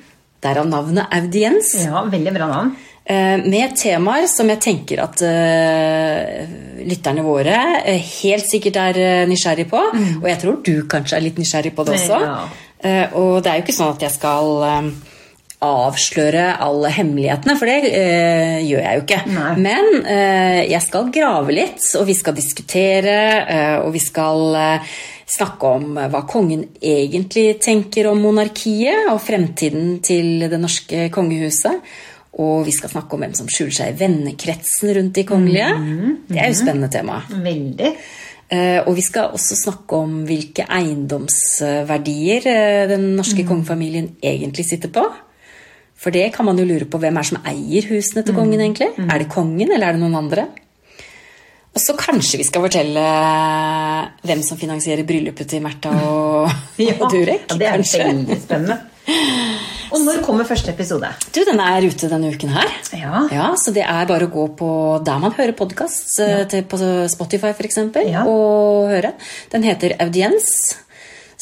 Derav 0.42 0.66
navnet 0.68 1.12
audiens. 1.20 1.76
Ja, 1.84 2.04
veldig 2.08 2.34
bra 2.34 2.48
navn. 2.50 2.72
Eh, 3.04 3.36
med 3.44 3.76
temaer 3.76 4.28
som 4.30 4.48
jeg 4.52 4.60
tenker 4.62 5.00
at 5.02 5.18
uh, 5.26 6.52
lytterne 6.86 7.24
våre 7.26 7.56
uh, 7.82 8.10
helt 8.22 8.46
sikkert 8.46 8.78
er 8.78 9.26
nysgjerrig 9.28 9.66
på. 9.70 9.80
Mm. 9.92 10.20
Og 10.20 10.28
jeg 10.30 10.40
tror 10.44 10.60
du 10.64 10.74
kanskje 10.90 11.18
er 11.18 11.26
litt 11.26 11.40
nysgjerrig 11.40 11.74
på 11.76 11.86
det 11.88 11.96
også. 11.98 12.20
Ja. 12.22 12.36
og 13.18 13.42
det 13.42 13.50
er 13.50 13.58
jo 13.58 13.62
ikke 13.62 13.74
sånn 13.76 13.92
at 13.94 14.02
jeg 14.02 14.14
skal 14.16 14.62
avsløre 15.62 16.56
alle 16.64 16.90
hemmelighetene, 16.90 17.54
for 17.58 17.70
det 17.70 17.92
eh, 17.94 18.58
gjør 18.66 18.82
jeg 18.82 18.98
jo 18.98 19.02
ikke. 19.04 19.20
Nei. 19.30 19.52
Men 19.62 19.90
eh, 20.02 20.60
jeg 20.72 20.82
skal 20.82 21.10
grave 21.14 21.54
litt, 21.54 21.82
og 22.00 22.06
vi 22.08 22.16
skal 22.18 22.34
diskutere, 22.36 23.16
eh, 23.46 23.76
og 23.82 23.92
vi 23.94 24.02
skal 24.02 24.56
snakke 25.32 25.68
om 25.78 25.94
hva 26.12 26.24
kongen 26.28 26.66
egentlig 26.82 27.54
tenker 27.62 28.10
om 28.10 28.18
monarkiet 28.20 29.06
og 29.12 29.22
fremtiden 29.24 30.00
til 30.04 30.42
det 30.50 30.58
norske 30.60 31.06
kongehuset. 31.14 31.78
Og 32.42 32.66
vi 32.66 32.72
skal 32.72 32.90
snakke 32.92 33.16
om 33.16 33.22
hvem 33.24 33.32
som 33.36 33.48
skjuler 33.48 33.74
seg 33.76 33.92
i 33.92 33.98
vennekretsen 34.02 34.92
rundt 34.98 35.16
de 35.16 35.24
kongelige. 35.28 35.70
Det 36.28 36.38
er 36.40 36.48
jo 36.50 36.58
spennende 36.58 36.88
tema. 36.92 37.18
Veldig. 37.28 37.90
Eh, 38.52 38.80
Og 38.84 38.96
vi 38.96 39.04
skal 39.04 39.32
også 39.36 39.56
snakke 39.56 39.96
om 40.04 40.22
hvilke 40.28 40.64
eiendomsverdier 40.68 42.48
den 42.92 43.12
norske 43.16 43.44
kongefamilien 43.48 44.16
egentlig 44.20 44.64
sitter 44.68 44.92
på. 44.92 45.04
For 46.02 46.10
det 46.14 46.26
kan 46.34 46.48
man 46.48 46.58
jo 46.58 46.66
lure 46.66 46.88
på 46.90 46.98
hvem 46.98 47.18
er 47.20 47.28
som 47.28 47.38
eier 47.46 47.86
husene 47.92 48.24
til 48.26 48.34
kongen, 48.34 48.58
egentlig. 48.64 48.90
Er 49.06 49.22
det 49.22 49.28
kongen, 49.30 49.70
eller 49.70 49.86
er 49.92 49.96
det 49.98 50.02
noen 50.02 50.18
andre? 50.18 50.48
Og 51.72 51.80
så 51.80 51.94
kanskje 51.96 52.36
vi 52.40 52.44
skal 52.44 52.64
fortelle 52.66 53.02
hvem 54.26 54.42
som 54.44 54.58
finansierer 54.60 55.06
bryllupet 55.08 55.48
til 55.54 55.62
Märtha 55.64 55.92
og, 56.04 56.50
og 57.00 57.06
Durek. 57.14 57.46
ja, 57.48 57.56
det 57.56 57.68
er 57.70 57.78
kanskje. 57.78 58.02
veldig 58.10 58.40
spennende. 58.42 58.80
Og 59.92 60.00
når 60.06 60.22
kommer 60.24 60.46
første 60.48 60.70
episode? 60.72 61.08
Du, 61.34 61.42
den 61.44 61.58
er 61.60 61.84
ute 61.84 62.08
denne 62.08 62.30
uken 62.32 62.48
her. 62.54 62.70
Ja. 62.96 63.18
Ja, 63.28 63.48
Så 63.60 63.74
det 63.76 63.82
er 63.84 64.06
bare 64.08 64.24
å 64.24 64.30
gå 64.32 64.46
på 64.56 64.68
der 65.04 65.18
man 65.20 65.34
hører 65.36 65.52
podkast, 65.58 66.14
på 66.70 66.78
Spotify 67.12 67.50
f.eks., 67.52 67.76
Ja. 68.08 68.22
og 68.24 68.88
høre. 68.88 69.10
Den 69.52 69.66
heter 69.66 69.92
Audiens. 70.00 70.78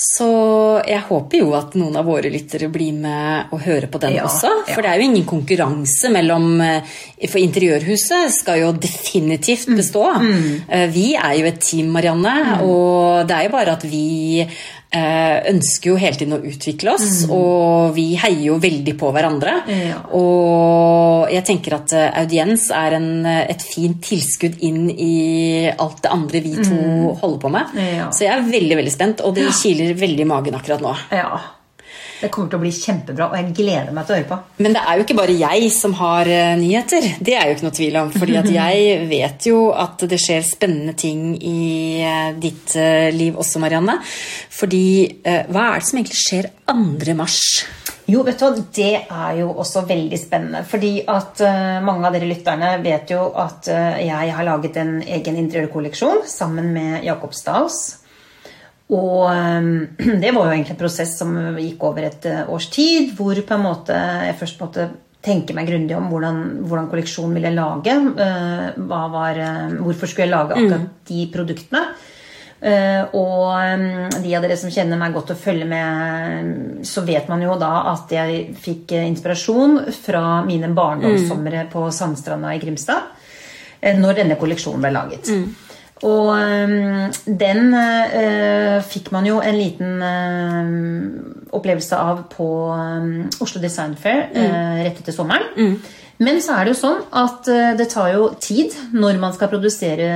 Så 0.01 0.27
jeg 0.89 1.03
håper 1.11 1.43
jo 1.43 1.51
at 1.59 1.75
noen 1.77 1.99
av 2.01 2.07
våre 2.09 2.31
lyttere 2.33 2.71
blir 2.73 2.95
med 2.97 3.51
og 3.53 3.61
hører 3.67 3.85
på 3.93 4.01
den 4.01 4.15
Ja, 4.17 4.25
også. 4.25 4.49
For 4.71 4.81
ja. 4.81 4.87
det 4.87 4.91
er 4.95 5.03
jo 5.03 5.09
ingen 5.11 5.27
konkurranse 5.29 6.09
mellom 6.15 6.47
eh, 6.65 6.81
For 7.29 7.37
interiørhuset 7.43 8.33
skal 8.33 8.63
jo 8.63 8.73
definitivt 8.73 9.69
Mm. 9.69 9.77
bestå. 9.77 10.07
Eh, 10.71 10.87
Vi 10.95 11.15
er 11.21 11.35
jo 11.37 11.47
et 11.51 11.61
team, 11.61 11.91
Marianne, 11.93 12.63
og 12.65 13.27
det 13.29 13.37
er 13.37 13.45
jo 13.45 13.53
bare 13.53 13.73
at 13.77 13.83
vi 13.85 14.47
ønsker 14.91 15.93
jo 15.93 15.99
hele 16.01 16.19
tiden 16.19 16.35
å 16.35 16.41
utvikle 16.51 16.95
oss, 16.97 17.23
og 17.31 17.93
vi 17.95 18.09
heier 18.19 18.43
jo 18.49 18.57
veldig 18.63 18.97
på 18.99 19.13
hverandre. 19.15 19.61
Mm. 19.69 19.85
Ja. 19.87 20.01
Og 20.19 21.31
jeg 21.31 21.47
tenker 21.47 21.77
at 21.79 21.95
eh, 21.97 22.09
audiens 22.23 22.67
er 22.75 22.97
en, 22.99 23.11
eh, 23.29 23.45
et 23.53 23.63
fint 23.63 24.01
tilskudd 24.03 24.59
inn 24.67 24.89
i 24.91 25.71
alt 25.71 26.03
det 26.05 26.13
andre 26.15 26.43
vi 26.43 26.57
to 26.59 27.15
holder 27.21 27.41
på 27.43 27.53
med. 27.55 27.73
Mm. 27.77 27.89
Ja. 28.01 28.11
Så 28.11 28.27
jeg 28.27 28.35
er 28.35 28.51
veldig 28.51 28.83
veldig 28.83 28.95
spent, 28.95 29.25
og 29.27 29.39
det 29.39 29.49
kiler 29.61 29.95
veldig 29.99 30.27
i 30.27 30.31
magen 30.31 30.59
akkurat 30.59 30.85
nå. 30.85 30.95
Ja. 31.15 31.41
Det 32.21 32.31
kommer 32.33 32.51
til 32.53 32.61
å 32.61 32.63
bli 32.63 32.73
kjempebra, 32.75 33.31
og 33.31 33.39
jeg 33.39 33.55
gleder 33.57 33.95
meg 33.97 34.07
til 34.07 34.15
å 34.15 34.19
høre 34.19 34.29
på. 34.29 34.39
Men 34.65 34.77
det 34.77 34.85
er 34.85 34.99
jo 34.99 35.07
ikke 35.07 35.19
bare 35.19 35.37
jeg 35.41 35.71
som 35.75 35.97
har 36.01 36.31
eh, 36.31 36.53
nyheter. 36.61 37.09
Det 37.21 37.37
er 37.37 37.49
jo 37.49 37.57
ikke 37.57 37.69
noe 37.69 37.79
tvil 37.81 37.99
om. 38.03 38.13
fordi 38.15 38.39
at 38.41 38.51
jeg 38.61 39.09
vet 39.11 39.51
jo 39.51 39.65
at 39.73 40.07
det 40.11 40.21
skjer 40.21 40.47
spennende 40.47 40.97
ting 41.01 41.35
i 41.37 41.61
eh, 42.05 42.31
ditt 42.41 42.77
eh, 42.77 43.09
liv 43.17 43.39
også, 43.41 43.63
Marianne. 43.63 43.99
Fordi 44.61 44.87
hva 45.25 45.71
er 45.71 45.81
det 45.81 45.89
som 45.89 46.01
egentlig 46.01 46.19
skjer 46.21 46.51
2. 46.69 47.15
mars? 47.17 47.39
Jo, 48.11 48.25
vet 48.27 48.41
du 48.41 48.45
hva, 48.47 48.65
Det 48.75 48.93
er 48.99 49.39
jo 49.39 49.53
også 49.63 49.85
veldig 49.89 50.19
spennende. 50.19 50.65
Fordi 50.67 50.93
at 51.07 51.43
uh, 51.45 51.79
mange 51.85 52.09
av 52.09 52.17
dere 52.17 52.29
lytterne 52.31 52.73
vet 52.83 53.13
jo 53.15 53.29
at 53.39 53.71
uh, 53.71 54.01
jeg 54.03 54.35
har 54.35 54.47
laget 54.47 54.81
en 54.83 54.97
egen 55.05 55.39
interiørkolleksjon 55.45 56.25
sammen 56.29 56.73
med 56.75 57.07
Jakob 57.07 57.37
Staus. 57.37 58.00
Og 58.91 59.29
eh, 59.31 59.71
det 60.25 60.33
var 60.35 60.49
jo 60.49 60.57
egentlig 60.57 60.77
en 60.77 60.83
prosess 60.83 61.15
som 61.21 61.37
gikk 61.59 61.87
over 61.87 62.09
et 62.11 62.27
eh, 62.31 62.43
års 62.51 62.71
tid, 62.75 63.15
hvor 63.19 63.39
på 63.39 63.57
en 63.57 63.65
måte 63.69 63.97
jeg 64.27 64.39
først 64.41 64.61
måtte 64.65 64.91
tenke 65.25 65.55
meg 65.57 65.69
grundig 65.69 65.97
om 65.97 66.09
hvordan, 66.09 66.39
hvordan 66.65 66.89
kolleksjonen 66.91 67.37
ville 67.37 67.53
lage. 67.53 67.93
eh, 68.25 68.71
var, 68.89 69.37
eh, 69.37 69.77
hvorfor 69.81 70.09
skulle 70.09 70.27
jeg 70.27 70.35
lage 70.35 70.57
akkurat 70.57 70.89
de 71.11 71.27
produktene? 71.33 71.85
Og 72.61 73.45
eh, 73.57 74.21
de 74.21 74.35
av 74.37 74.45
dere 74.45 74.57
som 74.61 74.73
kjenner 74.73 74.99
meg 75.01 75.15
godt 75.17 75.33
og 75.33 75.41
følger 75.41 75.69
med, 75.69 76.85
så 76.85 77.05
vet 77.07 77.29
man 77.29 77.45
jo 77.45 77.57
da 77.61 77.71
at 77.93 78.13
jeg 78.13 78.55
fikk 78.61 78.97
inspirasjon 79.01 79.81
fra 79.97 80.43
mine 80.45 80.73
barndomssomre 80.77 81.67
på 81.73 81.87
Sandstranda 81.93 82.53
i 82.57 82.61
Grimstad 82.61 83.17
når 83.97 84.19
denne 84.19 84.37
kolleksjonen 84.37 84.83
ble 84.85 84.91
laget. 84.93 85.31
Og 86.07 86.31
um, 86.33 87.11
den 87.27 87.75
uh, 87.77 88.81
fikk 88.89 89.11
man 89.13 89.27
jo 89.29 89.41
en 89.45 89.59
liten 89.59 90.01
uh, 90.01 91.57
opplevelse 91.57 91.97
av 91.99 92.25
på 92.33 92.51
um, 92.73 93.27
Oslo 93.43 93.61
Design 93.61 93.97
Fair 94.01 94.29
eh, 94.31 94.85
rett 94.85 95.01
etter 95.01 95.15
sommeren. 95.15 95.51
Men 96.21 96.37
så 96.45 96.53
er 96.53 96.67
det 96.67 96.75
jo 96.75 96.79
sånn 96.83 96.99
at 97.17 97.49
eh, 97.49 97.71
det 97.79 97.87
tar 97.95 98.11
jo 98.13 98.27
tid 98.45 98.75
når 98.93 99.17
man 99.23 99.33
skal 99.33 99.49
produsere 99.49 100.09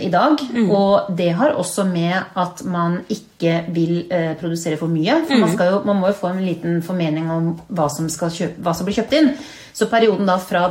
i 0.00 0.08
dag. 0.12 0.40
Og 0.64 1.10
det 1.18 1.28
har 1.36 1.58
også 1.60 1.84
med 1.88 2.16
at 2.40 2.62
man 2.64 3.02
ikke 3.12 3.58
vil 3.74 3.98
produsere 4.40 4.78
for 4.80 4.90
mye. 4.90 5.20
For 5.28 5.42
man, 5.44 5.52
skal 5.52 5.74
jo, 5.74 5.82
man 5.88 6.00
må 6.00 6.08
jo 6.10 6.18
få 6.22 6.32
en 6.32 6.44
liten 6.46 6.80
formening 6.84 7.28
om 7.30 7.52
hva 7.68 7.90
som, 7.92 8.08
kjøpe, 8.08 8.62
hva 8.64 8.74
som 8.74 8.88
blir 8.88 8.96
kjøpt 8.96 9.18
inn. 9.20 9.30
Så 9.72 9.88
perioden 9.92 10.28
da 10.28 10.38
fra, 10.40 10.66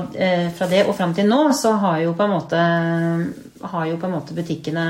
fra 0.58 0.70
det 0.70 0.84
og 0.88 0.96
fram 0.98 1.14
til 1.18 1.30
nå, 1.30 1.44
så 1.58 1.76
har 1.82 2.02
jo 2.04 2.18
på 2.18 2.26
en 2.26 2.36
måte, 2.36 2.66
har 3.64 3.88
jo 3.90 4.00
på 4.02 4.08
en 4.08 4.16
måte 4.16 4.36
butikkene 4.38 4.84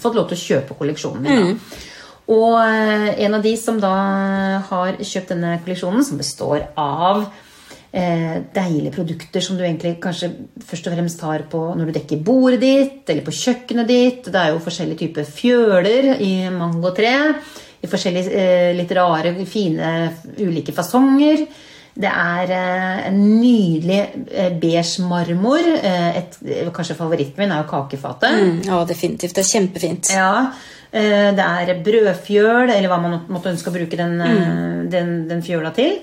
fått 0.00 0.16
lov 0.16 0.30
til 0.30 0.38
å 0.38 0.44
kjøpe 0.44 0.78
kolleksjonen 0.78 1.24
min. 1.26 1.52
Mm. 1.52 1.92
Og 2.34 2.54
eh, 2.58 3.10
en 3.22 3.36
av 3.38 3.42
de 3.44 3.52
som 3.58 3.76
da 3.82 3.96
har 4.66 4.96
kjøpt 4.98 5.34
denne 5.34 5.58
kolleksjonen, 5.62 6.02
som 6.06 6.18
består 6.18 6.64
av 6.80 7.22
eh, 7.92 8.40
deilige 8.54 8.94
produkter 8.96 9.44
som 9.44 9.58
du 9.58 9.62
egentlig 9.62 9.96
kanskje 10.02 10.32
først 10.66 10.88
og 10.90 10.96
fremst 10.96 11.20
tar 11.22 11.46
på 11.52 11.60
når 11.78 11.90
du 11.90 11.94
dekker 12.00 12.24
bordet 12.26 12.60
ditt, 12.64 13.04
eller 13.06 13.22
på 13.26 13.36
kjøkkenet 13.36 13.92
ditt. 13.92 14.26
Det 14.32 14.42
er 14.42 14.54
jo 14.54 14.64
forskjellige 14.64 15.04
typer 15.04 15.30
fjøler 15.30 16.16
i 16.18 16.34
mangotre. 16.54 17.14
I 17.84 17.90
forskjellige 17.92 18.42
eh, 18.42 18.74
litt 18.74 18.92
rare, 18.96 19.36
fine, 19.46 19.94
ulike 20.40 20.74
fasonger. 20.74 21.46
Det 21.96 22.08
er 22.10 22.50
eh, 22.52 23.06
en 23.08 23.20
nydelig 23.40 24.00
eh, 24.28 24.50
beige 24.60 25.04
marmor. 25.08 25.64
Eh, 25.64 26.18
et, 26.20 26.34
kanskje 26.76 26.96
favoritten 26.98 27.40
min 27.40 27.54
er 27.54 27.62
jo 27.62 27.70
kakefatet. 27.70 28.36
Mm, 28.36 28.58
ja, 28.68 28.82
definitivt. 28.88 29.32
Det 29.36 29.44
er 29.44 29.52
kjempefint. 29.54 30.12
Ja, 30.12 30.32
det 30.96 31.44
er 31.44 31.80
brødfjøl, 31.84 32.70
eller 32.70 32.86
hva 32.88 32.96
man 33.02 33.16
måtte 33.28 33.50
ønske 33.50 33.68
å 33.68 33.74
bruke 33.74 33.98
den, 33.98 34.14
mm. 34.16 34.84
den, 34.92 35.10
den 35.28 35.42
fjøla 35.44 35.72
til. 35.76 35.98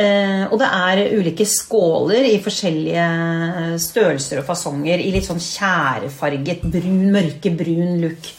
Og 0.00 0.54
det 0.56 0.68
er 0.70 1.00
ulike 1.18 1.44
skåler 1.50 2.24
i 2.24 2.38
forskjellige 2.40 3.74
størrelser 3.82 4.40
og 4.40 4.46
fasonger 4.48 5.02
i 5.02 5.10
litt 5.12 5.26
sånn 5.26 5.42
tjærefarget, 5.44 6.62
brun, 6.72 7.02
mørkebrun 7.12 7.98
look. 8.06 8.30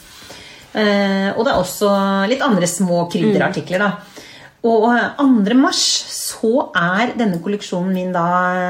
Og 0.72 1.44
det 1.44 1.52
er 1.52 1.60
også 1.60 1.92
litt 2.32 2.42
andre 2.42 2.70
små 2.72 3.04
krydderartikler, 3.12 3.84
da. 3.84 4.11
Og 4.62 4.84
2. 5.18 5.54
mars 5.58 5.80
så 6.14 6.68
er 6.78 7.16
denne 7.18 7.40
kolleksjonen 7.42 7.96
min 7.96 8.12
da 8.14 8.26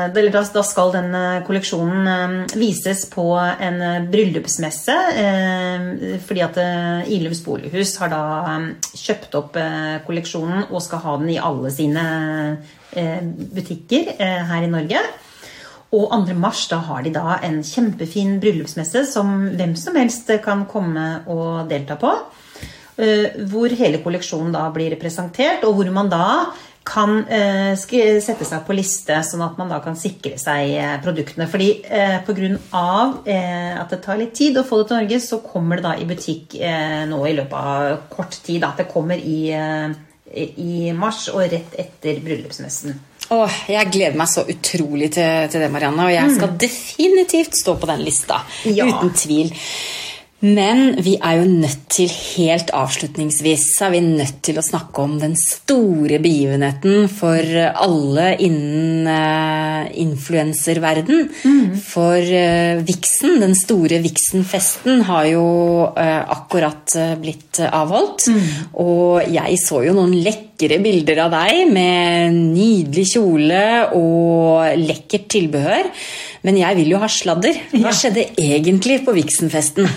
Eller 0.09 0.33
da, 0.33 0.63
skal 0.65 0.93
denne 0.95 1.43
kolleksjonen 1.45 2.09
eh, 2.09 2.55
vises 2.57 3.05
på 3.13 3.27
en 3.37 3.77
eh, 3.85 4.07
bryllupsmesse. 4.09 4.97
Eh, 5.21 6.17
fordi 6.25 6.45
at 6.47 6.61
Ilums 7.13 7.43
bolighus 7.45 7.99
har 8.01 8.13
da 8.13 8.23
eh, 8.55 8.69
kjøpt 9.03 9.37
opp 9.37 9.59
eh, 9.61 9.99
kolleksjonen 10.07 10.71
og 10.71 10.81
skal 10.85 11.05
ha 11.05 11.19
den 11.21 11.35
i 11.35 11.41
alle 11.51 11.73
sine 11.75 12.07
eh, 12.97 13.21
butikker 13.53 14.15
eh, 14.17 14.41
her 14.49 14.65
i 14.65 14.73
Norge. 14.73 15.05
Og 15.93 16.09
2. 16.09 16.39
mars 16.41 16.65
da 16.73 16.81
har 16.89 17.05
de 17.05 17.13
da 17.13 17.37
en 17.45 17.61
kjempefin 17.61 18.39
bryllupsmesse 18.41 19.05
som 19.11 19.51
hvem 19.59 19.77
som 19.77 20.01
helst 20.01 20.33
kan 20.41 20.65
komme 20.73 21.19
og 21.29 21.69
delta 21.69 22.01
på. 22.01 22.17
Eh, 22.99 23.47
Hvor 23.49 23.73
hele 23.73 24.03
kolleksjonen 24.05 24.53
da 24.53 24.67
blir 24.75 24.97
presentert, 25.01 25.65
og 25.65 25.79
hvor 25.79 25.91
man 25.95 26.11
da 26.13 26.27
kan 26.85 27.21
eh, 27.31 27.77
sette 27.79 28.45
seg 28.45 28.65
på 28.67 28.75
liste, 28.75 29.15
sånn 29.23 29.45
at 29.47 29.59
man 29.61 29.71
da 29.71 29.79
kan 29.85 29.95
sikre 29.99 30.35
seg 30.41 30.73
eh, 30.75 30.97
produktene. 31.03 31.47
Fordi 31.51 31.69
eh, 31.87 32.17
pga. 32.27 32.83
Eh, 33.25 33.79
at 33.79 33.95
det 33.95 34.01
tar 34.03 34.19
litt 34.19 34.35
tid 34.35 34.59
å 34.59 34.65
få 34.67 34.81
det 34.83 34.89
til 34.91 34.99
Norge, 34.99 35.21
så 35.23 35.39
kommer 35.47 35.79
det 35.79 35.87
da 35.87 35.95
i 35.95 36.09
butikk 36.11 36.59
eh, 36.59 37.05
nå 37.09 37.23
i 37.29 37.37
løpet 37.39 37.55
av 37.55 38.03
kort 38.11 38.35
tid. 38.45 38.67
At 38.67 38.83
Det 38.83 38.89
kommer 38.91 39.17
i, 39.17 39.53
eh, 39.55 39.95
i 40.59 40.91
mars 40.97 41.29
og 41.33 41.47
rett 41.47 41.79
etter 41.79 42.21
bryllupsmessen. 42.25 42.99
Åh, 43.33 43.59
jeg 43.71 43.89
gleder 43.95 44.19
meg 44.19 44.29
så 44.29 44.43
utrolig 44.45 45.13
til, 45.15 45.47
til 45.49 45.63
det, 45.63 45.71
Marianne. 45.73 46.05
Og 46.05 46.13
jeg 46.13 46.35
skal 46.35 46.57
definitivt 46.61 47.57
stå 47.63 47.79
på 47.81 47.89
den 47.89 48.03
lista. 48.05 48.43
Ja. 48.67 48.91
Uten 48.91 49.15
tvil. 49.17 49.55
Men 50.43 50.97
vi 50.99 51.15
er 51.23 51.39
jo 51.39 51.47
nødt 51.47 51.85
til, 51.95 52.11
helt 52.11 52.73
avslutningsvis, 52.75 53.69
så 53.77 53.87
er 53.87 53.93
vi 53.95 54.01
nødt 54.03 54.41
til 54.43 54.59
å 54.59 54.65
snakke 54.67 55.05
om 55.05 55.15
den 55.21 55.37
store 55.39 56.19
begivenheten 56.23 57.07
for 57.13 57.47
alle 57.71 58.33
innen 58.43 59.07
uh, 59.07 59.87
influenserverden. 60.03 61.29
For 61.87 62.19
uh, 62.19 62.83
Vixen, 62.89 63.39
den 63.43 63.55
store 63.59 64.03
Vixen-festen, 64.03 65.05
har 65.07 65.31
jo 65.31 65.47
uh, 65.95 66.23
akkurat 66.35 66.97
blitt 67.23 67.63
avholdt. 67.69 68.27
Og 68.83 69.23
jeg 69.31 69.63
så 69.63 69.85
jo 69.87 69.95
noen 69.95 70.19
lekk 70.27 70.52
vakre 70.63 70.79
bilder 70.83 71.19
av 71.25 71.33
deg 71.35 71.71
med 71.73 72.37
nydelig 72.55 73.07
kjole 73.17 73.63
og 73.99 74.79
lekkert 74.79 75.27
tilbehør. 75.35 75.89
Men 76.47 76.59
jeg 76.59 76.79
vil 76.79 76.93
jo 76.95 77.01
ha 77.03 77.09
sladder. 77.11 77.59
Hva 77.73 77.91
ja. 77.91 77.95
skjedde 77.95 78.29
egentlig 78.39 79.03
på 79.07 79.15
Vixen-festen? 79.17 79.89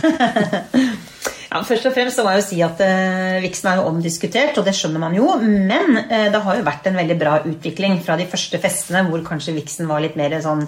Ja, 1.55 1.61
først 1.63 1.86
og 1.88 1.93
fremst 1.95 2.18
så 2.18 2.24
må 2.26 2.34
jeg 2.34 2.41
jo 2.41 2.45
si 2.49 2.57
at 2.66 2.82
uh, 2.84 3.38
Vixen 3.39 3.70
er 3.70 3.78
jo 3.80 3.86
omdiskutert, 3.88 4.57
og 4.59 4.66
det 4.68 4.74
skjønner 4.76 4.99
man 4.99 5.13
jo. 5.16 5.30
Men 5.39 6.01
uh, 6.01 6.26
det 6.34 6.41
har 6.43 6.57
jo 6.57 6.66
vært 6.66 6.89
en 6.89 6.97
veldig 6.99 7.16
bra 7.22 7.38
utvikling 7.47 7.95
fra 8.03 8.18
de 8.20 8.26
første 8.28 8.59
festene 8.59 9.05
hvor 9.07 9.24
kanskje 9.24 9.53
Vixen 9.55 9.88
var 9.88 10.03
litt 10.03 10.18
mer 10.20 10.36
sånn 10.43 10.66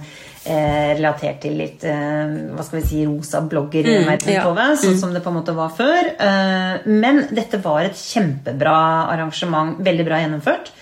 uh, 0.47 0.89
relatert 0.95 1.41
til 1.43 1.57
litt 1.59 1.83
hva 1.83 2.65
skal 2.65 2.79
vi 2.79 2.85
si, 2.87 3.03
rosa 3.05 3.43
blogger 3.45 3.85
mm, 3.87 4.09
ja. 4.31 4.47
sånn 4.47 4.95
mm. 4.95 4.99
som 4.99 5.13
det 5.13 5.21
på 5.25 5.31
en 5.31 5.39
måte 5.39 5.55
var 5.57 5.71
før. 5.75 6.09
men 6.87 7.25
dette 7.29 7.59
var 7.63 7.85
et 7.85 7.97
kjempebra 7.97 8.77
arrangement, 9.13 9.77
veldig 9.83 10.07
bra 10.07 10.21
gjennomført. 10.23 10.73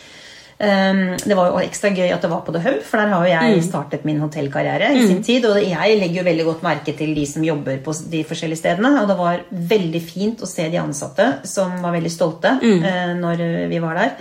Ehm, 0.58 1.18
det 1.20 1.36
var 1.36 1.50
jo 1.50 1.60
ekstra 1.60 1.90
gøy 1.92 2.14
at 2.16 2.24
det 2.24 2.30
var 2.32 2.46
på 2.46 2.54
The 2.56 2.62
Hub, 2.64 2.80
for 2.88 3.02
der 3.02 3.12
har 3.12 3.26
jo 3.26 3.32
jeg 3.34 3.58
mm. 3.58 3.66
startet 3.66 4.06
min 4.08 4.22
hotellkarriere 4.24 4.94
i 4.94 5.04
sin 5.04 5.20
mm. 5.20 5.26
tid. 5.28 5.48
Og 5.50 5.60
jeg 5.60 5.98
legger 6.00 6.22
jo 6.22 6.28
veldig 6.30 6.48
godt 6.48 6.64
merke 6.66 6.96
til 6.96 7.12
de 7.18 7.26
som 7.28 7.44
jobber 7.44 7.82
på 7.84 7.96
de 8.12 8.24
forskjellige 8.28 8.62
stedene. 8.64 8.94
Og 9.02 9.12
det 9.12 9.20
var 9.20 9.44
veldig 9.76 10.04
fint 10.04 10.44
å 10.44 10.50
se 10.50 10.70
de 10.72 10.80
ansatte 10.82 11.28
som 11.50 11.76
var 11.84 11.96
veldig 11.98 12.14
stolte 12.14 12.56
mm. 12.62 12.74
Eh, 12.86 13.14
når 13.20 13.46
vi 13.72 13.84
var 13.84 14.00
der. 14.00 14.16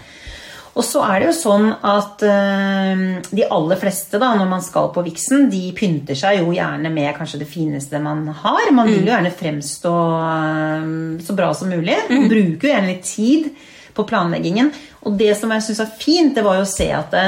Og 0.74 0.82
så 0.82 1.04
er 1.06 1.20
det 1.22 1.28
jo 1.28 1.34
sånn 1.38 1.68
at 1.86 2.24
uh, 2.26 3.02
de 3.30 3.44
aller 3.46 3.78
fleste 3.78 4.18
da, 4.18 4.32
når 4.34 4.48
man 4.50 4.64
skal 4.64 4.90
på 4.94 5.04
viksen, 5.06 5.46
de 5.52 5.68
pynter 5.76 6.18
seg 6.18 6.40
jo 6.40 6.50
gjerne 6.56 6.90
med 6.90 7.14
kanskje 7.14 7.44
det 7.44 7.50
fineste 7.50 8.00
man 8.02 8.26
har. 8.42 8.72
Man 8.74 8.90
vil 8.90 9.04
jo 9.04 9.12
gjerne 9.12 9.30
fremstå 9.34 9.94
uh, 9.94 10.88
så 11.22 11.38
bra 11.38 11.52
som 11.54 11.70
mulig. 11.70 11.94
Man 12.10 12.26
Bruker 12.32 12.68
jo 12.68 12.74
gjerne 12.74 12.90
litt 12.90 13.06
tid 13.06 13.52
på 13.94 14.06
planleggingen. 14.08 14.72
Og 15.06 15.18
det 15.18 15.34
som 15.38 15.52
jeg 15.54 15.64
syns 15.66 15.82
er 15.84 15.96
fint, 15.98 16.34
det 16.36 16.44
var 16.44 16.58
jo 16.58 16.66
å 16.66 16.70
se 16.70 16.88
at 16.94 17.14
det, 17.14 17.24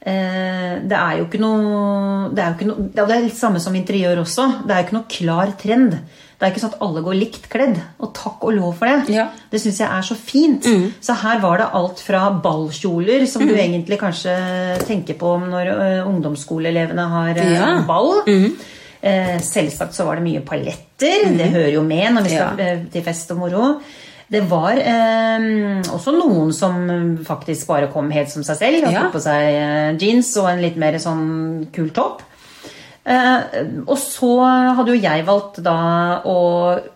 eh, 0.00 0.72
det 0.84 0.98
er 0.98 1.18
jo 1.18 1.26
ikke 1.26 1.40
noe 1.42 2.30
Det 2.34 2.42
er 2.42 2.48
jo 2.50 2.56
ikke 2.56 2.68
noe, 2.68 2.88
det 2.92 3.04
er 3.04 3.24
litt 3.24 3.38
samme 3.38 3.62
som 3.62 3.74
interiør 3.78 4.20
også. 4.24 4.48
Det 4.66 4.74
er 4.74 4.82
jo 4.82 4.86
ikke 4.88 4.98
noe 4.98 5.12
klar 5.16 5.52
trend. 5.60 5.98
Det 6.36 6.44
er 6.44 6.52
ikke 6.52 6.60
sånn 6.60 6.74
at 6.74 6.82
alle 6.84 7.00
går 7.00 7.16
likt 7.16 7.46
kledd. 7.48 7.78
Og 8.04 8.10
takk 8.16 8.42
og 8.44 8.52
lov 8.58 8.74
for 8.76 8.90
det. 8.90 9.14
Ja. 9.16 9.30
Det 9.48 9.60
syns 9.62 9.78
jeg 9.80 9.88
er 9.88 10.04
så 10.04 10.16
fint. 10.20 10.66
Mm. 10.68 10.90
Så 11.00 11.16
her 11.22 11.40
var 11.40 11.62
det 11.62 11.68
alt 11.78 12.02
fra 12.04 12.26
ballkjoler, 12.44 13.24
som 13.30 13.44
mm. 13.44 13.48
du 13.48 13.54
egentlig 13.56 13.96
kanskje 14.02 14.34
tenker 14.84 15.16
på 15.16 15.32
når 15.46 15.70
uh, 15.72 16.10
ungdomsskoleelevene 16.10 17.06
har 17.14 17.40
uh, 17.40 17.54
ja. 17.54 17.70
ball. 17.88 18.20
Mm. 18.28 18.50
Uh, 19.00 19.38
selvsagt 19.44 19.96
så 19.96 20.04
var 20.04 20.20
det 20.20 20.26
mye 20.26 20.44
paletter. 20.44 21.24
Det 21.24 21.48
mm. 21.48 21.56
hører 21.56 21.72
jo 21.78 21.86
med 21.88 22.18
når 22.18 22.28
vi 22.28 22.34
skal 22.36 22.60
ja. 22.66 22.76
til 22.92 23.08
fest 23.08 23.32
og 23.32 23.40
moro. 23.40 23.70
Det 24.26 24.40
var 24.50 24.74
eh, 24.74 25.44
også 25.94 26.10
noen 26.16 26.48
som 26.50 26.80
faktisk 27.22 27.68
bare 27.70 27.86
kom 27.92 28.08
helt 28.10 28.26
som 28.26 28.42
seg 28.42 28.58
selv. 28.58 28.88
Og 28.88 28.96
tok 28.96 29.12
på 29.14 29.20
seg 29.22 30.00
jeans 30.02 30.32
og 30.42 30.48
en 30.50 30.64
litt 30.64 30.80
mer 30.82 30.98
sånn 30.98 31.28
kul 31.70 31.92
topp. 31.94 32.24
Eh, 33.06 33.58
og 33.86 33.94
så 34.02 34.30
hadde 34.74 34.90
jo 34.90 34.98
jeg 34.98 35.26
valgt 35.28 35.60
da 35.62 35.76
å 36.26 36.38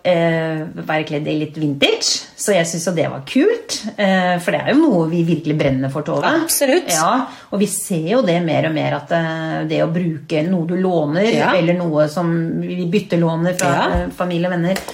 eh, 0.02 0.62
være 0.74 1.04
kledd 1.06 1.28
i 1.30 1.36
litt 1.44 1.60
vintage, 1.60 2.24
så 2.34 2.56
jeg 2.56 2.66
syns 2.66 2.88
jo 2.88 2.94
det 2.96 3.06
var 3.12 3.22
kult. 3.28 3.76
Eh, 3.94 4.34
for 4.42 4.56
det 4.56 4.62
er 4.64 4.72
jo 4.72 4.80
noe 4.80 5.04
vi 5.12 5.22
virkelig 5.28 5.54
brenner 5.60 5.92
for, 5.92 6.06
Tove. 6.06 6.32
Absolutt. 6.42 6.90
Ja, 6.90 7.12
og 7.52 7.62
vi 7.62 7.68
ser 7.70 8.08
jo 8.16 8.24
det 8.26 8.40
mer 8.42 8.66
og 8.70 8.74
mer 8.74 8.98
at 8.98 9.14
eh, 9.14 9.60
det 9.70 9.84
å 9.84 9.92
bruke 9.94 10.42
noe 10.48 10.66
du 10.66 10.74
låner, 10.80 11.30
ja. 11.30 11.52
eller 11.54 11.78
noe 11.78 12.08
som 12.10 12.34
vi 12.64 12.88
byttelåner 12.90 13.54
fra 13.60 13.76
ja. 13.76 14.02
familie 14.16 14.50
og 14.50 14.58
venner 14.58 14.84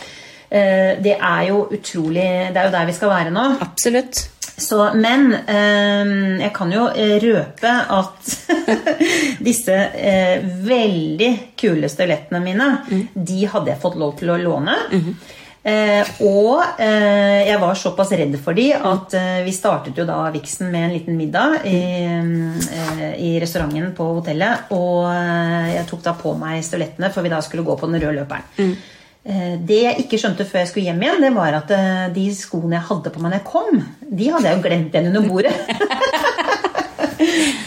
Eh, 0.47 1.03
det 1.03 1.17
er 1.19 1.49
jo 1.49 1.65
utrolig 1.75 2.23
Det 2.55 2.61
er 2.61 2.69
jo 2.69 2.75
der 2.77 2.87
vi 2.87 2.95
skal 2.95 3.11
være 3.11 3.35
nå. 3.35 3.45
Absolutt. 3.67 4.29
Så, 4.57 4.79
men 4.97 5.35
eh, 5.35 6.13
jeg 6.41 6.53
kan 6.57 6.71
jo 6.73 6.87
eh, 6.89 7.17
røpe 7.21 7.73
at 7.93 8.31
disse 9.49 9.81
veldig 10.65 11.33
kule 11.61 11.91
støvlettene 11.93 12.41
mine, 12.45 12.71
mm. 12.89 13.03
de 13.15 13.43
hadde 13.53 13.75
jeg 13.75 13.83
fått 13.83 13.99
lov 14.01 14.17
til 14.21 14.33
å 14.33 14.39
låne. 14.41 14.79
Mm. 14.93 15.11
og 16.23 16.79
jeg 16.79 17.59
var 17.59 17.75
såpass 17.75 18.13
redd 18.15 18.37
for 18.39 18.55
de 18.55 18.69
at 18.71 19.17
vi 19.43 19.51
startet 19.51 19.97
jo 19.99 20.05
da 20.07 20.21
viksen 20.31 20.69
med 20.71 20.85
en 20.87 20.93
liten 20.95 21.17
middag 21.19 21.67
i, 21.67 21.81
i 23.19 23.33
restauranten 23.43 23.89
på 23.97 24.07
hotellet. 24.21 24.71
Og 24.77 25.11
jeg 25.73 25.89
tok 25.91 26.05
da 26.05 26.15
på 26.21 26.37
meg 26.39 26.63
støvlettene 26.63 27.11
for 27.11 27.27
vi 27.27 27.35
da 27.35 27.43
skulle 27.43 27.67
gå 27.67 27.75
på 27.81 27.91
den 27.91 27.99
røde 27.99 28.21
løperen. 28.21 28.47
Mm. 28.63 28.77
Eh, 29.27 29.55
det 29.67 29.79
jeg 29.83 30.05
ikke 30.05 30.19
skjønte 30.23 30.45
før 30.47 30.63
jeg 30.63 30.69
skulle 30.71 30.87
hjem 30.87 31.01
igjen, 31.03 31.25
det 31.25 31.33
var 31.35 31.57
at 31.59 31.73
eh, 31.75 32.05
de 32.15 32.29
skoene 32.37 32.77
jeg 32.79 32.87
hadde 32.93 33.11
på 33.11 33.23
meg 33.23 33.33
da 33.35 33.41
jeg 33.41 33.49
kom, 33.49 33.81
de 34.07 34.29
hadde 34.31 34.47
jeg 34.47 34.59
jo 34.59 34.67
glemt 34.69 34.95
igjen 34.95 35.11
under 35.11 35.27
bordet. 35.27 35.55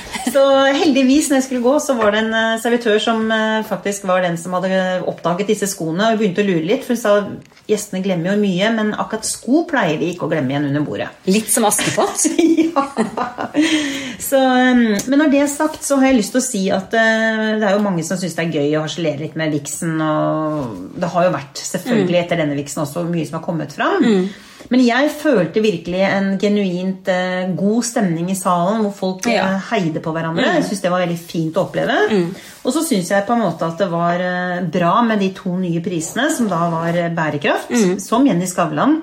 Så 0.30 0.44
heldigvis, 0.76 1.30
når 1.30 1.40
jeg 1.40 1.46
skulle 1.48 1.64
gå, 1.66 1.76
så 1.84 1.96
var 1.98 2.14
det 2.14 2.24
en 2.24 2.36
eh, 2.38 2.60
servitør 2.62 3.00
som 3.04 3.24
faktisk 3.70 4.08
var 4.10 4.24
den 4.26 4.38
som 4.40 4.56
hadde 4.58 5.02
oppdaget 5.10 5.50
disse 5.52 5.70
skoene 5.70 6.12
og 6.12 6.20
begynte 6.20 6.44
å 6.44 6.48
lure 6.48 6.66
litt. 6.66 6.86
For 6.86 6.96
hun 6.96 7.02
sa 7.02 7.14
gjestene 7.70 8.02
glemmer 8.06 8.34
jo 8.34 8.42
mye, 8.42 8.72
men 8.76 8.92
akkurat 8.96 9.28
sko 9.28 9.64
pleier 9.70 10.00
de 10.02 10.12
ikke 10.14 10.28
å 10.28 10.32
glemme 10.32 10.54
igjen 10.54 10.68
under 10.72 10.86
bordet. 10.86 11.10
Litt 11.30 11.52
som 11.54 11.68
Askepott? 11.70 12.26
ja. 12.66 12.86
Så, 14.20 14.40
men 14.40 15.18
når 15.22 15.34
det 15.34 15.44
er 15.46 15.52
sagt, 15.52 15.82
så 15.86 16.00
har 16.02 16.10
jeg 16.10 16.20
lyst 16.20 16.36
til 16.36 16.42
å 16.42 16.48
si 16.48 16.64
at 16.74 16.92
det 16.94 17.66
er 17.66 17.76
jo 17.76 17.86
mange 17.86 18.06
som 18.08 18.20
syns 18.20 18.38
det 18.38 18.48
er 18.48 18.60
gøy 18.60 18.78
å 18.80 18.84
harselere 18.86 19.24
litt 19.24 19.38
med 19.40 19.54
viksen. 19.54 19.96
Og 20.02 20.94
det 21.00 21.14
har 21.14 21.28
jo 21.28 21.34
vært 21.36 21.64
selvfølgelig 21.64 22.22
etter 22.24 22.44
denne 22.44 22.58
viksen 22.58 22.84
også 22.86 23.06
mye 23.10 23.28
som 23.30 23.40
har 23.40 23.46
kommet 23.46 23.76
fram. 23.76 24.06
Mm. 24.06 24.30
Men 24.70 24.84
jeg 24.84 25.10
følte 25.16 25.64
virkelig 25.64 26.02
en 26.06 26.34
genuint 26.42 27.08
eh, 27.10 27.50
god 27.58 27.86
stemning 27.88 28.28
i 28.30 28.38
salen, 28.38 28.84
hvor 28.84 28.94
folk 28.96 29.30
ja. 29.32 29.48
uh, 29.56 29.70
heide 29.72 30.04
på 30.04 30.14
hverandre. 30.14 30.46
Mm. 30.46 30.58
Jeg 30.60 30.68
syns 30.68 30.84
det 30.84 30.92
var 30.94 31.04
veldig 31.06 31.20
fint 31.22 31.58
å 31.58 31.64
oppleve. 31.66 31.96
Mm. 32.12 32.28
Og 32.68 32.76
så 32.76 32.84
syns 32.86 33.10
jeg 33.14 33.26
på 33.26 33.38
en 33.38 33.46
måte 33.46 33.70
at 33.70 33.82
det 33.82 33.90
var 33.90 34.24
eh, 34.24 34.60
bra 34.70 34.94
med 35.08 35.24
de 35.24 35.32
to 35.38 35.56
nye 35.58 35.82
prisene, 35.86 36.28
som 36.36 36.52
da 36.52 36.66
var 36.74 37.00
bærekraft, 37.16 37.72
mm. 37.72 37.96
som 38.04 38.28
Jenny 38.28 38.50
Skavlan 38.50 39.00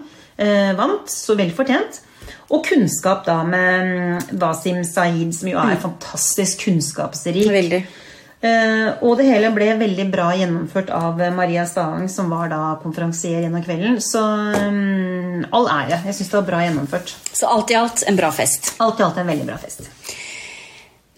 vant. 0.77 1.09
Så 1.09 1.33
vel 1.39 1.49
fortjent. 1.57 2.03
Og 2.53 2.63
kunnskap 2.67 3.25
da 3.27 3.41
med 3.47 3.87
mm, 3.89 4.35
Wasim 4.39 4.83
Saeed, 4.87 5.33
som 5.35 5.49
jo 5.51 5.59
er 5.59 5.75
mm. 5.75 5.83
fantastisk 5.83 6.67
kunnskapsrik. 6.67 7.49
Veldig. 7.51 7.81
Uh, 8.47 9.03
og 9.03 9.17
det 9.19 9.27
hele 9.27 9.51
ble 9.55 9.73
veldig 9.81 10.07
bra 10.13 10.31
gjennomført 10.39 10.93
av 10.95 11.19
Maria 11.35 11.67
Stavang, 11.67 12.07
som 12.13 12.31
var 12.31 12.51
da 12.53 12.61
konferansier 12.83 13.43
gjennom 13.43 13.65
kvelden. 13.67 13.99
Så 14.05 14.23
um, 14.23 15.45
all 15.51 15.71
ære. 15.73 16.05
Jeg 16.07 16.21
syns 16.21 16.31
det 16.31 16.39
var 16.39 16.49
bra 16.53 16.65
gjennomført. 16.67 17.17
Så 17.35 17.51
alt 17.51 17.75
i 17.75 17.79
alt 17.79 18.07
en 18.07 18.19
bra 18.19 18.31
fest? 18.35 18.77
Alt 18.85 19.03
i 19.03 19.07
alt 19.07 19.19
en 19.23 19.33
veldig 19.35 19.49
bra 19.49 19.59
fest. 19.61 19.91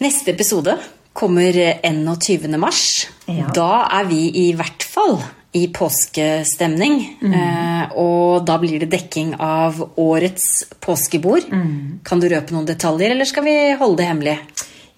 Neste 0.00 0.32
episode 0.32 0.78
kommer 1.18 1.52
21. 1.82 2.58
mars. 2.58 3.08
Ja. 3.26 3.50
Da 3.54 3.88
er 3.98 4.06
vi 4.06 4.28
i 4.46 4.52
hvert 4.56 4.84
fall 4.86 5.18
i 5.52 5.68
påskestemning. 5.72 7.18
Mm. 7.22 7.34
Eh, 7.34 7.96
og 7.98 8.44
da 8.46 8.58
blir 8.60 8.82
det 8.82 8.90
dekking 8.92 9.34
av 9.40 9.80
årets 9.96 10.68
påskebord. 10.84 11.48
Mm. 11.50 12.00
Kan 12.04 12.20
du 12.20 12.28
røpe 12.30 12.54
noen 12.54 12.68
detaljer, 12.68 13.14
eller 13.14 13.28
skal 13.28 13.46
vi 13.48 13.56
holde 13.80 14.02
det 14.02 14.08
hemmelig? 14.10 14.36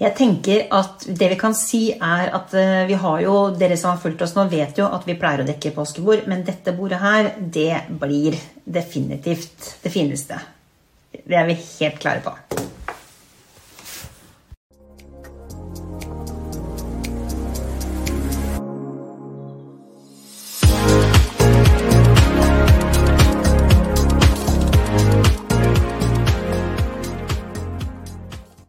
Jeg 0.00 0.16
tenker 0.16 0.62
at 0.72 1.04
Det 1.04 1.28
vi 1.34 1.36
kan 1.40 1.54
si, 1.56 1.82
er 1.92 2.32
at 2.36 2.54
eh, 2.56 2.86
vi 2.88 2.96
har 3.02 3.20
jo 3.20 3.34
Dere 3.52 3.76
som 3.76 3.92
har 3.92 4.00
fulgt 4.00 4.24
oss 4.24 4.32
nå, 4.36 4.46
vet 4.48 4.80
jo 4.80 4.88
at 4.88 5.04
vi 5.08 5.18
pleier 5.20 5.44
å 5.44 5.48
dekke 5.48 5.74
påskebord. 5.76 6.24
Men 6.30 6.46
dette 6.46 6.72
bordet 6.76 7.02
her, 7.02 7.34
det 7.36 7.84
blir 8.00 8.38
definitivt 8.64 9.74
det 9.84 9.92
fineste. 9.92 10.40
Det 11.12 11.36
er 11.36 11.48
vi 11.50 11.58
helt 11.60 12.00
klare 12.00 12.24
på. 12.24 12.36